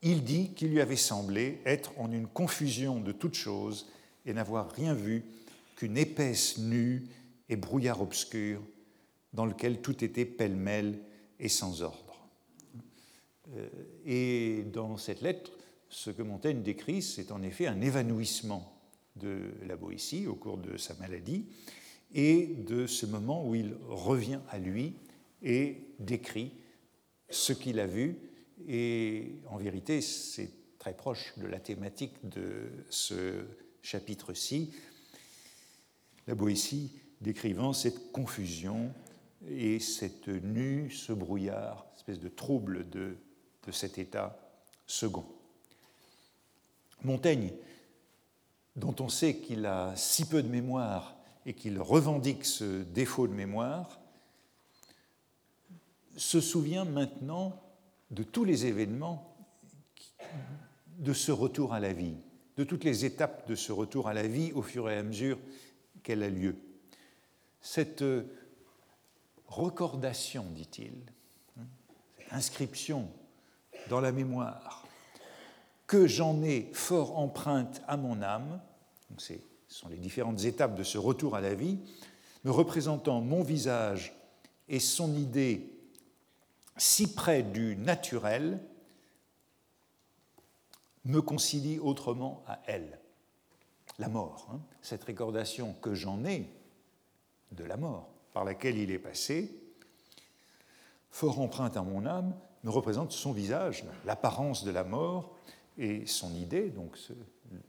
il 0.00 0.24
dit 0.24 0.54
qu'il 0.54 0.70
lui 0.70 0.80
avait 0.80 0.96
semblé 0.96 1.60
être 1.66 1.92
en 1.98 2.10
une 2.10 2.26
confusion 2.26 3.00
de 3.00 3.12
toutes 3.12 3.34
choses 3.34 3.86
et 4.24 4.32
n'avoir 4.32 4.70
rien 4.72 4.94
vu 4.94 5.22
qu'une 5.76 5.98
épaisse 5.98 6.56
nue 6.56 7.06
et 7.50 7.56
brouillard 7.56 8.00
obscur 8.00 8.62
dans 9.34 9.44
lequel 9.44 9.82
tout 9.82 10.02
était 10.02 10.24
pêle-mêle 10.24 10.98
et 11.38 11.50
sans 11.50 11.82
ordre. 11.82 12.26
Euh, 13.54 13.68
et 14.06 14.62
dans 14.72 14.96
cette 14.96 15.20
lettre, 15.20 15.52
ce 15.90 16.08
que 16.08 16.22
Montaigne 16.22 16.62
décrit, 16.62 17.02
c'est 17.02 17.30
en 17.30 17.42
effet 17.42 17.66
un 17.66 17.82
évanouissement 17.82 18.80
de 19.16 19.52
la 19.66 19.76
Boétie 19.76 20.26
au 20.26 20.34
cours 20.34 20.56
de 20.56 20.78
sa 20.78 20.94
maladie 20.94 21.44
et 22.14 22.46
de 22.46 22.86
ce 22.86 23.04
moment 23.04 23.46
où 23.46 23.54
il 23.54 23.76
revient 23.86 24.40
à 24.48 24.58
lui 24.58 24.94
et 25.42 25.76
décrit 25.98 26.52
ce 27.30 27.52
qu'il 27.52 27.80
a 27.80 27.86
vu. 27.86 28.18
Et 28.68 29.36
en 29.48 29.56
vérité, 29.56 30.00
c'est 30.00 30.50
très 30.78 30.94
proche 30.94 31.32
de 31.38 31.46
la 31.46 31.60
thématique 31.60 32.14
de 32.28 32.70
ce 32.90 33.44
chapitre-ci, 33.82 34.72
la 36.26 36.34
Boétie 36.34 36.92
décrivant 37.20 37.72
cette 37.72 38.12
confusion 38.12 38.92
et 39.48 39.78
cette 39.80 40.28
nue, 40.28 40.90
ce 40.90 41.12
brouillard, 41.12 41.86
espèce 41.96 42.20
de 42.20 42.28
trouble 42.28 42.88
de, 42.88 43.16
de 43.66 43.72
cet 43.72 43.98
état 43.98 44.38
second. 44.86 45.26
Montaigne, 47.02 47.52
dont 48.76 48.94
on 49.00 49.08
sait 49.08 49.36
qu'il 49.36 49.66
a 49.66 49.94
si 49.96 50.26
peu 50.26 50.42
de 50.42 50.48
mémoire 50.48 51.16
et 51.46 51.54
qu'il 51.54 51.80
revendique 51.80 52.44
ce 52.44 52.82
défaut 52.82 53.26
de 53.26 53.32
mémoire, 53.32 54.00
se 56.16 56.40
souvient 56.40 56.84
maintenant 56.84 57.60
de 58.10 58.22
tous 58.22 58.44
les 58.44 58.66
événements 58.66 59.36
de 60.98 61.12
ce 61.12 61.32
retour 61.32 61.72
à 61.72 61.80
la 61.80 61.92
vie, 61.92 62.16
de 62.56 62.64
toutes 62.64 62.84
les 62.84 63.04
étapes 63.04 63.48
de 63.48 63.54
ce 63.54 63.72
retour 63.72 64.08
à 64.08 64.14
la 64.14 64.26
vie 64.26 64.52
au 64.52 64.62
fur 64.62 64.90
et 64.90 64.96
à 64.96 65.02
mesure 65.02 65.38
qu'elle 66.02 66.22
a 66.22 66.28
lieu. 66.28 66.56
Cette 67.60 68.04
recordation, 69.46 70.44
dit-il, 70.54 70.92
inscription 72.30 73.08
dans 73.88 74.00
la 74.00 74.12
mémoire, 74.12 74.86
que 75.86 76.06
j'en 76.06 76.42
ai 76.42 76.70
fort 76.72 77.18
empreinte 77.18 77.82
à 77.88 77.96
mon 77.96 78.22
âme, 78.22 78.60
ce 79.18 79.34
sont 79.68 79.88
les 79.88 79.96
différentes 79.96 80.44
étapes 80.44 80.76
de 80.76 80.84
ce 80.84 80.98
retour 80.98 81.34
à 81.34 81.40
la 81.40 81.54
vie, 81.54 81.78
me 82.44 82.50
représentant 82.50 83.20
mon 83.20 83.42
visage 83.42 84.14
et 84.68 84.78
son 84.80 85.14
idée 85.16 85.79
si 86.80 87.12
près 87.12 87.42
du 87.42 87.76
naturel, 87.76 88.58
me 91.04 91.20
concilie 91.20 91.78
autrement 91.78 92.42
à 92.46 92.58
elle, 92.66 92.98
la 93.98 94.08
mort. 94.08 94.48
Hein. 94.50 94.60
cette 94.80 95.04
recordation 95.04 95.74
que 95.74 95.94
j'en 95.94 96.24
ai 96.24 96.48
de 97.52 97.64
la 97.64 97.76
mort 97.76 98.08
par 98.32 98.44
laquelle 98.44 98.78
il 98.78 98.90
est 98.90 98.98
passé, 98.98 99.54
fort 101.10 101.38
empreinte 101.40 101.76
à 101.76 101.82
mon 101.82 102.06
âme, 102.06 102.34
me 102.64 102.70
représente 102.70 103.12
son 103.12 103.32
visage, 103.32 103.84
l'apparence 104.06 104.64
de 104.64 104.70
la 104.70 104.84
mort 104.84 105.36
et 105.76 106.06
son 106.06 106.34
idée, 106.34 106.70
donc 106.70 106.96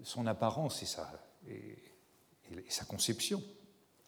son 0.04 0.26
apparence 0.26 0.84
et, 1.50 1.78
sa 2.70 2.86
conception, 2.86 3.44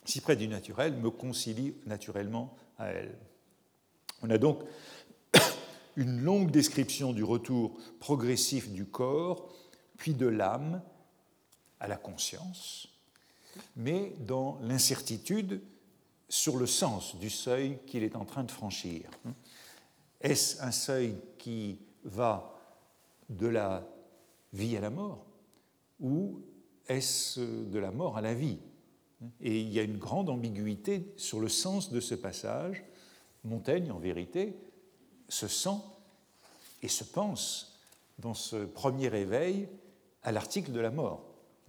si 0.05 0.21
près 0.21 0.37
du 0.37 0.47
naturel, 0.47 0.93
me 0.95 1.09
concilie 1.09 1.75
naturellement 1.85 2.55
à 2.77 2.87
elle. 2.87 3.17
On 4.23 4.29
a 4.29 4.37
donc 4.37 4.63
une 5.97 6.21
longue 6.21 6.49
description 6.49 7.13
du 7.13 7.23
retour 7.23 7.77
progressif 7.99 8.71
du 8.71 8.85
corps, 8.85 9.49
puis 9.97 10.13
de 10.13 10.25
l'âme 10.25 10.81
à 11.79 11.87
la 11.87 11.97
conscience, 11.97 12.87
mais 13.75 14.13
dans 14.19 14.57
l'incertitude 14.61 15.61
sur 16.29 16.57
le 16.57 16.65
sens 16.65 17.15
du 17.17 17.29
seuil 17.29 17.77
qu'il 17.85 18.03
est 18.03 18.15
en 18.15 18.25
train 18.25 18.43
de 18.43 18.51
franchir. 18.51 19.09
Est-ce 20.21 20.61
un 20.63 20.71
seuil 20.71 21.17
qui 21.37 21.77
va 22.03 22.55
de 23.29 23.47
la 23.47 23.85
vie 24.53 24.77
à 24.77 24.81
la 24.81 24.89
mort 24.89 25.25
ou 25.99 26.41
est-ce 26.87 27.39
de 27.39 27.79
la 27.79 27.91
mort 27.91 28.17
à 28.17 28.21
la 28.21 28.33
vie? 28.33 28.57
Et 29.41 29.59
il 29.59 29.71
y 29.71 29.79
a 29.79 29.83
une 29.83 29.97
grande 29.97 30.29
ambiguïté 30.29 31.13
sur 31.17 31.39
le 31.39 31.49
sens 31.49 31.91
de 31.91 31.99
ce 31.99 32.15
passage. 32.15 32.83
Montaigne, 33.43 33.91
en 33.91 33.99
vérité, 33.99 34.53
se 35.29 35.47
sent 35.47 35.79
et 36.81 36.87
se 36.87 37.03
pense 37.03 37.79
dans 38.19 38.33
ce 38.33 38.65
premier 38.65 39.07
réveil 39.07 39.67
à 40.21 40.31
l'article 40.31 40.71
de 40.71 40.79
la 40.79 40.91
mort. 40.91 41.25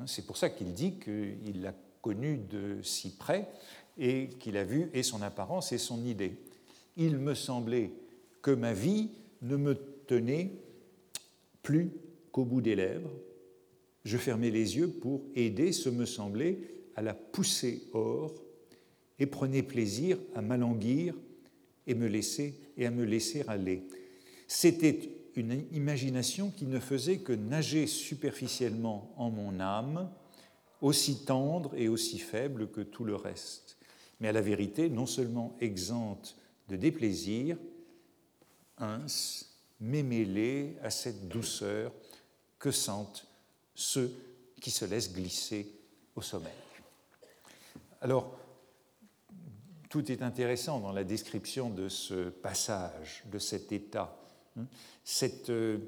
C'est 0.07 0.27
pour 0.27 0.37
ça 0.37 0.51
qu'il 0.51 0.73
dit 0.73 0.99
qu'il 0.99 1.63
l'a 1.63 1.75
connu 2.03 2.37
de 2.37 2.83
si 2.83 3.17
près 3.17 3.49
et 3.97 4.29
qu'il 4.41 4.57
a 4.57 4.65
vu 4.65 4.91
et 4.93 5.03
son 5.03 5.23
apparence 5.23 5.73
et 5.73 5.79
son 5.79 6.05
idée. 6.05 6.37
Il 6.97 7.19
me 7.19 7.35
semblait 7.35 7.93
que 8.43 8.51
ma 8.51 8.73
vie 8.73 9.11
ne 9.43 9.57
me 9.57 9.75
tenait 10.07 10.53
plus 11.63 11.93
qu'au 12.33 12.45
bout 12.45 12.61
des 12.61 12.77
lèvres. 12.77 13.11
Je 14.05 14.19
fermais 14.19 14.51
les 14.51 14.77
yeux 14.77 14.89
pour 14.89 15.23
aider, 15.35 15.73
ce 15.73 15.89
me 15.89 16.05
semblait, 16.05 16.59
à 16.97 17.03
la 17.03 17.15
pousser 17.15 17.85
hors 17.93 18.35
et 19.19 19.27
prenais 19.27 19.63
plaisir 19.63 20.19
à 20.35 20.43
m'alanguir 20.43 21.15
et 21.87 21.95
me 21.95 22.07
laisser 22.07 22.55
et 22.77 22.87
à 22.87 22.91
me 22.91 23.05
laisser 23.05 23.45
aller. 23.49 23.87
C'était 24.47 25.11
une 25.37 25.65
imagination 25.73 26.51
qui 26.51 26.67
ne 26.67 26.79
faisait 26.79 27.19
que 27.19 27.33
nager 27.33 27.87
superficiellement 27.87 29.13
en 29.17 29.31
mon 29.31 29.61
âme, 29.61 30.11
aussi 30.81 31.25
tendre 31.25 31.75
et 31.77 31.89
aussi 31.89 32.19
faible 32.19 32.71
que 32.71 32.81
tout 32.81 33.05
le 33.05 33.17
reste, 33.17 33.77
mais 34.21 34.29
à 34.29 34.33
la 34.33 34.41
vérité 34.41 34.89
non 34.89 35.07
seulement 35.07 35.57
exempte 35.61 36.37
de 36.69 36.77
déplaisir, 36.77 37.57
ins, 38.79 39.07
mémêlée 39.81 40.77
à 40.83 40.91
cette 40.91 41.29
douceur 41.29 41.93
que 42.59 42.71
sentent 42.71 43.27
ceux 43.75 44.15
qui 44.61 44.71
se 44.71 44.85
laissent 44.85 45.13
glisser 45.13 45.71
au 46.17 46.23
sommeil. 46.23 46.53
Alors, 48.01 48.39
tout 49.95 50.11
est 50.11 50.23
intéressant 50.23 50.81
dans 50.81 50.91
la 50.91 51.05
description 51.05 51.71
de 51.71 51.89
ce 51.89 52.29
passage, 52.29 53.23
de 53.27 53.39
cet 53.39 53.71
état, 53.71 54.19
hein. 54.57 54.67
cette 55.05 55.51
euh, 55.51 55.79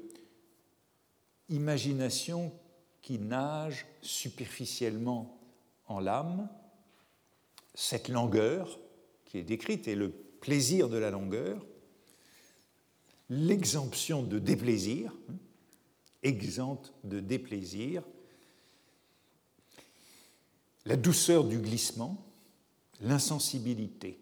imagination 1.49 2.53
qui 3.01 3.19
nage 3.19 3.85
superficiellement 4.01 5.37
en 5.87 5.99
l'âme, 5.99 6.47
cette 7.73 8.07
langueur 8.07 8.79
qui 9.25 9.39
est 9.39 9.43
décrite 9.43 9.89
et 9.89 9.95
le 9.95 10.09
plaisir 10.09 10.87
de 10.87 10.97
la 10.97 11.11
longueur, 11.11 11.65
l'exemption 13.29 14.23
de 14.23 14.39
déplaisir, 14.39 15.13
hein, 15.29 15.35
exempte 16.23 16.93
de 17.03 17.19
déplaisir, 17.19 18.03
la 20.85 20.95
douceur 20.95 21.43
du 21.43 21.57
glissement, 21.57 22.26
l'insensibilité. 23.01 24.19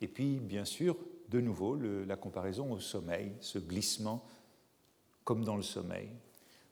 Et 0.00 0.08
puis, 0.08 0.38
bien 0.38 0.64
sûr, 0.64 0.96
de 1.28 1.40
nouveau, 1.40 1.76
la 1.76 2.16
comparaison 2.16 2.72
au 2.72 2.80
sommeil, 2.80 3.32
ce 3.40 3.58
glissement 3.58 4.24
comme 5.24 5.44
dans 5.44 5.56
le 5.56 5.62
sommeil. 5.62 6.08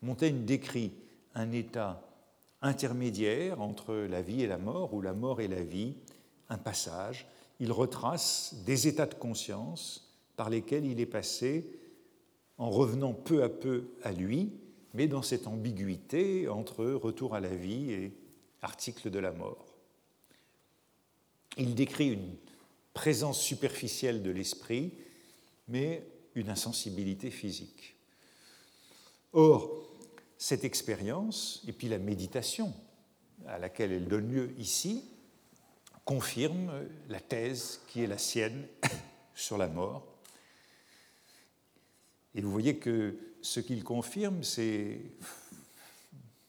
Montaigne 0.01 0.44
décrit 0.44 0.92
un 1.35 1.53
état 1.53 2.03
intermédiaire 2.62 3.61
entre 3.61 3.94
la 3.94 4.22
vie 4.22 4.42
et 4.42 4.46
la 4.46 4.57
mort, 4.57 4.94
ou 4.94 5.03
la 5.03 5.12
mort 5.12 5.40
et 5.40 5.49
la 5.49 5.62
vie, 5.62 5.94
un 6.49 6.57
passage. 6.57 7.27
Il 7.61 7.72
retrace 7.72 8.55
des 8.64 8.88
états 8.88 9.07
de 9.07 9.14
conscience 9.14 10.14
par 10.37 10.49
lesquels 10.49 10.87
il 10.87 11.01
est 11.01 11.07
passé 11.07 11.70
en 12.59 12.70
revenant 12.70 13.12
peu 13.12 13.42
à 13.42 13.49
peu 13.49 13.88
à 14.03 14.12
lui, 14.12 14.53
mais 14.94 15.07
dans 15.07 15.22
cette 15.22 15.46
ambiguïté 15.46 16.49
entre 16.49 16.85
retour 16.87 17.35
à 17.35 17.40
la 17.40 17.55
vie 17.55 17.90
et 17.92 18.12
article 18.62 19.11
de 19.11 19.18
la 19.18 19.33
mort. 19.33 19.65
Il 21.57 21.75
décrit 21.75 22.09
une 22.12 22.37
présence 22.92 23.40
superficielle 23.40 24.23
de 24.23 24.31
l'esprit, 24.31 24.92
mais 25.69 26.03
une 26.35 26.51
insensibilité 26.51 27.31
physique. 27.31 27.97
Or, 29.33 29.71
cette 30.38 30.64
expérience, 30.64 31.62
et 31.66 31.73
puis 31.73 31.88
la 31.88 31.99
méditation 31.99 32.73
à 33.47 33.59
laquelle 33.59 33.92
elle 33.92 34.09
donne 34.09 34.33
lieu 34.33 34.55
ici, 34.59 35.05
confirme 36.05 36.73
la 37.09 37.21
thèse 37.21 37.81
qui 37.88 38.03
est 38.03 38.07
la 38.07 38.19
sienne 38.19 38.66
sur 39.35 39.59
la 39.59 39.69
mort. 39.69 40.07
Et 42.35 42.40
vous 42.40 42.51
voyez 42.51 42.77
que 42.77 43.19
ce 43.40 43.61
qu'il 43.61 43.83
confirme, 43.83 44.42
c'est 44.42 45.01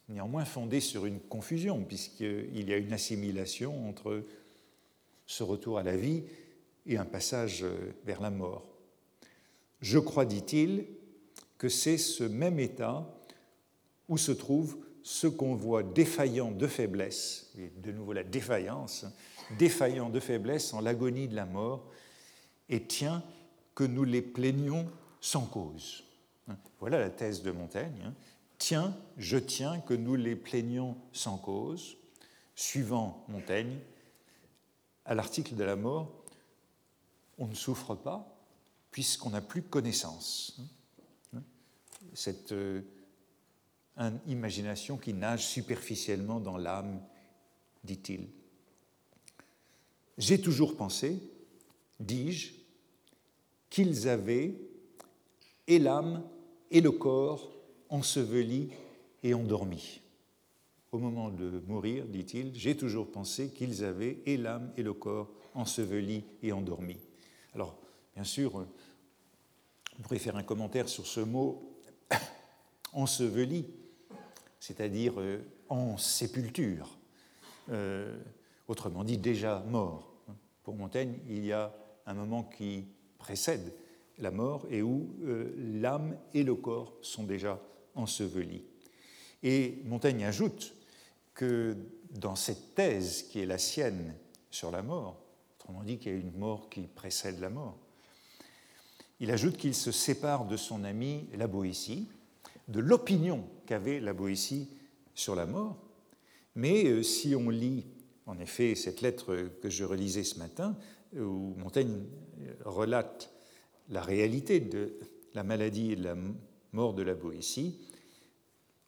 néanmoins 0.10 0.46
fondé 0.46 0.80
sur 0.80 1.06
une 1.06 1.20
confusion, 1.20 1.84
puisqu'il 1.84 2.70
y 2.70 2.74
a 2.74 2.78
une 2.78 2.94
assimilation 2.94 3.90
entre 3.90 4.26
ce 5.28 5.44
retour 5.44 5.78
à 5.78 5.84
la 5.84 5.96
vie 5.96 6.24
et 6.88 6.98
un 6.98 7.06
passage 7.06 7.64
vers 8.06 8.22
la 8.22 8.32
mort. 8.32 8.66
Je 9.82 10.00
crois, 10.00 10.26
dit-il, 10.26 10.86
que 11.58 11.70
c'est 11.70 11.98
ce 11.98 12.24
même 12.24 12.60
état 12.60 13.08
où 14.10 14.18
se 14.18 14.32
trouve 14.32 14.78
ce 15.04 15.28
qu'on 15.28 15.56
voit 15.56 15.84
défaillant 15.84 16.52
de 16.52 16.68
faiblesse, 16.68 17.54
de 17.84 17.92
nouveau 17.92 18.14
la 18.14 18.24
défaillance, 18.24 19.06
défaillant 19.58 20.10
de 20.10 20.20
faiblesse 20.20 20.74
en 20.74 20.82
l'agonie 20.82 21.28
de 21.28 21.36
la 21.36 21.46
mort, 21.46 21.90
et 22.70 22.84
tient 22.84 23.24
que 23.76 23.84
nous 23.84 24.04
les 24.04 24.22
plaignons 24.22 24.88
sans 25.22 25.46
cause. 25.46 26.04
Voilà 26.80 27.00
la 27.00 27.10
thèse 27.10 27.42
de 27.42 27.52
Montaigne. 27.52 28.02
Hein. 28.06 28.14
Tiens, 28.58 28.96
je 29.18 29.38
tiens 29.38 29.80
que 29.80 29.94
nous 29.94 30.16
les 30.16 30.36
plaignons 30.36 30.98
sans 31.12 31.38
cause. 31.38 31.98
Suivant 32.56 33.24
Montaigne, 33.28 33.78
à 35.08 35.16
l'article 35.16 35.56
de 35.56 35.64
la 35.64 35.76
mort, 35.76 36.12
on 37.40 37.48
ne 37.48 37.56
souffre 37.56 37.96
pas 37.96 38.38
puisqu'on 38.92 39.32
n'a 39.32 39.42
plus 39.42 39.64
connaissance. 39.64 40.60
Cette 42.14 42.52
euh, 42.52 42.82
imagination 44.28 44.98
qui 44.98 45.14
nage 45.14 45.46
superficiellement 45.46 46.40
dans 46.40 46.58
l'âme, 46.58 47.02
dit-il. 47.84 48.28
J'ai 50.18 50.42
toujours 50.42 50.76
pensé, 50.76 51.22
dis-je, 52.00 52.54
qu'ils 53.70 54.08
avaient 54.10 54.56
et 55.68 55.80
l'âme 55.80 56.24
et 56.72 56.82
le 56.82 56.92
corps 56.92 57.52
ensevelis 57.90 58.70
et 59.24 59.34
endormis. 59.34 60.02
Au 60.92 61.00
moment 61.00 61.30
de 61.30 61.62
mourir, 61.68 62.06
dit-il, 62.06 62.56
j'ai 62.56 62.78
toujours 62.78 63.12
pensé 63.12 63.52
qu'ils 63.52 63.84
avaient 63.84 64.20
et 64.26 64.38
l'âme 64.38 64.72
et 64.78 64.84
le 64.84 64.94
corps 64.94 65.30
ensevelis 65.54 66.24
et 66.42 66.54
endormis. 66.54 67.00
Alors, 67.54 67.78
bien 68.16 68.24
sûr, 68.24 68.66
on 70.00 70.02
pourrait 70.02 70.20
faire 70.20 70.38
un 70.38 70.44
commentaire 70.44 70.88
sur 70.88 71.06
ce 71.06 71.20
mot 71.20 71.82
enseveli, 72.94 73.66
c'est-à-dire 74.62 75.20
euh, 75.20 75.40
en 75.68 75.98
sépulture, 75.98 76.98
euh, 77.70 78.18
autrement 78.70 79.04
dit 79.04 79.18
déjà 79.18 79.64
mort. 79.68 80.14
Pour 80.64 80.76
Montaigne, 80.76 81.20
il 81.28 81.46
y 81.46 81.52
a 81.52 81.76
un 82.06 82.14
moment 82.14 82.44
qui 82.44 82.86
précède 83.18 83.74
la 84.20 84.32
mort 84.32 84.66
et 84.70 84.82
où 84.82 85.14
euh, 85.24 85.54
l'âme 85.82 86.18
et 86.34 86.44
le 86.44 86.56
corps 86.56 86.94
sont 87.02 87.24
déjà 87.24 87.62
ensevelis. 87.94 88.64
Et 89.44 89.82
Montaigne 89.84 90.24
ajoute 90.24 90.74
que 91.38 91.78
dans 92.12 92.36
cette 92.36 92.74
thèse 92.76 93.24
qui 93.30 93.40
est 93.40 93.46
la 93.46 93.60
sienne 93.60 94.16
sur 94.50 94.72
la 94.72 94.82
mort, 94.82 95.22
autrement 95.56 95.84
dit 95.84 96.00
qu'il 96.00 96.12
y 96.12 96.16
a 96.16 96.18
une 96.18 96.38
mort 96.38 96.68
qui 96.70 96.82
précède 96.82 97.40
la 97.40 97.50
mort, 97.50 97.78
il 99.20 99.32
ajoute 99.32 99.56
qu'il 99.56 99.76
se 99.76 99.92
sépare 99.92 100.46
de 100.46 100.58
son 100.58 100.84
ami 100.84 101.30
la 101.36 101.48
Boétie, 101.48 102.10
de 102.68 102.80
l'opinion 102.80 103.46
qu'avait 103.66 104.00
la 104.00 104.14
Boétie 104.14 104.68
sur 105.14 105.36
la 105.36 105.46
mort, 105.46 105.78
mais 106.56 106.86
euh, 106.86 107.04
si 107.04 107.36
on 107.36 107.50
lit 107.50 107.86
en 108.26 108.40
effet 108.40 108.76
cette 108.76 109.02
lettre 109.02 109.50
que 109.62 109.70
je 109.70 109.86
relisais 109.86 110.24
ce 110.24 110.40
matin, 110.40 110.76
où 111.16 111.54
Montaigne 111.56 112.04
relate 112.66 113.32
la 113.90 114.02
réalité 114.02 114.60
de 114.60 115.00
la 115.34 115.44
maladie 115.44 115.94
et 115.94 115.96
de 115.96 116.04
la 116.04 116.16
mort 116.74 116.94
de 116.94 117.04
la 117.04 117.14
Boétie, 117.14 117.80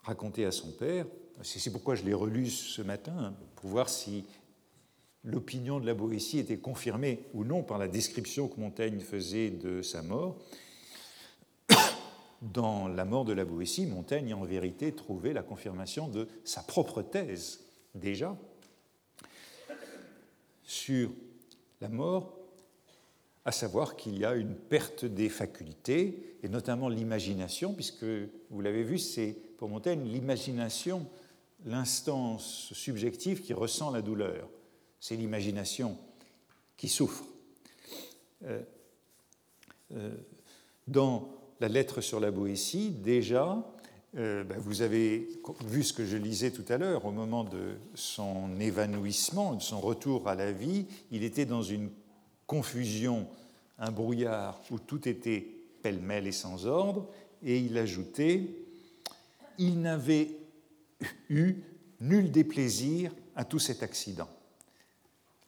racontée 0.03 0.45
à 0.45 0.51
son 0.51 0.71
père. 0.71 1.05
C'est 1.41 1.71
pourquoi 1.71 1.95
je 1.95 2.03
l'ai 2.03 2.13
relu 2.13 2.49
ce 2.49 2.81
matin, 2.81 3.33
pour 3.55 3.69
voir 3.69 3.87
si 3.87 4.25
l'opinion 5.23 5.79
de 5.79 5.85
la 5.85 5.93
Boétie 5.93 6.39
était 6.39 6.57
confirmée 6.57 7.19
ou 7.33 7.43
non 7.45 7.63
par 7.63 7.77
la 7.77 7.87
description 7.87 8.47
que 8.47 8.59
Montaigne 8.59 8.99
faisait 8.99 9.49
de 9.49 9.81
sa 9.81 10.01
mort. 10.01 10.37
Dans 12.41 12.87
la 12.87 13.05
mort 13.05 13.25
de 13.25 13.33
la 13.33 13.45
Boétie, 13.45 13.85
Montaigne 13.85 14.33
a 14.33 14.37
en 14.37 14.43
vérité 14.43 14.93
trouvé 14.93 15.33
la 15.33 15.43
confirmation 15.43 16.07
de 16.07 16.27
sa 16.43 16.61
propre 16.61 17.01
thèse, 17.01 17.61
déjà, 17.95 18.37
sur 20.63 21.09
la 21.81 21.89
mort 21.89 22.35
à 23.45 23.51
savoir 23.51 23.95
qu'il 23.95 24.17
y 24.17 24.25
a 24.25 24.35
une 24.35 24.55
perte 24.55 25.05
des 25.05 25.29
facultés, 25.29 26.37
et 26.43 26.49
notamment 26.49 26.89
l'imagination, 26.89 27.73
puisque, 27.73 28.05
vous 28.49 28.61
l'avez 28.61 28.83
vu, 28.83 28.99
c'est 28.99 29.35
pour 29.57 29.69
Montaigne 29.69 30.03
l'imagination, 30.03 31.07
l'instance 31.65 32.71
subjective 32.73 33.41
qui 33.41 33.53
ressent 33.53 33.91
la 33.91 34.01
douleur. 34.01 34.49
C'est 34.99 35.15
l'imagination 35.15 35.97
qui 36.77 36.87
souffre. 36.87 37.23
Euh, 38.45 38.61
euh, 39.93 40.15
dans 40.87 41.29
la 41.59 41.67
lettre 41.67 42.01
sur 42.01 42.19
la 42.19 42.31
Boétie, 42.31 42.89
déjà, 42.89 43.63
euh, 44.17 44.43
ben, 44.43 44.57
vous 44.57 44.81
avez 44.81 45.27
vu 45.65 45.83
ce 45.83 45.93
que 45.93 46.05
je 46.05 46.17
lisais 46.17 46.51
tout 46.51 46.65
à 46.69 46.77
l'heure, 46.77 47.05
au 47.05 47.11
moment 47.11 47.43
de 47.43 47.75
son 47.93 48.59
évanouissement, 48.59 49.53
de 49.53 49.61
son 49.61 49.79
retour 49.79 50.27
à 50.27 50.35
la 50.35 50.51
vie, 50.51 50.85
il 51.11 51.23
était 51.23 51.45
dans 51.45 51.61
une 51.61 51.89
confusion, 52.47 53.27
un 53.77 53.91
brouillard 53.91 54.61
où 54.71 54.79
tout 54.79 55.07
était 55.07 55.45
pêle-mêle 55.83 56.27
et 56.27 56.31
sans 56.31 56.65
ordre, 56.65 57.07
et 57.43 57.59
il 57.59 57.77
ajoutait 57.77 58.47
Il 59.57 59.81
n'avait 59.81 60.38
eu 61.29 61.55
nul 62.01 62.31
déplaisir 62.31 63.11
à 63.35 63.45
tout 63.45 63.59
cet 63.59 63.83
accident. 63.83 64.29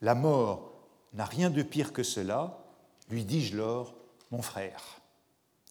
La 0.02 0.16
mort 0.16 0.74
n'a 1.14 1.26
rien 1.26 1.50
de 1.50 1.62
pire 1.64 1.94
que 1.94 2.04
cela, 2.04 2.64
lui 3.10 3.26
dis-je 3.26 3.58
lors, 3.58 3.96
mon 4.32 4.42
frère. 4.42 5.02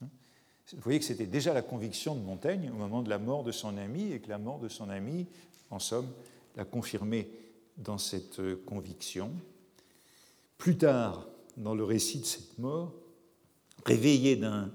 Vous 0.01 0.83
voyez 0.83 1.01
que 1.01 1.05
c'était 1.05 1.27
déjà 1.27 1.53
la 1.53 1.63
conviction 1.63 2.15
de 2.15 2.21
Montaigne 2.21 2.71
au 2.71 2.77
moment 2.77 3.03
de 3.03 3.11
la 3.11 3.19
mort 3.19 3.43
de 3.43 3.53
son 3.53 3.77
ami, 3.77 4.13
et 4.13 4.21
que 4.21 4.29
la 4.29 4.39
mort 4.39 4.61
de 4.61 4.69
son 4.69 4.89
ami, 4.89 5.27
en 5.71 5.79
somme, 5.79 6.09
l'a 6.57 6.65
confirmé 6.65 7.29
dans 7.77 7.99
cette 7.99 8.41
conviction. 8.67 9.33
Plus 10.59 10.77
tard, 10.77 11.27
dans 11.57 11.75
le 11.75 11.85
récit 11.85 12.21
de 12.21 12.27
cette 12.27 12.59
mort, 12.59 12.93
réveillé 13.85 14.37
d'un 14.37 14.71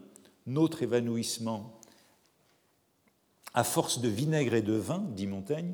autre 0.55 0.83
évanouissement, 0.83 1.79
à 3.55 3.63
force 3.63 4.01
de 4.01 4.09
vinaigre 4.09 4.53
et 4.53 4.61
de 4.61 4.73
vin, 4.73 5.03
dit 5.15 5.27
Montaigne, 5.27 5.73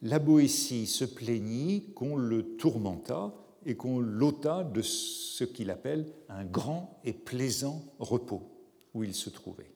la 0.00 0.18
Boétie 0.18 0.86
se 0.86 1.04
plaignit 1.04 1.92
qu'on 1.94 2.16
le 2.16 2.56
tourmentât 2.56 3.34
et 3.66 3.76
qu'on 3.76 4.00
l'ôta 4.00 4.64
de 4.64 4.80
ce 4.80 5.44
qu'il 5.44 5.70
appelle 5.70 6.06
un 6.30 6.44
grand 6.44 7.00
et 7.04 7.12
plaisant 7.12 7.84
repos 7.98 8.50
où 8.94 9.04
il 9.04 9.14
se 9.14 9.28
trouvait. 9.28 9.70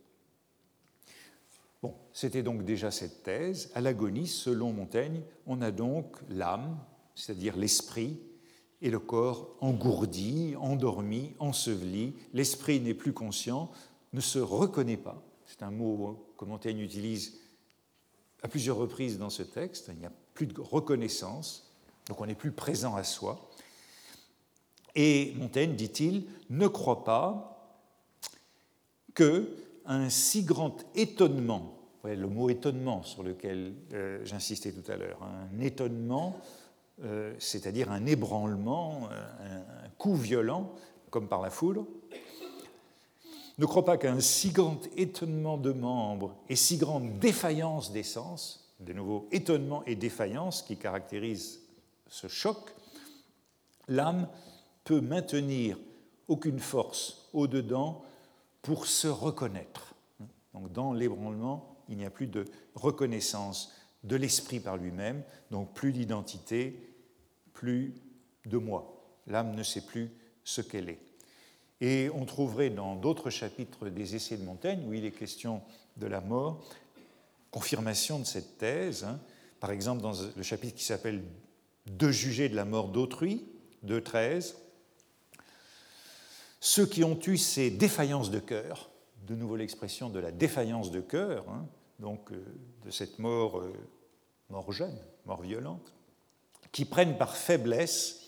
Bon, 1.82 1.94
c'était 2.12 2.42
donc 2.42 2.64
déjà 2.64 2.90
cette 2.90 3.22
thèse. 3.22 3.70
À 3.74 3.82
l'agonie, 3.82 4.26
selon 4.26 4.72
Montaigne, 4.72 5.20
on 5.46 5.60
a 5.60 5.70
donc 5.70 6.16
l'âme, 6.30 6.78
c'est-à-dire 7.14 7.56
l'esprit, 7.56 8.18
et 8.82 8.88
le 8.88 8.98
corps 8.98 9.56
engourdi, 9.60 10.54
endormi, 10.58 11.34
enseveli. 11.38 12.14
L'esprit 12.32 12.80
n'est 12.80 12.94
plus 12.94 13.12
conscient, 13.12 13.70
ne 14.14 14.20
se 14.20 14.38
reconnaît 14.38 14.96
pas. 14.96 15.22
C'est 15.50 15.64
un 15.64 15.70
mot 15.72 16.32
que 16.38 16.44
Montaigne 16.44 16.78
utilise 16.78 17.40
à 18.42 18.48
plusieurs 18.48 18.76
reprises 18.76 19.18
dans 19.18 19.30
ce 19.30 19.42
texte. 19.42 19.90
Il 19.92 19.98
n'y 19.98 20.06
a 20.06 20.12
plus 20.34 20.46
de 20.46 20.60
reconnaissance, 20.60 21.74
donc 22.06 22.20
on 22.20 22.26
n'est 22.26 22.36
plus 22.36 22.52
présent 22.52 22.94
à 22.94 23.02
soi. 23.02 23.50
Et 24.94 25.34
Montaigne, 25.36 25.74
dit-il, 25.74 26.24
ne 26.50 26.68
croit 26.68 27.04
pas 27.04 27.76
que 29.14 29.56
un 29.86 30.08
si 30.08 30.44
grand 30.44 30.84
étonnement, 30.94 31.78
le 32.04 32.26
mot 32.26 32.48
étonnement 32.48 33.02
sur 33.02 33.22
lequel 33.22 33.74
euh, 33.92 34.24
j'insistais 34.24 34.72
tout 34.72 34.90
à 34.90 34.96
l'heure, 34.96 35.20
un 35.22 35.60
étonnement 35.60 36.40
euh, 37.04 37.32
c'est-à-dire 37.38 37.90
un 37.90 38.04
ébranlement, 38.04 39.08
euh, 39.10 39.86
un 39.86 39.88
coup 39.96 40.14
violent, 40.14 40.74
comme 41.08 41.28
par 41.28 41.40
la 41.40 41.48
foudre. 41.48 41.86
Ne 43.60 43.66
crois 43.66 43.84
pas 43.84 43.98
qu'un 43.98 44.20
si 44.20 44.52
grand 44.52 44.80
étonnement 44.96 45.58
de 45.58 45.72
membres 45.72 46.34
et 46.48 46.56
si 46.56 46.78
grande 46.78 47.18
défaillance 47.18 47.92
des 47.92 48.02
sens, 48.02 48.74
de 48.80 48.94
nouveau 48.94 49.28
étonnement 49.32 49.84
et 49.84 49.96
défaillance 49.96 50.62
qui 50.62 50.78
caractérisent 50.78 51.60
ce 52.08 52.26
choc, 52.26 52.74
l'âme 53.86 54.30
peut 54.82 55.02
maintenir 55.02 55.76
aucune 56.26 56.58
force 56.58 57.28
au-dedans 57.34 58.02
pour 58.62 58.86
se 58.86 59.08
reconnaître. 59.08 59.94
Donc 60.54 60.72
dans 60.72 60.94
l'ébranlement, 60.94 61.76
il 61.90 61.98
n'y 61.98 62.06
a 62.06 62.10
plus 62.10 62.28
de 62.28 62.46
reconnaissance 62.74 63.74
de 64.04 64.16
l'esprit 64.16 64.60
par 64.60 64.78
lui-même, 64.78 65.22
donc 65.50 65.74
plus 65.74 65.92
d'identité, 65.92 66.94
plus 67.52 67.94
de 68.46 68.56
moi. 68.56 69.04
L'âme 69.26 69.54
ne 69.54 69.62
sait 69.62 69.84
plus 69.84 70.10
ce 70.44 70.62
qu'elle 70.62 70.88
est. 70.88 71.09
Et 71.80 72.10
on 72.14 72.24
trouverait 72.24 72.70
dans 72.70 72.94
d'autres 72.94 73.30
chapitres 73.30 73.88
des 73.88 74.14
Essais 74.14 74.36
de 74.36 74.44
Montaigne, 74.44 74.82
où 74.86 74.92
il 74.92 75.04
est 75.04 75.12
question 75.12 75.62
de 75.96 76.06
la 76.06 76.20
mort, 76.20 76.62
confirmation 77.50 78.18
de 78.18 78.24
cette 78.24 78.58
thèse. 78.58 79.04
Hein. 79.04 79.18
Par 79.60 79.70
exemple, 79.70 80.02
dans 80.02 80.12
le 80.36 80.42
chapitre 80.42 80.76
qui 80.76 80.84
s'appelle 80.84 81.22
De 81.86 82.10
juger 82.10 82.48
de 82.48 82.56
la 82.56 82.64
mort 82.64 82.88
d'autrui, 82.88 83.44
2.13, 83.86 84.54
ceux 86.60 86.86
qui 86.86 87.02
ont 87.04 87.18
eu 87.26 87.38
ces 87.38 87.70
défaillances 87.70 88.30
de 88.30 88.38
cœur, 88.38 88.90
de 89.26 89.34
nouveau 89.34 89.56
l'expression 89.56 90.10
de 90.10 90.18
la 90.18 90.30
défaillance 90.30 90.90
de 90.90 91.00
cœur, 91.00 91.48
hein, 91.48 91.66
donc 91.98 92.32
euh, 92.32 92.44
de 92.84 92.90
cette 92.90 93.18
mort, 93.18 93.58
euh, 93.58 93.72
mort 94.50 94.70
jeune, 94.72 94.96
mort 95.24 95.40
violente, 95.40 95.92
qui 96.72 96.84
prennent 96.84 97.16
par 97.16 97.36
faiblesse, 97.36 98.19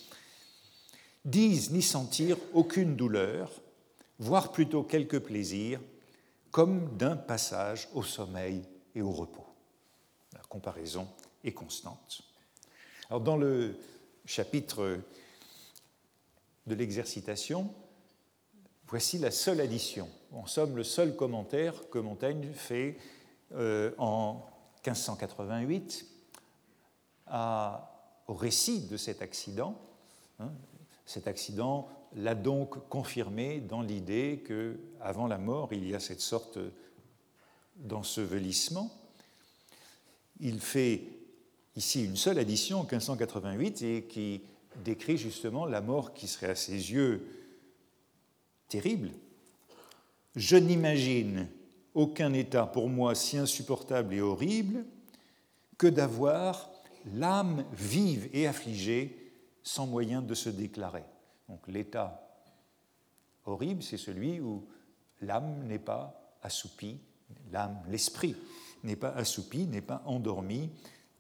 disent 1.25 1.71
n'y 1.71 1.83
sentir 1.83 2.37
aucune 2.53 2.97
douleur, 2.97 3.51
voire 4.19 4.53
plutôt 4.53 4.83
quelques 4.83 5.21
plaisirs, 5.21 5.81
comme 6.51 6.97
d'un 6.97 7.17
passage 7.17 7.89
au 7.95 8.03
sommeil 8.03 8.63
et 8.95 9.03
au 9.03 9.11
repos. 9.11 9.47
La 10.35 10.41
comparaison 10.49 11.09
est 11.45 11.53
constante. 11.53 12.23
Alors 13.09 13.21
dans 13.21 13.37
le 13.37 13.77
chapitre 14.25 15.01
de 16.67 16.75
l'exercitation, 16.75 17.73
voici 18.87 19.19
la 19.19 19.31
seule 19.31 19.61
addition, 19.61 20.09
en 20.33 20.47
somme 20.47 20.77
le 20.77 20.85
seul 20.85 21.17
commentaire 21.17 21.89
que 21.91 21.99
Montaigne 21.99 22.53
fait 22.53 22.99
euh, 23.53 23.93
en 23.99 24.47
1588 24.85 26.07
à 27.27 27.89
au 28.29 28.35
récit 28.35 28.87
de 28.87 28.97
cet 28.97 29.21
accident, 29.21 29.77
hein, 30.39 30.53
Cet 31.07 31.27
accident 31.27 31.89
l'a 32.17 32.35
donc 32.35 32.89
confirmé 32.89 33.61
dans 33.61 33.83
l'idée 33.83 34.43
que, 34.45 34.79
avant 35.01 35.27
la 35.27 35.39
mort, 35.39 35.73
il 35.73 35.89
y 35.89 35.95
a 35.95 36.01
cette 36.01 36.21
sorte 36.21 36.59
d'ensevelissement. 37.77 38.91
Il 40.41 40.61
fait 40.61 41.03
ici 41.77 42.05
une 42.05 42.17
seule 42.17 42.39
addition 42.39 42.81
en 42.81 42.83
1588 42.83 43.83
et 43.83 44.05
qui 44.05 44.43
décrit 44.85 45.17
justement 45.17 45.67
la 45.67 45.81
mort 45.81 46.15
qui 46.15 46.29
serait 46.29 46.51
à 46.51 46.55
ses 46.55 46.93
yeux 46.93 47.27
terrible. 48.69 49.11
Je 50.37 50.57
n'imagine 50.57 51.49
aucun 51.95 52.33
état 52.33 52.67
pour 52.67 52.89
moi 52.89 53.15
si 53.15 53.37
insupportable 53.37 54.15
et 54.15 54.21
horrible 54.21 54.85
que 55.77 55.87
d'avoir 55.87 56.71
l'âme 57.15 57.65
vive 57.73 58.29
et 58.33 58.47
affligée 58.47 59.22
sans 59.63 59.87
moyen 59.87 60.23
de 60.23 60.35
se 60.35 60.49
déclarer. 60.49 61.05
Donc 61.49 61.67
l'état 61.69 62.29
horrible, 63.45 63.83
c'est 63.83 63.97
celui 63.97 64.41
où 64.41 64.67
l'âme 65.21 65.67
n'est 65.67 65.79
pas 65.79 66.37
assoupie, 66.43 66.99
l'âme, 67.51 67.83
l'esprit 67.89 68.37
n'est 68.85 68.97
pas 68.97 69.11
assoupi, 69.11 69.67
n'est 69.67 69.81
pas 69.81 70.03
endormi, 70.07 70.71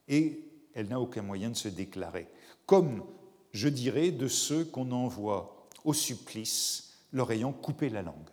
et 0.08 0.44
elle 0.74 0.88
n'a 0.88 1.00
aucun 1.00 1.22
moyen 1.22 1.50
de 1.50 1.56
se 1.56 1.68
déclarer. 1.68 2.28
Comme, 2.66 3.04
je 3.52 3.68
dirais, 3.68 4.10
de 4.10 4.28
ceux 4.28 4.64
qu'on 4.64 4.90
envoie 4.90 5.68
au 5.84 5.92
supplice 5.92 6.94
leur 7.12 7.30
ayant 7.30 7.52
coupé 7.52 7.88
la 7.88 8.02
langue. 8.02 8.30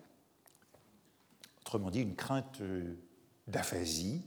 Autrement 1.62 1.92
dit, 1.92 2.02
une 2.02 2.16
crainte 2.16 2.62
euh, 2.62 2.96
d'aphasie, 3.48 4.24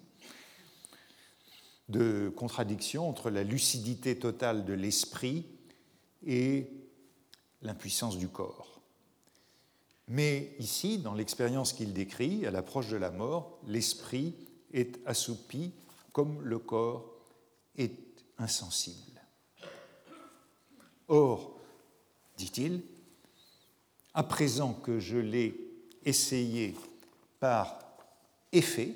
de 1.89 2.33
contradiction 2.37 3.09
entre 3.09 3.31
la 3.31 3.43
lucidité 3.43 4.19
totale 4.19 4.65
de 4.65 4.73
l'esprit 4.73 5.47
et 6.27 6.69
l'impuissance 7.63 8.19
du 8.19 8.29
corps. 8.29 8.81
Mais 10.09 10.55
ici, 10.59 10.99
dans 10.99 11.15
l'expérience 11.15 11.73
qu'il 11.73 11.93
décrit, 11.93 12.45
à 12.47 12.51
l'approche 12.51 12.89
de 12.89 12.97
la 12.97 13.11
mort, 13.11 13.59
l'esprit 13.67 14.35
est 14.73 14.99
assoupi 15.07 15.73
comme 16.13 16.43
le 16.43 16.59
corps 16.59 17.15
est 17.77 17.97
insensible. 18.39 19.21
Or, 21.09 21.59
dit-il, 22.37 22.83
à 24.15 24.23
présent 24.23 24.75
que 24.75 24.99
je 24.99 25.17
l'ai 25.17 25.55
essayé 26.05 26.75
par 27.41 27.79
effet, 28.53 28.95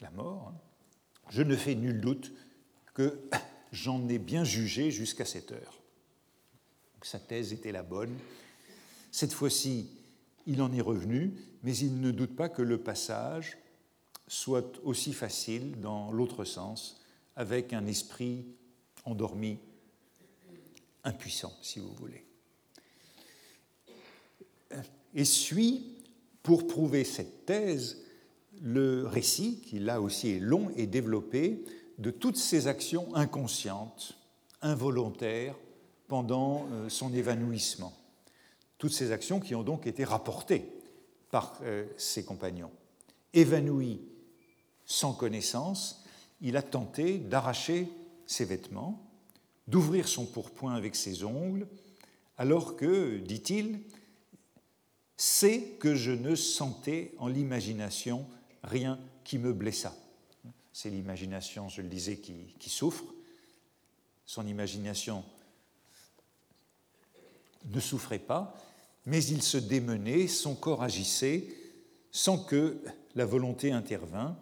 la 0.00 0.10
mort, 0.10 0.52
je 1.30 1.42
ne 1.42 1.56
fais 1.56 1.74
nul 1.74 2.00
doute 2.00 2.32
que 2.94 3.20
j'en 3.72 4.08
ai 4.08 4.18
bien 4.18 4.44
jugé 4.44 4.90
jusqu'à 4.90 5.24
cette 5.24 5.52
heure. 5.52 5.81
Sa 7.06 7.18
thèse 7.18 7.52
était 7.52 7.72
la 7.72 7.82
bonne. 7.82 8.14
Cette 9.10 9.32
fois-ci, 9.32 9.88
il 10.46 10.62
en 10.62 10.72
est 10.72 10.80
revenu, 10.80 11.32
mais 11.62 11.76
il 11.76 12.00
ne 12.00 12.10
doute 12.10 12.34
pas 12.34 12.48
que 12.48 12.62
le 12.62 12.78
passage 12.78 13.58
soit 14.26 14.80
aussi 14.82 15.12
facile 15.12 15.78
dans 15.80 16.10
l'autre 16.10 16.44
sens, 16.44 17.00
avec 17.36 17.72
un 17.72 17.86
esprit 17.86 18.46
endormi, 19.04 19.58
impuissant, 21.04 21.52
si 21.60 21.80
vous 21.80 21.92
voulez. 21.94 22.24
Et 25.14 25.24
suit, 25.24 25.98
pour 26.42 26.66
prouver 26.66 27.04
cette 27.04 27.44
thèse, 27.46 27.98
le 28.62 29.06
récit, 29.06 29.60
qui 29.60 29.78
là 29.78 30.00
aussi 30.00 30.30
est 30.30 30.40
long 30.40 30.70
et 30.76 30.86
développé, 30.86 31.64
de 31.98 32.10
toutes 32.10 32.36
ces 32.36 32.66
actions 32.68 33.14
inconscientes, 33.14 34.16
involontaires, 34.62 35.56
pendant 36.12 36.66
euh, 36.72 36.90
son 36.90 37.14
évanouissement. 37.14 37.96
Toutes 38.76 38.92
ces 38.92 39.12
actions 39.12 39.40
qui 39.40 39.54
ont 39.54 39.62
donc 39.62 39.86
été 39.86 40.04
rapportées 40.04 40.70
par 41.30 41.58
euh, 41.62 41.86
ses 41.96 42.22
compagnons. 42.22 42.70
Évanoui 43.32 43.98
sans 44.84 45.14
connaissance, 45.14 46.04
il 46.42 46.58
a 46.58 46.62
tenté 46.62 47.16
d'arracher 47.16 47.88
ses 48.26 48.44
vêtements, 48.44 49.02
d'ouvrir 49.68 50.06
son 50.06 50.26
pourpoint 50.26 50.74
avec 50.74 50.96
ses 50.96 51.24
ongles, 51.24 51.66
alors 52.36 52.76
que, 52.76 53.16
dit-il, 53.16 53.80
c'est 55.16 55.62
que 55.80 55.94
je 55.94 56.12
ne 56.12 56.34
sentais 56.34 57.14
en 57.16 57.28
l'imagination 57.28 58.26
rien 58.62 59.00
qui 59.24 59.38
me 59.38 59.54
blessa. 59.54 59.96
C'est 60.74 60.90
l'imagination, 60.90 61.70
je 61.70 61.80
le 61.80 61.88
disais, 61.88 62.18
qui, 62.18 62.54
qui, 62.58 62.68
souffre. 62.68 63.06
Son 64.26 64.46
imagination 64.46 65.24
ne 67.66 67.80
souffrait 67.80 68.18
pas, 68.18 68.54
mais 69.06 69.24
il 69.24 69.42
se 69.42 69.58
démenait, 69.58 70.28
son 70.28 70.54
corps 70.54 70.82
agissait 70.82 71.48
sans 72.10 72.38
que 72.38 72.78
la 73.14 73.24
volonté 73.24 73.72
intervint, 73.72 74.36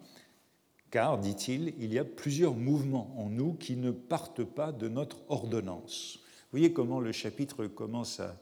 car, 0.91 1.19
dit-il, 1.19 1.75
il 1.79 1.93
y 1.93 1.99
a 1.99 2.05
plusieurs 2.05 2.55
mouvements 2.55 3.15
en 3.17 3.29
nous 3.29 3.55
qui 3.55 3.77
ne 3.77 3.91
partent 3.91 4.45
pas 4.45 4.73
de 4.73 4.89
notre 4.89 5.19
ordonnance. 5.29 6.19
Vous 6.19 6.59
voyez 6.59 6.73
comment 6.73 7.01
le 7.01 7.13
chapitre 7.13 7.67
commence 7.67 8.19
à, 8.19 8.37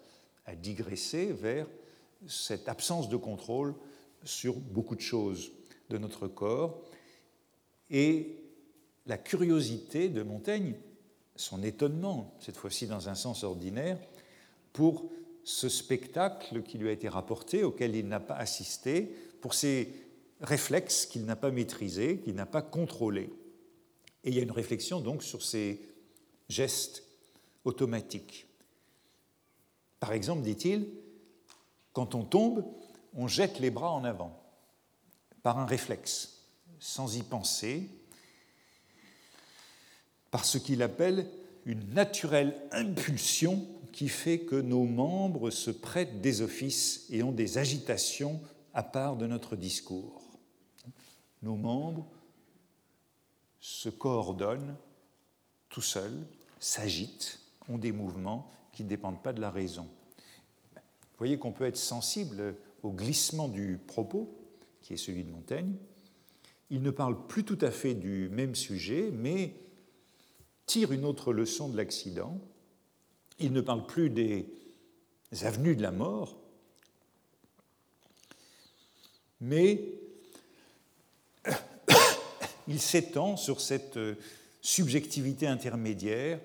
à 0.46 0.54
digresser 0.54 1.32
vers 1.32 1.66
cette 2.26 2.68
absence 2.68 3.08
de 3.08 3.16
contrôle 3.16 3.74
sur 4.24 4.54
beaucoup 4.54 4.96
de 4.96 5.00
choses 5.00 5.52
de 5.90 5.98
notre 5.98 6.26
corps. 6.26 6.80
Et 7.90 8.36
la 9.06 9.18
curiosité 9.18 10.08
de 10.08 10.22
Montaigne, 10.22 10.74
son 11.36 11.62
étonnement, 11.62 12.34
cette 12.40 12.56
fois-ci 12.56 12.86
dans 12.86 13.08
un 13.08 13.14
sens 13.14 13.44
ordinaire, 13.44 13.98
pour 14.78 15.10
ce 15.42 15.68
spectacle 15.68 16.62
qui 16.62 16.78
lui 16.78 16.88
a 16.88 16.92
été 16.92 17.08
rapporté, 17.08 17.64
auquel 17.64 17.96
il 17.96 18.06
n'a 18.06 18.20
pas 18.20 18.36
assisté, 18.36 19.12
pour 19.40 19.52
ces 19.52 19.92
réflexes 20.40 21.04
qu'il 21.04 21.24
n'a 21.24 21.34
pas 21.34 21.50
maîtrisés, 21.50 22.20
qu'il 22.20 22.36
n'a 22.36 22.46
pas 22.46 22.62
contrôlés. 22.62 23.28
Et 24.22 24.28
il 24.28 24.36
y 24.36 24.38
a 24.38 24.44
une 24.44 24.52
réflexion 24.52 25.00
donc 25.00 25.24
sur 25.24 25.42
ces 25.42 25.82
gestes 26.48 27.02
automatiques. 27.64 28.46
Par 29.98 30.12
exemple, 30.12 30.42
dit-il, 30.42 30.86
quand 31.92 32.14
on 32.14 32.22
tombe, 32.22 32.64
on 33.14 33.26
jette 33.26 33.58
les 33.58 33.70
bras 33.70 33.90
en 33.90 34.04
avant, 34.04 34.40
par 35.42 35.58
un 35.58 35.66
réflexe, 35.66 36.44
sans 36.78 37.16
y 37.16 37.24
penser, 37.24 37.90
par 40.30 40.44
ce 40.44 40.56
qu'il 40.56 40.82
appelle 40.82 41.28
une 41.64 41.94
naturelle 41.94 42.54
impulsion 42.70 43.66
qui 43.92 44.08
fait 44.08 44.40
que 44.40 44.56
nos 44.56 44.84
membres 44.84 45.50
se 45.50 45.70
prêtent 45.70 46.20
des 46.20 46.42
offices 46.42 47.06
et 47.10 47.22
ont 47.22 47.32
des 47.32 47.58
agitations 47.58 48.40
à 48.74 48.82
part 48.82 49.16
de 49.16 49.26
notre 49.26 49.56
discours. 49.56 50.22
Nos 51.42 51.56
membres 51.56 52.06
se 53.60 53.88
coordonnent 53.88 54.76
tout 55.68 55.82
seuls, 55.82 56.26
s'agitent, 56.58 57.40
ont 57.68 57.78
des 57.78 57.92
mouvements 57.92 58.50
qui 58.72 58.84
ne 58.84 58.88
dépendent 58.88 59.22
pas 59.22 59.32
de 59.32 59.40
la 59.40 59.50
raison. 59.50 59.88
Vous 60.74 61.18
voyez 61.18 61.38
qu'on 61.38 61.52
peut 61.52 61.66
être 61.66 61.76
sensible 61.76 62.54
au 62.82 62.92
glissement 62.92 63.48
du 63.48 63.78
propos, 63.86 64.34
qui 64.80 64.94
est 64.94 64.96
celui 64.96 65.24
de 65.24 65.30
Montaigne. 65.30 65.74
Il 66.70 66.82
ne 66.82 66.90
parle 66.90 67.26
plus 67.26 67.44
tout 67.44 67.58
à 67.60 67.70
fait 67.70 67.94
du 67.94 68.28
même 68.28 68.54
sujet, 68.54 69.10
mais 69.12 69.54
tire 70.66 70.92
une 70.92 71.04
autre 71.04 71.32
leçon 71.32 71.68
de 71.68 71.76
l'accident. 71.76 72.40
Il 73.38 73.52
ne 73.52 73.60
parle 73.60 73.86
plus 73.86 74.10
des 74.10 74.46
avenues 75.42 75.76
de 75.76 75.82
la 75.82 75.90
mort, 75.90 76.36
mais 79.40 79.80
il 82.68 82.80
s'étend 82.80 83.36
sur 83.36 83.60
cette 83.60 83.98
subjectivité 84.60 85.46
intermédiaire, 85.46 86.40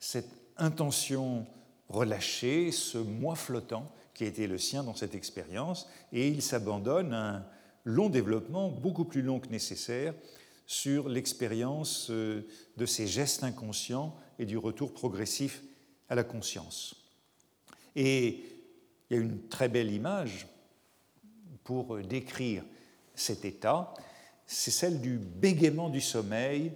cette 0.00 0.30
intention 0.56 1.46
relâchée, 1.88 2.72
ce 2.72 2.98
moi 2.98 3.34
flottant 3.34 3.90
qui 4.14 4.24
a 4.24 4.26
été 4.26 4.46
le 4.46 4.58
sien 4.58 4.82
dans 4.82 4.94
cette 4.94 5.14
expérience, 5.14 5.88
et 6.12 6.28
il 6.28 6.42
s'abandonne 6.42 7.12
à 7.12 7.36
un 7.36 7.44
long 7.84 8.08
développement, 8.08 8.68
beaucoup 8.68 9.04
plus 9.04 9.22
long 9.22 9.40
que 9.40 9.48
nécessaire, 9.48 10.14
sur 10.66 11.08
l'expérience 11.08 12.08
euh, 12.10 12.46
de 12.76 12.86
ces 12.86 13.06
gestes 13.06 13.42
inconscients 13.42 14.14
et 14.38 14.46
du 14.46 14.56
retour 14.56 14.92
progressif 14.92 15.62
à 16.08 16.14
la 16.14 16.24
conscience. 16.24 16.96
Et 17.94 18.44
il 19.10 19.16
y 19.16 19.18
a 19.18 19.22
une 19.22 19.48
très 19.48 19.68
belle 19.68 19.92
image 19.92 20.46
pour 21.64 21.98
décrire 21.98 22.64
cet 23.14 23.44
état, 23.44 23.94
c'est 24.46 24.70
celle 24.70 25.00
du 25.00 25.16
bégaiement 25.18 25.88
du 25.88 26.00
sommeil 26.00 26.72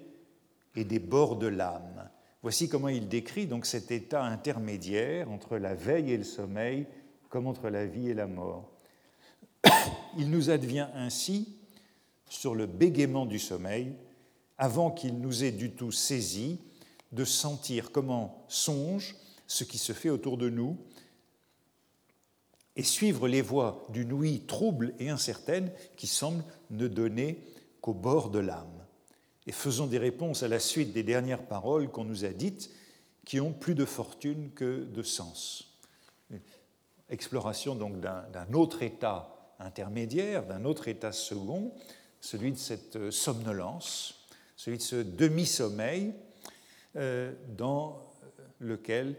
et 0.74 0.85
des 0.85 0.99
bords 0.99 1.37
de 1.37 1.47
l'âme. 1.47 2.09
Voici 2.43 2.68
comment 2.68 2.89
il 2.89 3.09
décrit 3.09 3.47
donc 3.47 3.66
cet 3.66 3.91
état 3.91 4.22
intermédiaire 4.22 5.31
entre 5.31 5.57
la 5.57 5.74
veille 5.74 6.12
et 6.12 6.16
le 6.16 6.24
sommeil 6.24 6.87
comme 7.29 7.47
entre 7.47 7.68
la 7.68 7.87
vie 7.87 8.11
et 8.11 8.14
la 8.14 8.27
mort. 8.27 8.70
Il 10.16 10.31
nous 10.31 10.51
advient 10.51 10.89
ainsi, 10.95 11.57
sur 12.29 12.55
le 12.55 12.66
bégaiement 12.66 13.27
du 13.27 13.39
sommeil, 13.39 13.93
avant 14.59 14.91
qu'il 14.91 15.18
nous 15.18 15.45
ait 15.45 15.53
du 15.53 15.72
tout 15.72 15.93
saisi, 15.93 16.61
de 17.16 17.24
sentir 17.24 17.90
comment 17.90 18.44
songe 18.46 19.16
ce 19.48 19.64
qui 19.64 19.78
se 19.78 19.92
fait 19.92 20.10
autour 20.10 20.36
de 20.36 20.48
nous 20.48 20.76
et 22.76 22.82
suivre 22.82 23.26
les 23.26 23.40
voies 23.40 23.86
d'une 23.88 24.12
ouïe 24.12 24.40
trouble 24.40 24.94
et 25.00 25.08
incertaine 25.08 25.72
qui 25.96 26.06
semble 26.06 26.44
ne 26.70 26.86
donner 26.86 27.42
qu'au 27.80 27.94
bord 27.94 28.28
de 28.28 28.38
l'âme. 28.38 28.84
Et 29.46 29.52
faisons 29.52 29.86
des 29.86 29.98
réponses 29.98 30.42
à 30.42 30.48
la 30.48 30.60
suite 30.60 30.92
des 30.92 31.02
dernières 31.02 31.46
paroles 31.46 31.90
qu'on 31.90 32.04
nous 32.04 32.24
a 32.24 32.28
dites 32.28 32.70
qui 33.24 33.40
ont 33.40 33.52
plus 33.52 33.74
de 33.74 33.86
fortune 33.86 34.50
que 34.54 34.84
de 34.84 35.02
sens. 35.02 35.78
Exploration 37.08 37.74
donc 37.74 37.98
d'un 38.00 38.52
autre 38.52 38.82
état 38.82 39.54
intermédiaire, 39.58 40.44
d'un 40.44 40.64
autre 40.64 40.88
état 40.88 41.12
second, 41.12 41.72
celui 42.20 42.52
de 42.52 42.58
cette 42.58 43.10
somnolence, 43.10 44.26
celui 44.56 44.78
de 44.78 44.82
ce 44.82 44.96
demi-sommeil 44.96 46.08
euh, 46.08 46.26
dans 47.57 48.01
lequel 48.61 49.16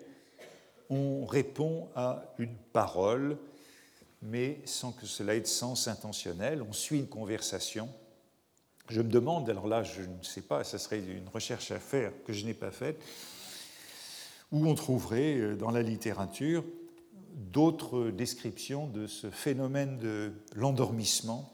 on 0.89 1.25
répond 1.25 1.89
à 1.95 2.23
une 2.37 2.55
parole, 2.73 3.37
mais 4.21 4.61
sans 4.65 4.91
que 4.91 5.05
cela 5.05 5.35
ait 5.35 5.41
de 5.41 5.47
sens 5.47 5.87
intentionnel. 5.87 6.61
On 6.61 6.73
suit 6.73 6.99
une 6.99 7.07
conversation. 7.07 7.89
Je 8.89 9.01
me 9.01 9.09
demande, 9.09 9.49
alors 9.49 9.67
là, 9.67 9.83
je 9.83 10.01
ne 10.01 10.23
sais 10.23 10.41
pas, 10.41 10.63
ce 10.63 10.77
serait 10.77 10.99
une 10.99 11.27
recherche 11.27 11.71
à 11.71 11.79
faire 11.79 12.11
que 12.25 12.33
je 12.33 12.45
n'ai 12.45 12.53
pas 12.53 12.71
faite, 12.71 13.01
où 14.51 14.65
on 14.65 14.75
trouverait 14.75 15.35
euh, 15.35 15.55
dans 15.55 15.71
la 15.71 15.81
littérature 15.81 16.63
d'autres 17.33 18.09
descriptions 18.09 18.87
de 18.87 19.05
ce 19.05 19.29
phénomène 19.29 19.97
de 19.97 20.31
l'endormissement 20.55 21.53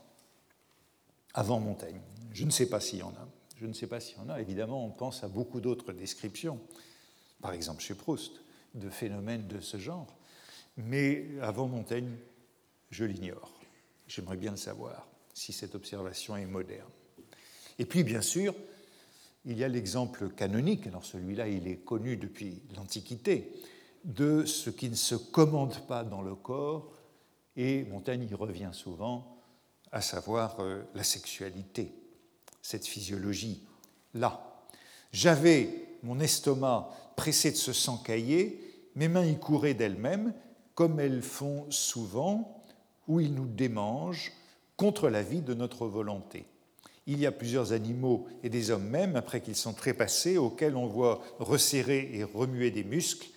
avant 1.34 1.60
Montaigne. 1.60 2.00
Je 2.32 2.46
ne 2.46 2.52
sais 2.52 2.70
pas 2.70 2.80
s'il 2.80 3.00
y 3.00 3.04
en 3.04 3.10
a. 3.10 3.28
Je 3.64 3.68
ne 3.70 3.74
sais 3.74 3.88
pas 3.88 4.02
s'il 4.02 4.18
y 4.18 4.20
en 4.20 4.28
a. 4.28 4.42
Évidemment, 4.42 4.86
on 4.86 4.90
pense 4.90 5.24
à 5.24 5.30
beaucoup 5.30 5.62
d'autres 5.62 5.94
descriptions, 5.94 6.60
par 7.42 7.54
exemple 7.54 7.82
chez 7.82 7.96
Proust 7.96 8.42
de 8.74 8.90
phénomènes 8.90 9.48
de 9.48 9.62
ce 9.62 9.78
genre. 9.78 10.18
Mais 10.76 11.28
avant 11.42 11.70
Montaigne, 11.70 12.12
je 12.90 13.06
l'ignore. 13.06 13.54
J'aimerais 14.06 14.36
bien 14.36 14.52
le 14.52 14.58
savoir, 14.58 15.08
si 15.34 15.54
cette 15.54 15.76
observation 15.76 16.36
est 16.36 16.46
moderne. 16.46 16.90
Et 17.80 17.86
puis, 17.86 18.04
bien 18.04 18.22
sûr, 18.22 18.54
il 19.46 19.58
y 19.58 19.64
a 19.64 19.70
l'exemple 19.70 20.28
canonique, 20.32 20.86
alors 20.88 21.06
celui-là, 21.06 21.48
il 21.48 21.66
est 21.66 21.86
connu 21.86 22.18
depuis 22.18 22.62
l'Antiquité, 22.76 23.50
de 24.04 24.44
ce 24.44 24.72
qui 24.72 24.90
ne 24.90 24.96
se 24.96 25.16
commande 25.16 25.80
pas 25.88 26.04
dans 26.04 26.22
le 26.22 26.36
corps, 26.36 26.92
et 27.56 27.86
Montaigne 27.86 28.28
y 28.30 28.34
revient 28.34 28.72
souvent, 28.74 29.42
à 29.94 30.02
savoir 30.02 30.60
euh, 30.60 30.84
la 30.96 31.06
sexualité, 31.06 32.03
cette 32.64 32.88
physiologie-là. 32.88 34.42
J'avais 35.12 35.70
mon 36.02 36.20
estomac 36.20 36.90
pressé 37.16 37.52
de 37.52 37.58
se 37.58 37.74
s'encailler, 37.74 38.60
mes 38.96 39.08
mains 39.08 39.26
y 39.26 39.38
couraient 39.38 39.76
d'elles-mêmes, 39.76 40.34
comme 40.74 41.00
elles 41.00 41.22
font 41.22 41.70
souvent, 41.70 42.64
où 43.08 43.20
ils 43.20 43.34
nous 43.34 43.46
démangent 43.46 44.32
contre 44.76 45.10
la 45.10 45.22
vie 45.22 45.42
de 45.42 45.54
notre 45.54 45.86
volonté. 45.86 46.46
Il 47.06 47.20
y 47.20 47.26
a 47.26 47.32
plusieurs 47.32 47.74
animaux 47.74 48.28
et 48.44 48.50
des 48.50 48.72
hommes 48.72 48.88
même, 48.88 49.16
après 49.16 49.42
qu'ils 49.42 49.58
sont 49.58 49.74
trépassés, 49.74 50.38
auxquels 50.38 50.78
on 50.78 50.88
voit 50.88 51.22
resserrer 51.40 52.10
et 52.14 52.24
remuer 52.24 52.72
des 52.72 52.84
muscles. 52.84 53.28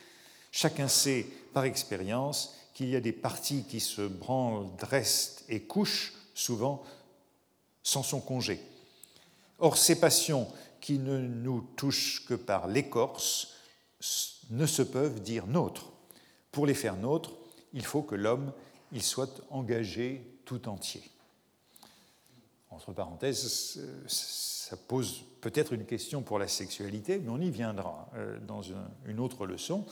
Chacun 0.52 0.88
sait 0.88 1.26
par 1.52 1.64
expérience 1.64 2.54
qu'il 2.74 2.88
y 2.88 2.96
a 2.96 3.00
des 3.00 3.12
parties 3.12 3.64
qui 3.64 3.80
se 3.80 4.02
branlent, 4.02 4.68
dressent 4.78 5.44
et 5.48 5.62
couchent, 5.62 6.14
souvent 6.34 6.84
sans 7.82 8.02
son 8.02 8.20
congé. 8.20 8.60
Or, 9.58 9.76
ces 9.76 9.98
passions 9.98 10.48
qui 10.80 10.98
ne 10.98 11.18
nous 11.18 11.62
touchent 11.76 12.26
que 12.26 12.34
par 12.34 12.68
l'écorce 12.68 13.54
ne 14.50 14.66
se 14.66 14.82
peuvent 14.82 15.20
dire 15.20 15.46
nôtres. 15.46 15.92
Pour 16.52 16.66
les 16.66 16.74
faire 16.74 16.96
nôtres, 16.96 17.32
il 17.72 17.84
faut 17.84 18.02
que 18.02 18.14
l'homme 18.14 18.52
il 18.92 19.02
soit 19.02 19.42
engagé 19.50 20.40
tout 20.44 20.68
entier. 20.68 21.02
Entre 22.70 22.92
parenthèses, 22.92 23.80
ça 24.06 24.76
pose 24.76 25.24
peut-être 25.40 25.72
une 25.72 25.86
question 25.86 26.22
pour 26.22 26.38
la 26.38 26.48
sexualité, 26.48 27.18
mais 27.18 27.30
on 27.30 27.40
y 27.40 27.50
viendra 27.50 28.10
euh, 28.14 28.38
dans 28.40 28.62
une 28.62 29.20
autre 29.20 29.46
leçon. 29.46 29.86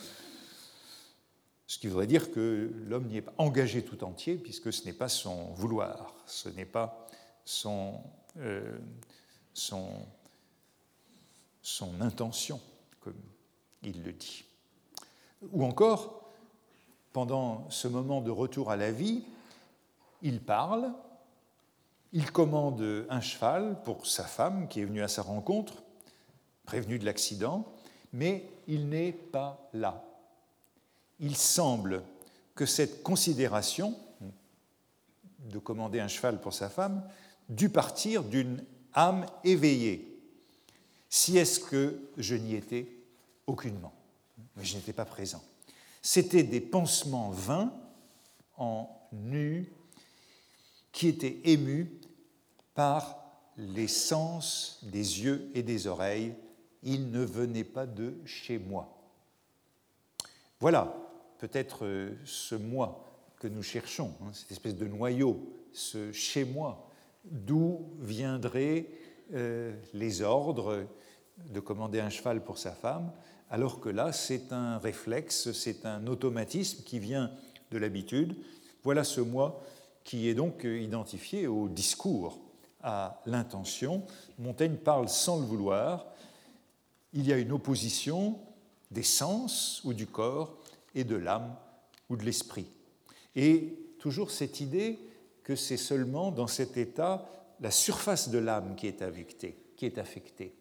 Ce 1.66 1.78
qui 1.78 1.86
voudrait 1.86 2.06
dire 2.06 2.30
que 2.30 2.70
l'homme 2.86 3.06
n'y 3.06 3.16
est 3.16 3.22
pas 3.22 3.34
engagé 3.38 3.82
tout 3.82 4.04
entier, 4.04 4.36
puisque 4.36 4.72
ce 4.72 4.84
n'est 4.84 4.92
pas 4.92 5.08
son 5.08 5.52
vouloir, 5.54 6.14
ce 6.26 6.48
n'est 6.50 6.66
pas 6.66 7.08
son, 7.44 8.00
euh, 8.38 8.78
son, 9.55 10.07
intention, 12.00 12.61
comme 13.00 13.20
il 13.82 14.02
le 14.02 14.12
dit. 14.12 14.44
Ou 15.52 15.64
encore, 15.64 16.30
pendant 17.12 17.70
ce 17.70 17.88
moment 17.88 18.20
de 18.20 18.30
retour 18.30 18.70
à 18.70 18.76
la 18.76 18.90
vie, 18.90 19.24
il 20.22 20.40
parle, 20.40 20.92
il 22.12 22.30
commande 22.30 23.07
un 23.09 23.20
cheval 23.20 23.80
pour 23.84 24.07
sa 24.07 24.24
femme 24.24 24.68
qui 24.68 24.80
est 24.80 24.84
venue 24.84 25.02
à 25.02 25.09
sa 25.09 25.22
rencontre, 25.22 25.82
prévenue 26.64 26.98
de 26.98 27.05
l'accident, 27.05 27.64
mais 28.12 28.48
il 28.66 28.88
n'est 28.88 29.12
pas 29.12 29.68
là. 29.72 30.05
Il 31.20 31.36
semble 31.36 32.02
que 32.55 32.66
cette 32.66 33.02
considération 33.02 33.96
de 35.40 35.59
commander 35.59 36.00
un 36.00 36.09
cheval 36.09 36.40
pour 36.40 36.52
sa 36.52 36.68
femme 36.68 37.02
dû 37.48 37.68
partir 37.68 38.24
d'une 38.24 38.64
âme 38.95 39.26
éveillée, 39.42 40.18
si 41.09 41.38
est-ce 41.38 41.61
que 41.61 42.01
je 42.16 42.34
n'y 42.34 42.55
étais 42.55 42.88
aucunement 43.47 43.92
mais 44.57 44.64
je 44.64 44.76
n'étais 44.76 44.92
pas 44.92 45.05
présent. 45.05 45.42
C'étaient 46.03 46.42
des 46.42 46.61
pansements 46.61 47.30
vains 47.30 47.72
en 48.57 48.88
nu 49.12 49.72
qui 50.92 51.09
étaient 51.09 51.40
émus 51.45 51.90
par 52.74 53.18
les 53.57 53.88
sens 53.88 54.80
des 54.82 55.22
yeux 55.22 55.51
et 55.55 55.62
des 55.62 55.86
oreilles. 55.86 56.34
Ils 56.82 57.11
ne 57.11 57.24
venaient 57.24 57.64
pas 57.64 57.86
de 57.86 58.14
chez 58.24 58.59
moi. 58.59 58.90
Voilà 60.61 60.95
peut-être 61.38 61.84
euh, 61.84 62.16
ce 62.24 62.55
moi 62.55 63.05
que 63.38 63.49
nous 63.49 63.62
cherchons, 63.62 64.14
hein, 64.22 64.30
cette 64.32 64.53
espèce 64.53 64.76
de 64.76 64.86
noyau, 64.86 65.53
ce 65.72 66.12
chez 66.12 66.45
moi, 66.45 66.88
d'où 67.25 67.87
viendraient 68.01 68.87
euh, 69.33 69.75
les 69.93 70.22
ordres 70.22 70.87
de 71.53 71.61
commander 71.61 72.01
un 72.01 72.11
cheval 72.11 72.43
pour 72.43 72.59
sa 72.59 72.72
femme, 72.72 73.11
alors 73.51 73.81
que 73.81 73.89
là, 73.89 74.12
c'est 74.12 74.53
un 74.53 74.79
réflexe, 74.79 75.53
c'est 75.53 75.87
un 75.87 76.07
automatisme 76.07 76.83
qui 76.85 76.99
vient 76.99 77.31
de 77.70 77.79
l'habitude. 77.79 78.37
Voilà 78.83 79.05
ce 79.05 79.20
moi 79.20 79.62
qui 80.05 80.29
est 80.29 80.35
donc 80.35 80.64
identifié 80.64 81.47
au 81.47 81.68
discours, 81.68 82.39
à 82.83 83.22
l'intention. 83.25 84.03
Montaigne 84.39 84.77
parle 84.77 85.09
sans 85.09 85.41
le 85.41 85.47
vouloir. 85.47 86.07
Il 87.14 87.27
y 87.27 87.33
a 87.33 87.39
une 87.39 87.53
opposition 87.53 88.39
des 88.91 89.03
sens 89.03 89.81
ou 89.85 89.95
du 89.95 90.07
corps 90.07 90.59
et 90.95 91.05
de 91.05 91.16
l'âme 91.16 91.57
ou 92.11 92.16
de 92.16 92.25
l'esprit. 92.25 92.66
Et 93.35 93.79
toujours 93.99 94.31
cette 94.31 94.61
idée 94.61 94.99
que 95.45 95.55
c'est 95.55 95.76
seulement 95.76 96.32
dans 96.32 96.47
cet 96.47 96.76
état 96.76 97.28
la 97.61 97.70
surface 97.70 98.30
de 98.30 98.38
l'âme 98.38 98.74
qui 98.76 98.86
est 98.86 99.03
affectée. 99.03 100.55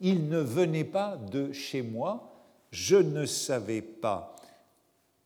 Il 0.00 0.28
ne 0.28 0.38
venait 0.38 0.84
pas 0.84 1.16
de 1.16 1.52
chez 1.52 1.82
moi, 1.82 2.32
je 2.70 2.96
ne 2.96 3.26
savais 3.26 3.82
pas 3.82 4.36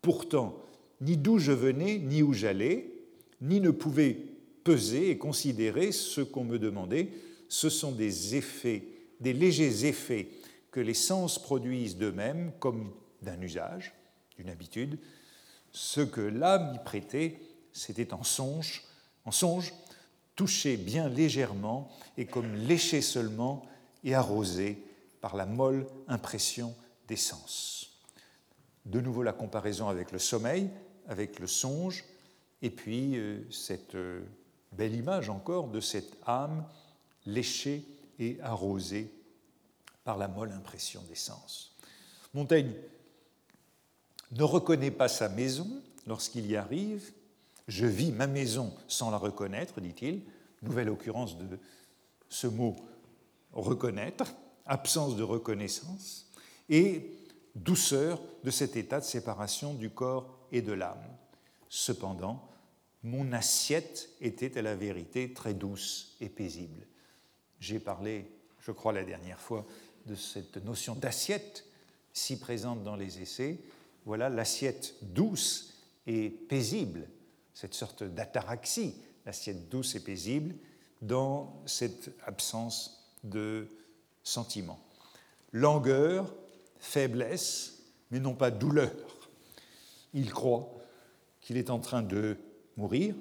pourtant 0.03 0.59
ni 1.01 1.17
d'où 1.17 1.39
je 1.39 1.53
venais, 1.53 1.99
ni 1.99 2.23
où 2.23 2.33
j'allais, 2.33 2.91
ni 3.41 3.61
ne 3.61 3.71
pouvais 3.71 4.17
peser 4.65 5.11
et 5.11 5.19
considérer 5.19 5.93
ce 5.93 6.21
qu'on 6.21 6.45
me 6.45 6.59
demandait. 6.59 7.11
Ce 7.49 7.69
sont 7.69 7.93
des 7.93 8.35
effets, 8.35 8.85
des 9.21 9.33
légers 9.33 9.87
effets 9.87 10.29
que 10.71 10.81
les 10.81 10.95
sens 10.95 11.39
produisent 11.39 11.97
d'eux-mêmes 11.97 12.53
comme 12.59 12.93
d'un 13.23 13.41
usage, 13.41 13.95
d'une 14.37 14.49
habitude. 14.49 14.99
Ce 15.73 16.01
que 16.01 16.21
l'âme 16.21 16.73
y 16.75 16.85
prêtait, 16.85 17.39
c'était 17.73 18.15
en 18.15 18.23
songe, 18.23 18.83
en 19.25 19.31
songe, 19.31 19.73
touché 20.37 20.77
bien 20.77 21.09
légèrement 21.09 21.91
et 22.17 22.27
comme 22.27 22.55
léché 22.55 23.01
seulement 23.01 23.67
et 24.03 24.15
arrosé 24.15 24.83
par 25.21 25.37
la 25.37 25.47
molle 25.47 25.87
impression 26.09 26.75
des 27.09 27.17
sens. 27.17 28.01
De 28.85 29.01
nouveau 29.01 29.23
la 29.23 29.33
comparaison 29.33 29.89
avec 29.89 30.13
le 30.13 30.19
sommeil, 30.19 30.69
avec 31.09 31.39
le 31.39 31.47
songe, 31.47 32.05
et 32.63 32.71
puis 32.71 33.17
euh, 33.17 33.43
cette 33.51 33.95
euh, 33.95 34.23
belle 34.73 34.95
image 34.95 35.31
encore 35.31 35.69
de 35.69 35.81
cette 35.81 36.17
âme 36.27 36.65
léchée 37.27 37.85
et 38.19 38.39
arrosée 38.43 39.11
par 40.05 40.19
la 40.19 40.29
molle 40.29 40.53
impression 40.53 41.03
des 41.09 41.15
sens. 41.15 41.75
Montaigne 42.35 42.73
ne 44.33 44.43
reconnaît 44.43 44.91
pas 44.91 45.09
sa 45.09 45.29
maison 45.29 45.69
lorsqu'il 46.07 46.47
y 46.47 46.57
arrive. 46.57 47.13
Je 47.69 47.87
vis 47.87 48.13
ma 48.13 48.27
maison 48.27 48.75
sans 48.89 49.11
la 49.11 49.17
reconnaître, 49.17 49.81
dit-il. 49.81 50.23
Nouvelle 50.63 50.91
occurrence 50.91 51.37
de 51.39 51.59
ce 52.29 52.47
mot 52.47 52.77
reconnaître, 53.53 54.35
absence 54.67 55.17
de 55.17 55.23
reconnaissance. 55.23 56.31
Et 56.69 57.11
douceur 57.55 58.21
de 58.43 58.51
cet 58.51 58.77
état 58.77 59.01
de 59.01 59.05
séparation 59.05 59.75
du 59.75 59.91
corps 59.91 60.39
et 60.53 60.63
de 60.63 60.73
l'âme. 60.73 61.05
Cependant, 61.69 62.49
mon 63.03 63.33
assiette 63.33 64.09
était 64.21 64.59
à 64.59 64.63
la 64.63 64.75
vérité 64.75 65.33
très 65.33 65.55
douce 65.55 66.17
et 66.21 66.29
paisible. 66.29 66.87
J'ai 67.61 67.79
parlé, 67.79 68.27
je 68.61 68.73
crois 68.73 68.93
la 68.93 69.05
dernière 69.05 69.41
fois, 69.41 69.67
de 70.07 70.15
cette 70.15 70.57
notion 70.65 70.95
d'assiette 70.95 71.65
si 72.13 72.39
présente 72.39 72.83
dans 72.83 72.97
les 72.97 73.21
essais. 73.21 73.59
Voilà 74.05 74.29
l'assiette 74.29 74.95
douce 75.03 75.75
et 76.07 76.31
paisible, 76.31 77.09
cette 77.55 77.75
sorte 77.75 78.03
d'ataraxie, 78.03 78.97
l'assiette 79.25 79.69
douce 79.69 79.95
et 79.95 80.01
paisible, 80.01 80.55
dans 81.01 81.63
cette 81.67 82.11
absence 82.27 83.15
de 83.23 83.69
sentiment. 84.23 84.81
Langueur, 85.53 86.35
faiblesse, 86.79 87.83
mais 88.11 88.21
non 88.21 88.35
pas 88.35 88.51
douleur. 88.51 88.93
Il 90.13 90.31
croit 90.33 90.71
qu'il 91.41 91.57
est 91.57 91.71
en 91.71 91.79
train 91.79 92.03
de 92.03 92.37
mourir, 92.77 93.15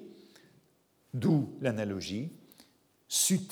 d'où 1.12 1.54
l'analogie, 1.60 2.32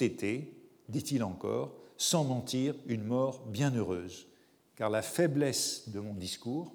été, 0.00 0.52
dit-il 0.88 1.22
encore, 1.22 1.74
sans 1.96 2.24
mentir, 2.24 2.74
une 2.86 3.04
mort 3.04 3.46
bienheureuse, 3.46 4.26
car 4.76 4.90
la 4.90 5.02
faiblesse 5.02 5.88
de 5.90 6.00
mon 6.00 6.14
discours, 6.14 6.74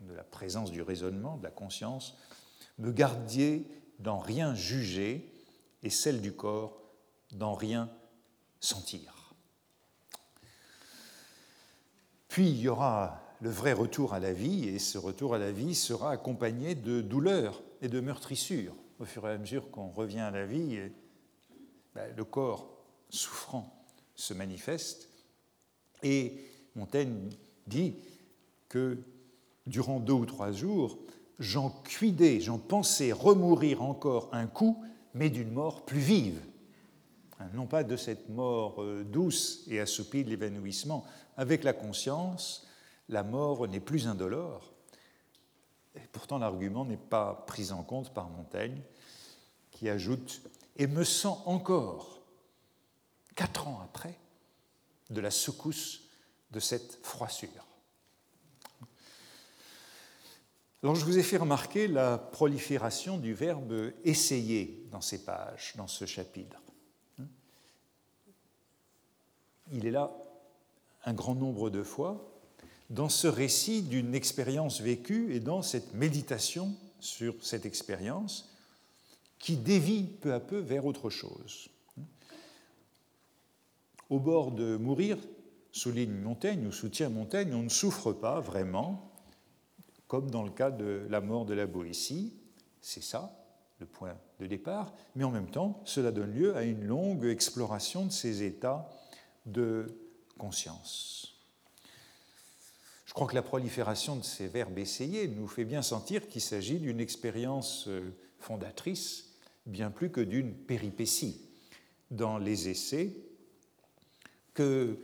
de 0.00 0.14
la 0.14 0.24
présence 0.24 0.70
du 0.70 0.82
raisonnement, 0.82 1.36
de 1.36 1.44
la 1.44 1.50
conscience, 1.50 2.16
me 2.78 2.92
gardait 2.92 3.64
d'en 3.98 4.18
rien 4.18 4.54
juger 4.54 5.32
et 5.82 5.90
celle 5.90 6.20
du 6.20 6.32
corps 6.32 6.80
d'en 7.32 7.54
rien 7.54 7.90
sentir. 8.60 9.34
Puis 12.28 12.48
il 12.50 12.60
y 12.60 12.68
aura 12.68 13.20
le 13.40 13.50
vrai 13.50 13.72
retour 13.72 14.14
à 14.14 14.20
la 14.20 14.32
vie, 14.32 14.68
et 14.68 14.78
ce 14.78 14.98
retour 14.98 15.34
à 15.34 15.38
la 15.38 15.52
vie 15.52 15.74
sera 15.74 16.10
accompagné 16.10 16.74
de 16.74 17.00
douleur 17.00 17.62
et 17.80 17.88
de 17.88 18.00
meurtrissures. 18.00 18.74
Au 18.98 19.04
fur 19.04 19.28
et 19.28 19.32
à 19.32 19.38
mesure 19.38 19.70
qu'on 19.70 19.90
revient 19.90 20.20
à 20.20 20.30
la 20.30 20.44
vie, 20.44 20.78
ben, 21.94 22.12
le 22.16 22.24
corps 22.24 22.68
souffrant 23.10 23.84
se 24.14 24.34
manifeste. 24.34 25.08
Et 26.02 26.44
Montaigne 26.74 27.28
dit 27.66 27.94
que 28.68 28.98
durant 29.66 30.00
deux 30.00 30.12
ou 30.12 30.26
trois 30.26 30.50
jours, 30.50 30.98
j'en 31.38 31.70
cuidais, 31.70 32.40
j'en 32.40 32.58
pensais 32.58 33.12
remourir 33.12 33.82
encore 33.82 34.28
un 34.32 34.46
coup, 34.46 34.82
mais 35.14 35.30
d'une 35.30 35.52
mort 35.52 35.84
plus 35.84 36.00
vive. 36.00 36.40
Hein, 37.40 37.46
non 37.54 37.66
pas 37.66 37.84
de 37.84 37.96
cette 37.96 38.28
mort 38.28 38.82
euh, 38.82 39.04
douce 39.04 39.64
et 39.68 39.80
assoupie 39.80 40.24
de 40.24 40.30
l'évanouissement. 40.30 41.04
Avec 41.36 41.62
la 41.62 41.72
conscience, 41.72 42.66
la 43.08 43.22
mort 43.22 43.68
n'est 43.68 43.80
plus 43.80 44.08
indolore. 44.08 44.72
Et 45.94 46.06
pourtant, 46.12 46.38
l'argument 46.38 46.84
n'est 46.84 46.96
pas 46.96 47.44
pris 47.46 47.72
en 47.72 47.82
compte 47.82 48.12
par 48.12 48.28
Montaigne, 48.28 48.80
qui 49.70 49.88
ajoute 49.88 50.42
Et 50.76 50.86
me 50.86 51.04
sent 51.04 51.34
encore, 51.44 52.20
quatre 53.34 53.68
ans 53.68 53.80
après, 53.84 54.18
de 55.10 55.20
la 55.20 55.30
secousse 55.30 56.02
de 56.50 56.60
cette 56.60 56.98
froissure. 57.02 57.67
Alors, 60.82 60.94
je 60.94 61.04
vous 61.04 61.18
ai 61.18 61.22
fait 61.22 61.38
remarquer 61.38 61.88
la 61.88 62.18
prolifération 62.18 63.18
du 63.18 63.34
verbe 63.34 63.92
essayer 64.04 64.86
dans 64.92 65.00
ces 65.00 65.24
pages, 65.24 65.72
dans 65.76 65.88
ce 65.88 66.04
chapitre. 66.04 66.62
Il 69.72 69.86
est 69.86 69.90
là 69.90 70.12
un 71.04 71.12
grand 71.12 71.34
nombre 71.34 71.68
de 71.68 71.82
fois 71.82 72.38
dans 72.90 73.08
ce 73.08 73.26
récit 73.26 73.82
d'une 73.82 74.14
expérience 74.14 74.80
vécue 74.80 75.34
et 75.34 75.40
dans 75.40 75.62
cette 75.62 75.94
méditation 75.94 76.74
sur 77.00 77.34
cette 77.44 77.66
expérience 77.66 78.54
qui 79.38 79.56
dévie 79.56 80.04
peu 80.04 80.32
à 80.32 80.40
peu 80.40 80.58
vers 80.58 80.86
autre 80.86 81.10
chose. 81.10 81.68
Au 84.10 84.18
bord 84.18 84.52
de 84.52 84.76
mourir, 84.76 85.18
souligne 85.70 86.14
Montaigne 86.14 86.66
ou 86.66 86.72
soutient 86.72 87.10
Montaigne, 87.10 87.54
on 87.54 87.62
ne 87.62 87.68
souffre 87.68 88.12
pas 88.12 88.40
vraiment, 88.40 89.12
comme 90.08 90.30
dans 90.30 90.42
le 90.42 90.50
cas 90.50 90.70
de 90.70 91.06
la 91.08 91.20
mort 91.20 91.44
de 91.44 91.54
la 91.54 91.66
Boétie, 91.66 92.34
c'est 92.80 93.02
ça 93.02 93.34
le 93.78 93.86
point 93.86 94.16
de 94.40 94.46
départ, 94.46 94.92
mais 95.14 95.22
en 95.22 95.30
même 95.30 95.50
temps, 95.50 95.80
cela 95.84 96.10
donne 96.10 96.32
lieu 96.32 96.56
à 96.56 96.64
une 96.64 96.84
longue 96.84 97.24
exploration 97.26 98.06
de 98.06 98.10
ces 98.10 98.42
états 98.42 98.88
de 99.46 99.86
conscience. 100.36 101.36
Je 103.06 103.12
crois 103.12 103.26
que 103.26 103.34
la 103.34 103.42
prolifération 103.42 104.16
de 104.16 104.24
ces 104.24 104.48
verbes 104.48 104.78
essayés 104.78 105.28
nous 105.28 105.46
fait 105.46 105.64
bien 105.64 105.82
sentir 105.82 106.28
qu'il 106.28 106.40
s'agit 106.40 106.78
d'une 106.78 107.00
expérience 107.00 107.86
euh, 107.88 108.12
fondatrice, 108.38 109.32
bien 109.66 109.90
plus 109.90 110.10
que 110.10 110.20
d'une 110.20 110.54
péripétie. 110.54 111.40
Dans 112.10 112.38
les 112.38 112.68
essais, 112.68 113.14
que 114.54 114.98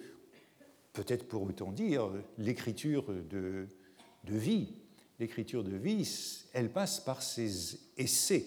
peut-être 0.94 1.28
pourrait-on 1.28 1.70
dire 1.70 2.10
l'écriture 2.38 3.04
de, 3.12 3.68
de 4.24 4.36
vie, 4.36 4.74
l'écriture 5.18 5.64
de 5.64 5.76
vie, 5.76 6.08
elle 6.52 6.70
passe 6.70 7.00
par 7.00 7.22
ces 7.22 7.78
essais 7.96 8.46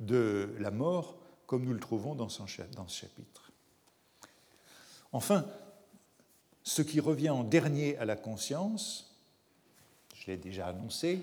de 0.00 0.54
la 0.58 0.70
mort 0.70 1.16
comme 1.46 1.64
nous 1.64 1.72
le 1.72 1.80
trouvons 1.80 2.14
dans 2.14 2.28
ce 2.28 2.46
chapitre. 2.46 3.52
Enfin, 5.12 5.46
ce 6.62 6.82
qui 6.82 7.00
revient 7.00 7.30
en 7.30 7.44
dernier 7.44 7.96
à 7.96 8.04
la 8.04 8.16
conscience, 8.16 9.16
je 10.14 10.26
l'ai 10.26 10.36
déjà 10.36 10.66
annoncé, 10.66 11.20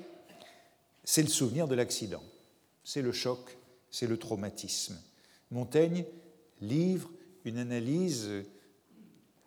c'est 1.03 1.21
le 1.21 1.29
souvenir 1.29 1.67
de 1.67 1.75
l'accident, 1.75 2.23
c'est 2.83 3.03
le 3.03 3.11
choc, 3.11 3.57
c'est 3.91 4.07
le 4.07 4.17
traumatisme. 4.17 4.99
Montaigne 5.51 6.05
livre 6.61 7.11
une 7.43 7.59
analyse 7.59 8.27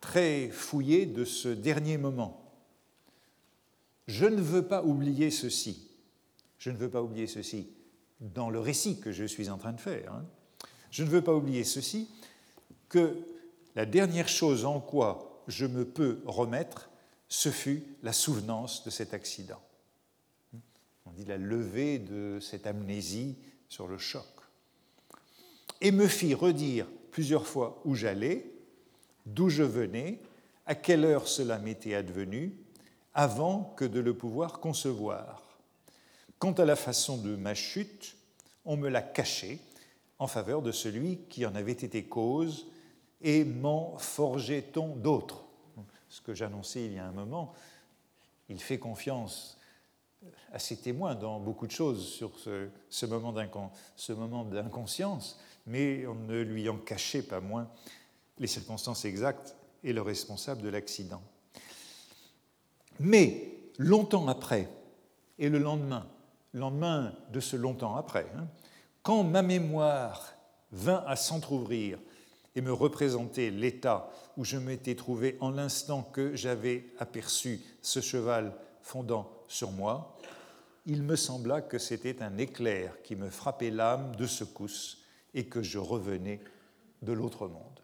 très 0.01 0.49
fouillée 0.51 1.07
de 1.07 1.25
ce 1.25 1.49
dernier 1.49 1.99
moment. 1.99 2.48
Je 4.09 4.25
ne 4.25 4.41
veux 4.41 4.67
pas 4.67 4.83
oublier 4.83 5.31
ceci. 5.31 5.87
Je 6.59 6.71
ne 6.71 6.77
veux 6.77 6.89
pas 6.89 7.03
oublier 7.03 7.27
ceci 7.27 7.69
dans 8.21 8.51
le 8.51 8.59
récit 8.59 8.99
que 8.99 9.13
je 9.13 9.25
suis 9.25 9.51
en 9.51 9.59
train 9.59 9.73
de 9.73 9.81
faire. 9.81 10.13
Hein. 10.13 10.27
Je 10.91 11.05
ne 11.05 11.09
veux 11.09 11.23
pas 11.23 11.35
oublier 11.35 11.63
ceci 11.63 12.09
que 12.89 13.17
la 13.77 13.87
dernière 13.87 14.29
chose 14.29 14.65
en 14.65 14.81
quoi 14.81 15.45
je 15.47 15.67
me 15.67 15.85
peux 15.85 16.21
remettre, 16.25 16.91
ce 17.29 17.51
fut 17.51 17.85
la 18.03 18.13
souvenance 18.13 18.83
de 18.85 18.91
cet 18.91 19.13
accident. 19.13 19.61
On 21.07 21.11
dit 21.13 21.27
la 21.27 21.37
levée 21.37 21.99
de 21.99 22.39
cette 22.41 22.67
amnésie 22.67 23.37
sur 23.69 23.87
le 23.87 23.99
choc. 23.99 24.27
Et 25.81 25.93
me 25.93 26.07
fit 26.07 26.35
redire 26.35 26.87
plusieurs 27.11 27.47
fois 27.47 27.81
où 27.85 27.95
j'allais, 27.95 28.51
d'où 29.27 29.49
je 29.51 29.63
venais, 29.63 30.21
à 30.67 30.75
quelle 30.75 31.05
heure 31.05 31.29
cela 31.29 31.59
m'était 31.59 31.95
advenu, 31.95 32.55
avant 33.19 33.75
que 33.77 33.85
de 33.85 33.99
le 33.99 34.17
pouvoir 34.17 34.61
concevoir. 34.61 35.43
Quant 36.39 36.53
à 36.53 36.65
la 36.65 36.77
façon 36.77 37.19
de 37.19 37.35
ma 37.35 37.53
chute, 37.53 38.17
on 38.65 38.77
me 38.77 38.89
l'a 38.89 39.03
caché 39.03 39.59
en 40.21 40.29
faveur 40.29 40.63
de 40.63 40.71
celui 40.71 41.19
qui 41.29 41.45
en 41.45 41.57
avait 41.57 41.73
été 41.73 42.05
cause 42.05 42.69
et 43.21 43.45
m'en 43.45 43.99
forgeait-on 43.99 44.95
d'autres 44.95 45.43
Ce 46.09 46.21
que 46.21 46.33
j'annonçais 46.33 46.85
il 46.85 46.93
y 46.93 46.99
a 47.01 47.07
un 47.07 47.11
moment, 47.11 47.55
il 48.49 48.61
fait 48.61 48.79
confiance 48.79 49.59
à 50.53 50.61
ses 50.61 50.77
témoins 50.77 51.17
dans 51.17 51.41
beaucoup 51.41 51.67
de 51.67 51.73
choses 51.73 52.07
sur 52.07 52.31
ce, 52.39 53.07
moment 53.07 53.33
d'inconscience, 53.33 55.41
mais 55.67 56.07
on 56.07 56.15
ne 56.15 56.41
lui 56.41 56.69
en 56.69 56.79
cachait 56.79 57.23
pas 57.23 57.41
moins 57.41 57.69
les 58.39 58.47
circonstances 58.47 59.05
exactes 59.05 59.57
et 59.83 59.93
le 59.93 60.03
responsable 60.03 60.63
de 60.63 60.69
l'accident. 60.69 61.23
Mais 63.01 63.55
longtemps 63.79 64.29
après, 64.29 64.69
et 65.39 65.49
le 65.49 65.59
lendemain, 65.59 66.07
lendemain 66.55 67.15
de 67.33 67.41
ce 67.41 67.57
longtemps 67.57 67.97
après, 67.97 68.27
hein, 68.37 68.47
quand 69.03 69.23
ma 69.25 69.43
mémoire 69.43 70.35
vint 70.73 71.05
à 71.07 71.17
s'entr'ouvrir 71.17 71.99
et 72.55 72.61
me 72.61 72.73
représenter 72.73 73.51
l'état 73.51 74.11
où 74.37 74.45
je 74.45 74.57
m'étais 74.57 74.95
trouvé 74.95 75.37
en 75.41 75.51
l'instant 75.51 76.03
que 76.03 76.35
j'avais 76.35 76.87
aperçu 76.99 77.61
ce 77.83 78.01
cheval 78.01 78.53
fondant 78.83 79.31
sur 79.47 79.71
moi, 79.71 80.17
il 80.87 81.03
me 81.03 81.17
sembla 81.17 81.61
que 81.61 81.79
c'était 81.79 82.23
un 82.23 82.39
éclair 82.39 83.01
qui 83.03 83.15
me 83.15 83.31
frappait 83.31 83.71
l'âme 83.71 84.17
de 84.17 84.27
secousse 84.27 85.05
et 85.35 85.45
que 85.47 85.63
je 85.63 85.79
revenais 85.79 86.41
de 87.03 87.13
l'autre 87.13 87.47
monde. 87.47 87.81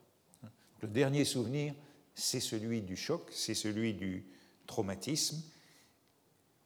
Le 0.80 0.88
dernier 0.88 1.24
souvenir, 1.24 1.74
c'est 2.14 2.40
celui 2.40 2.82
du 2.82 2.96
choc, 2.96 3.28
c'est 3.30 3.54
celui 3.54 3.94
du 3.94 4.24
traumatisme. 4.66 5.42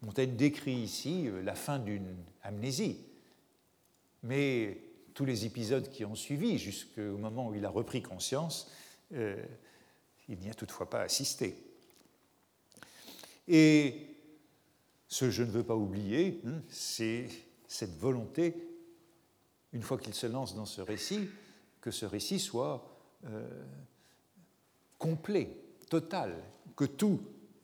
Montaigne 0.03 0.37
décrit 0.37 0.77
ici 0.77 1.27
euh, 1.27 1.43
la 1.43 1.55
fin 1.55 1.79
d'une 1.79 2.17
amnésie, 2.43 2.99
mais 4.23 4.81
tous 5.15 5.25
les 5.25 5.47
épisodes 5.47 5.91
qui 5.91 6.05
ont 6.05 6.15
suivi 6.15 6.59
jusqu'au 6.59 7.19
moment 7.19 7.49
où 7.49 7.55
il 7.55 7.65
a 7.65 7.71
repris 7.71 8.03
conscience, 8.03 8.71
euh, 9.13 9.43
il 10.29 10.39
n'y 10.39 10.51
a 10.51 10.55
toutefois 10.55 10.89
pas 10.89 11.01
assisté. 11.01 11.57
Et 13.49 14.07
ce 15.09 15.31
je 15.31 15.43
ne 15.43 15.51
veux 15.51 15.65
pas 15.65 15.75
oublier, 15.75 16.41
hein, 16.47 16.63
c'est 16.69 17.29
cette 17.67 17.97
volonté, 17.99 18.55
une 19.73 19.83
fois 19.83 19.99
qu'il 19.99 20.15
se 20.15 20.27
lance 20.27 20.55
dans 20.55 20.67
ce 20.67 20.81
récit, 20.81 21.29
que 21.81 21.91
ce 21.91 22.07
récit 22.07 22.39
soit 22.39 22.89
euh, 23.25 23.65
complet, 24.99 25.57
total, 25.91 26.37
que 26.77 26.85
tout 26.85 27.21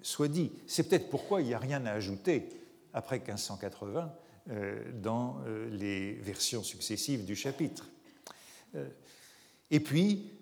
soit 0.07 0.29
dit. 0.29 0.53
C'est 0.67 0.89
peut-être 0.89 1.11
pourquoi 1.11 1.41
il 1.41 1.49
n'y 1.49 1.55
a 1.55 1.59
rien 1.59 1.85
à 1.87 1.93
ajouter 1.93 2.49
après 2.93 3.19
1580 3.19 4.15
euh, 4.51 4.93
dans 4.93 5.41
euh, 5.47 5.69
les 5.71 6.13
versions 6.15 6.63
successives 6.63 7.25
du 7.25 7.37
chapitre. 7.37 7.89
et 9.71 9.81
puis, 9.81 10.33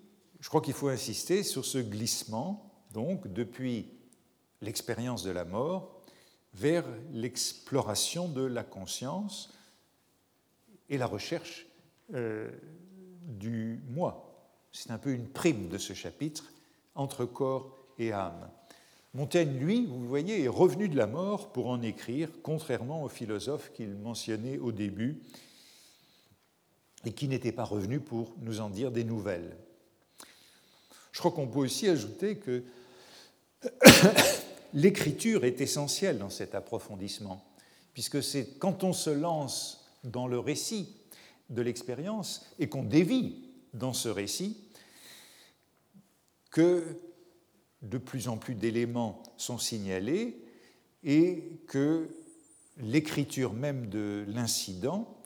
je 0.41 0.49
crois 0.49 0.63
qu'il 0.63 0.75
faut 0.75 0.89
insister 0.89 1.43
sur 1.43 1.65
ce 1.65 1.79
glissement, 1.79 2.71
donc, 2.93 3.33
depuis 3.33 3.89
l'expérience 4.63 5.23
de 5.23 5.31
la 5.31 5.45
mort 5.45 6.03
vers 6.55 6.85
l'exploration 7.13 8.29
de 8.29 8.43
la 8.43 8.65
conscience 8.65 9.53
et 10.89 10.99
la 10.99 11.07
recherche 11.07 11.67
euh, 12.15 12.51
du 13.23 13.81
moi. 13.89 14.29
C'est 14.73 14.91
un 14.91 14.99
peu 14.99 15.13
une 15.13 15.29
prime 15.29 15.69
de 15.69 15.79
ce 15.79 15.93
chapitre, 15.93 16.53
entre 16.95 17.25
corps 17.25 17.79
et 17.99 18.13
âme. 18.13 18.51
Montaigne, 19.15 19.59
lui, 19.59 19.85
vous 19.85 20.07
voyez, 20.07 20.43
est 20.43 20.49
revenu 20.49 20.89
de 20.89 20.97
la 20.97 21.07
mort 21.07 21.53
pour 21.53 21.69
en 21.69 21.83
écrire, 21.83 22.31
contrairement 22.43 23.03
au 23.05 23.09
philosophe 23.09 23.71
qu'il 23.75 23.95
mentionnait 23.95 24.59
au 24.59 24.73
début 24.73 25.21
et 27.05 27.13
qui 27.13 27.29
n'était 27.29 27.53
pas 27.53 27.65
revenu 27.65 28.01
pour 28.01 28.35
nous 28.41 28.61
en 28.61 28.71
dire 28.71 28.91
des 28.91 29.05
nouvelles. 29.05 29.57
Je 31.13 31.19
crois 31.19 31.31
qu'on 31.31 31.47
peut 31.47 31.59
aussi 31.59 31.89
ajouter 31.89 32.39
que 32.39 32.65
l'écriture 34.73 35.45
est 35.45 35.61
essentielle 35.61 36.19
dans 36.19 36.31
cet 36.31 36.55
approfondissement, 36.55 37.45
puisque 37.93 38.23
c'est 38.23 38.59
quand 38.59 38.83
on 38.83 38.95
se 38.95 39.11
lance 39.11 39.85
dans 40.05 40.27
le 40.27 40.39
récit 40.39 40.97
de 41.51 41.61
l'expérience 41.61 42.47
et 42.59 42.69
qu'on 42.71 42.83
dévie 42.83 43.45
dans 43.75 43.93
ce 43.93 44.09
récit 44.09 44.57
que 46.51 46.99
de 47.83 47.99
plus 47.99 48.28
en 48.28 48.37
plus 48.37 48.55
d'éléments 48.55 49.22
sont 49.37 49.59
signalés 49.59 50.41
et 51.05 51.61
que 51.66 52.09
l'écriture 52.78 53.53
même 53.53 53.89
de 53.89 54.24
l'incident 54.28 55.18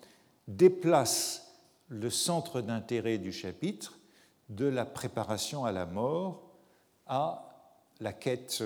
déplace 0.49 1.55
le 1.89 2.11
centre 2.11 2.61
d'intérêt 2.61 3.19
du 3.19 3.33
chapitre 3.33 3.99
de 4.49 4.67
la 4.67 4.85
préparation 4.85 5.65
à 5.65 5.73
la 5.73 5.87
mort 5.87 6.43
à 7.07 7.57
la 8.01 8.13
quête 8.13 8.63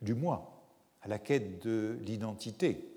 du 0.00 0.14
moi, 0.14 0.64
à 1.02 1.08
la 1.08 1.18
quête 1.18 1.62
de 1.62 1.98
l'identité, 2.02 2.88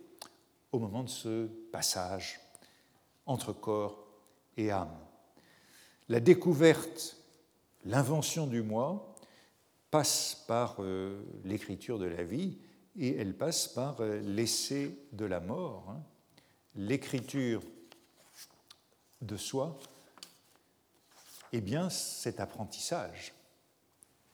au 0.71 0.79
moment 0.79 1.03
de 1.03 1.09
ce 1.09 1.47
passage 1.71 2.39
entre 3.25 3.53
corps 3.53 4.07
et 4.57 4.71
âme. 4.71 4.95
La 6.07 6.19
découverte, 6.19 7.17
l'invention 7.85 8.47
du 8.47 8.61
moi 8.61 9.08
passe 9.91 10.43
par 10.47 10.77
euh, 10.79 11.23
l'écriture 11.43 11.99
de 11.99 12.05
la 12.05 12.23
vie 12.23 12.57
et 12.97 13.15
elle 13.15 13.35
passe 13.35 13.67
par 13.67 14.01
euh, 14.01 14.19
l'essai 14.21 14.97
de 15.13 15.25
la 15.25 15.39
mort. 15.39 15.89
Hein. 15.89 16.03
L'écriture 16.75 17.61
de 19.21 19.35
soi, 19.35 19.77
eh 21.51 21.61
bien, 21.61 21.89
cet 21.89 22.39
apprentissage 22.39 23.33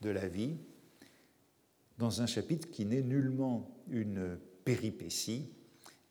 de 0.01 0.09
la 0.09 0.27
vie 0.27 0.57
dans 1.97 2.21
un 2.21 2.27
chapitre 2.27 2.69
qui 2.69 2.85
n'est 2.85 3.01
nullement 3.01 3.69
une 3.89 4.37
péripétie, 4.65 5.53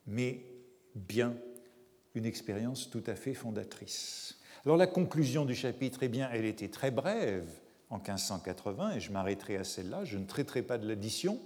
mais 0.07 0.47
bien 0.95 1.37
une 2.15 2.25
expérience 2.25 2.89
tout 2.91 3.03
à 3.07 3.15
fait 3.15 3.35
fondatrice. 3.35 4.39
Alors 4.65 4.77
la 4.77 4.87
conclusion 4.87 5.45
du 5.45 5.55
chapitre, 5.55 6.03
eh 6.03 6.09
bien, 6.09 6.31
elle 6.33 6.47
était 6.47 6.69
très 6.69 6.91
brève 6.91 7.47
en 7.95 7.99
1580, 7.99 8.97
et 8.97 9.01
je 9.01 9.13
m'arrêterai 9.13 9.57
à 9.57 9.65
celle-là. 9.65 10.05
Je 10.05 10.19
ne 10.19 10.27
traiterai 10.27 10.63
pas 10.63 10.79
de 10.79 10.87
l'addition. 10.87 11.41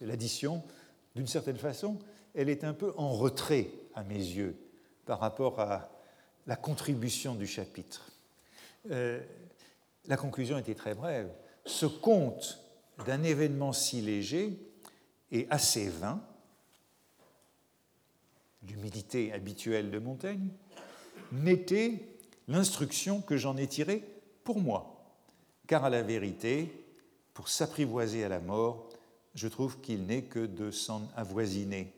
L'addition, 0.00 0.62
d'une 1.16 1.26
certaine 1.26 1.56
façon, 1.56 1.98
elle 2.34 2.48
est 2.48 2.64
un 2.64 2.72
peu 2.72 2.92
en 2.96 3.12
retrait 3.12 3.68
à 3.94 4.04
mes 4.04 4.14
yeux 4.14 4.56
par 5.04 5.18
rapport 5.18 5.60
à 5.60 5.90
la 6.46 6.56
contribution 6.56 7.34
du 7.34 7.46
chapitre. 7.46 8.10
Euh, 8.90 9.20
la 10.06 10.16
conclusion 10.16 10.56
était 10.56 10.74
très 10.74 10.94
brève. 10.94 11.30
Ce 11.66 11.86
conte 11.86 12.60
d'un 13.04 13.22
événement 13.22 13.72
si 13.72 14.00
léger 14.00 14.58
et 15.30 15.46
assez 15.50 15.88
vain, 15.88 16.22
l'humilité 18.68 19.32
habituelle 19.32 19.90
de 19.90 19.98
Montaigne, 19.98 20.48
n'était 21.32 22.08
l'instruction 22.46 23.20
que 23.20 23.36
j'en 23.36 23.56
ai 23.56 23.66
tirée 23.66 24.04
pour 24.44 24.60
moi, 24.60 24.91
car 25.72 25.86
à 25.86 25.88
la 25.88 26.02
vérité, 26.02 26.70
pour 27.32 27.48
s'apprivoiser 27.48 28.24
à 28.24 28.28
la 28.28 28.40
mort, 28.40 28.90
je 29.34 29.48
trouve 29.48 29.80
qu'il 29.80 30.04
n'est 30.04 30.24
que 30.24 30.44
de 30.44 30.70
s'en 30.70 31.08
avoisiner. 31.16 31.94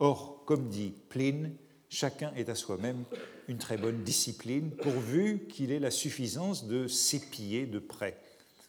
Or, 0.00 0.42
comme 0.46 0.68
dit 0.68 0.92
Pline, 1.08 1.54
chacun 1.88 2.34
est 2.34 2.48
à 2.48 2.56
soi-même 2.56 3.04
une 3.46 3.58
très 3.58 3.76
bonne 3.76 4.02
discipline, 4.02 4.72
pourvu 4.72 5.46
qu'il 5.46 5.70
ait 5.70 5.78
la 5.78 5.92
suffisance 5.92 6.66
de 6.66 6.88
s'épier 6.88 7.66
de 7.66 7.78
près. 7.78 8.18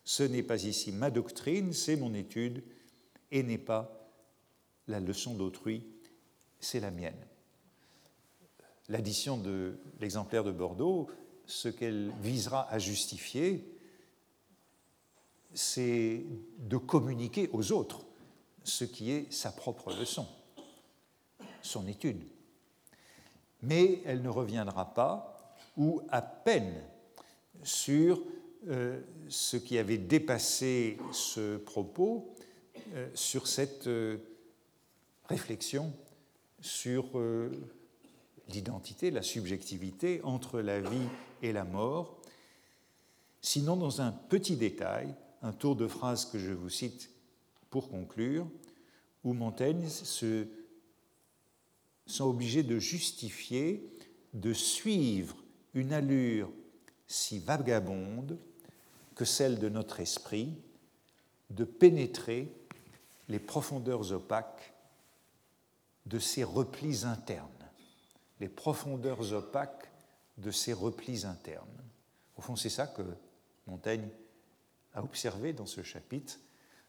Ce 0.03 0.21
n'est 0.21 0.43
pas 0.43 0.63
ici 0.63 0.91
ma 0.91 1.09
doctrine, 1.09 1.73
c'est 1.73 1.95
mon 1.95 2.13
étude, 2.13 2.61
et 3.31 3.41
n'est 3.41 3.57
pas 3.57 4.11
la 4.87 4.99
leçon 4.99 5.33
d'autrui, 5.33 5.87
c'est 6.59 6.81
la 6.81 6.91
mienne. 6.91 7.25
L'addition 8.89 9.39
de 9.39 9.79
l'exemplaire 9.99 10.43
de 10.43 10.51
Bordeaux, 10.51 11.09
ce 11.47 11.67
qu'elle 11.67 12.11
visera 12.21 12.71
à 12.71 12.77
justifier, 12.77 13.73
c'est 15.53 16.23
de 16.59 16.77
communiquer 16.77 17.49
aux 17.53 17.71
autres 17.71 18.05
ce 18.63 18.83
qui 18.85 19.11
est 19.11 19.31
sa 19.31 19.51
propre 19.51 19.93
leçon, 19.93 20.27
son 21.61 21.87
étude. 21.87 22.23
Mais 23.61 24.01
elle 24.05 24.21
ne 24.21 24.29
reviendra 24.29 24.93
pas, 24.93 25.55
ou 25.77 26.01
à 26.09 26.21
peine, 26.21 26.81
sur 27.63 28.21
euh, 28.67 29.01
ce 29.29 29.57
qui 29.57 29.77
avait 29.77 29.97
dépassé 29.97 30.97
ce 31.11 31.57
propos 31.57 32.33
euh, 32.93 33.09
sur 33.13 33.47
cette 33.47 33.87
euh, 33.87 34.17
réflexion 35.25 35.93
sur 36.61 37.19
l'identité, 38.47 39.11
la 39.11 39.21
subjectivité 39.21 40.21
entre 40.23 40.61
la 40.61 40.79
vie 40.79 41.09
et 41.41 41.51
la 41.51 41.65
mort. 41.65 42.21
Sinon, 43.41 43.75
dans 43.75 43.99
un 43.99 44.13
petit 44.13 44.55
détail, 44.55 45.13
un 45.43 45.51
tour 45.51 45.75
de 45.75 45.87
phrase 45.87 46.25
que 46.25 46.39
je 46.39 46.51
vous 46.51 46.69
cite 46.69 47.11
pour 47.69 47.89
conclure, 47.89 48.47
où 49.23 49.33
Montaigne 49.33 49.87
se 49.87 50.47
sont 52.07 52.25
obligés 52.25 52.63
de 52.63 52.79
justifier, 52.79 53.89
de 54.33 54.53
suivre 54.53 55.37
une 55.73 55.93
allure 55.93 56.51
si 57.07 57.39
vagabonde 57.39 58.39
que 59.15 59.25
celle 59.25 59.59
de 59.59 59.69
notre 59.69 59.99
esprit 59.99 60.57
de 61.49 61.65
pénétrer 61.65 62.51
les 63.29 63.39
profondeurs 63.39 64.11
opaques 64.11 64.73
de 66.05 66.19
ses 66.19 66.43
replis 66.43 67.05
internes, 67.05 67.49
les 68.39 68.49
profondeurs 68.49 69.33
opaques 69.33 69.91
de 70.37 70.51
ses 70.51 70.73
replis 70.73 71.25
internes. 71.25 71.67
Au 72.35 72.41
fond, 72.41 72.55
c'est 72.55 72.69
ça 72.69 72.87
que 72.87 73.03
Montaigne 73.67 74.09
a 74.93 75.03
observé 75.03 75.53
dans 75.53 75.65
ce 75.65 75.81
chapitre, 75.81 76.39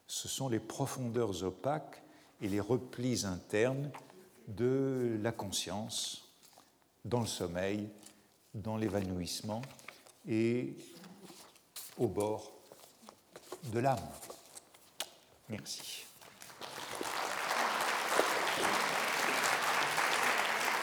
ce 0.07 0.27
sont 0.27 0.49
les 0.49 0.59
profondeurs 0.59 1.43
opaques 1.43 2.03
et 2.41 2.47
les 2.47 2.59
replis 2.59 3.25
internes 3.25 3.91
de 4.47 5.17
la 5.21 5.31
conscience 5.31 6.29
dans 7.03 7.21
le 7.21 7.27
sommeil, 7.27 7.89
dans 8.53 8.77
l'évanouissement 8.77 9.61
et 10.27 10.75
au 11.97 12.07
bord 12.07 12.51
de 13.73 13.79
l'âme. 13.79 13.99
Merci. 15.49 16.04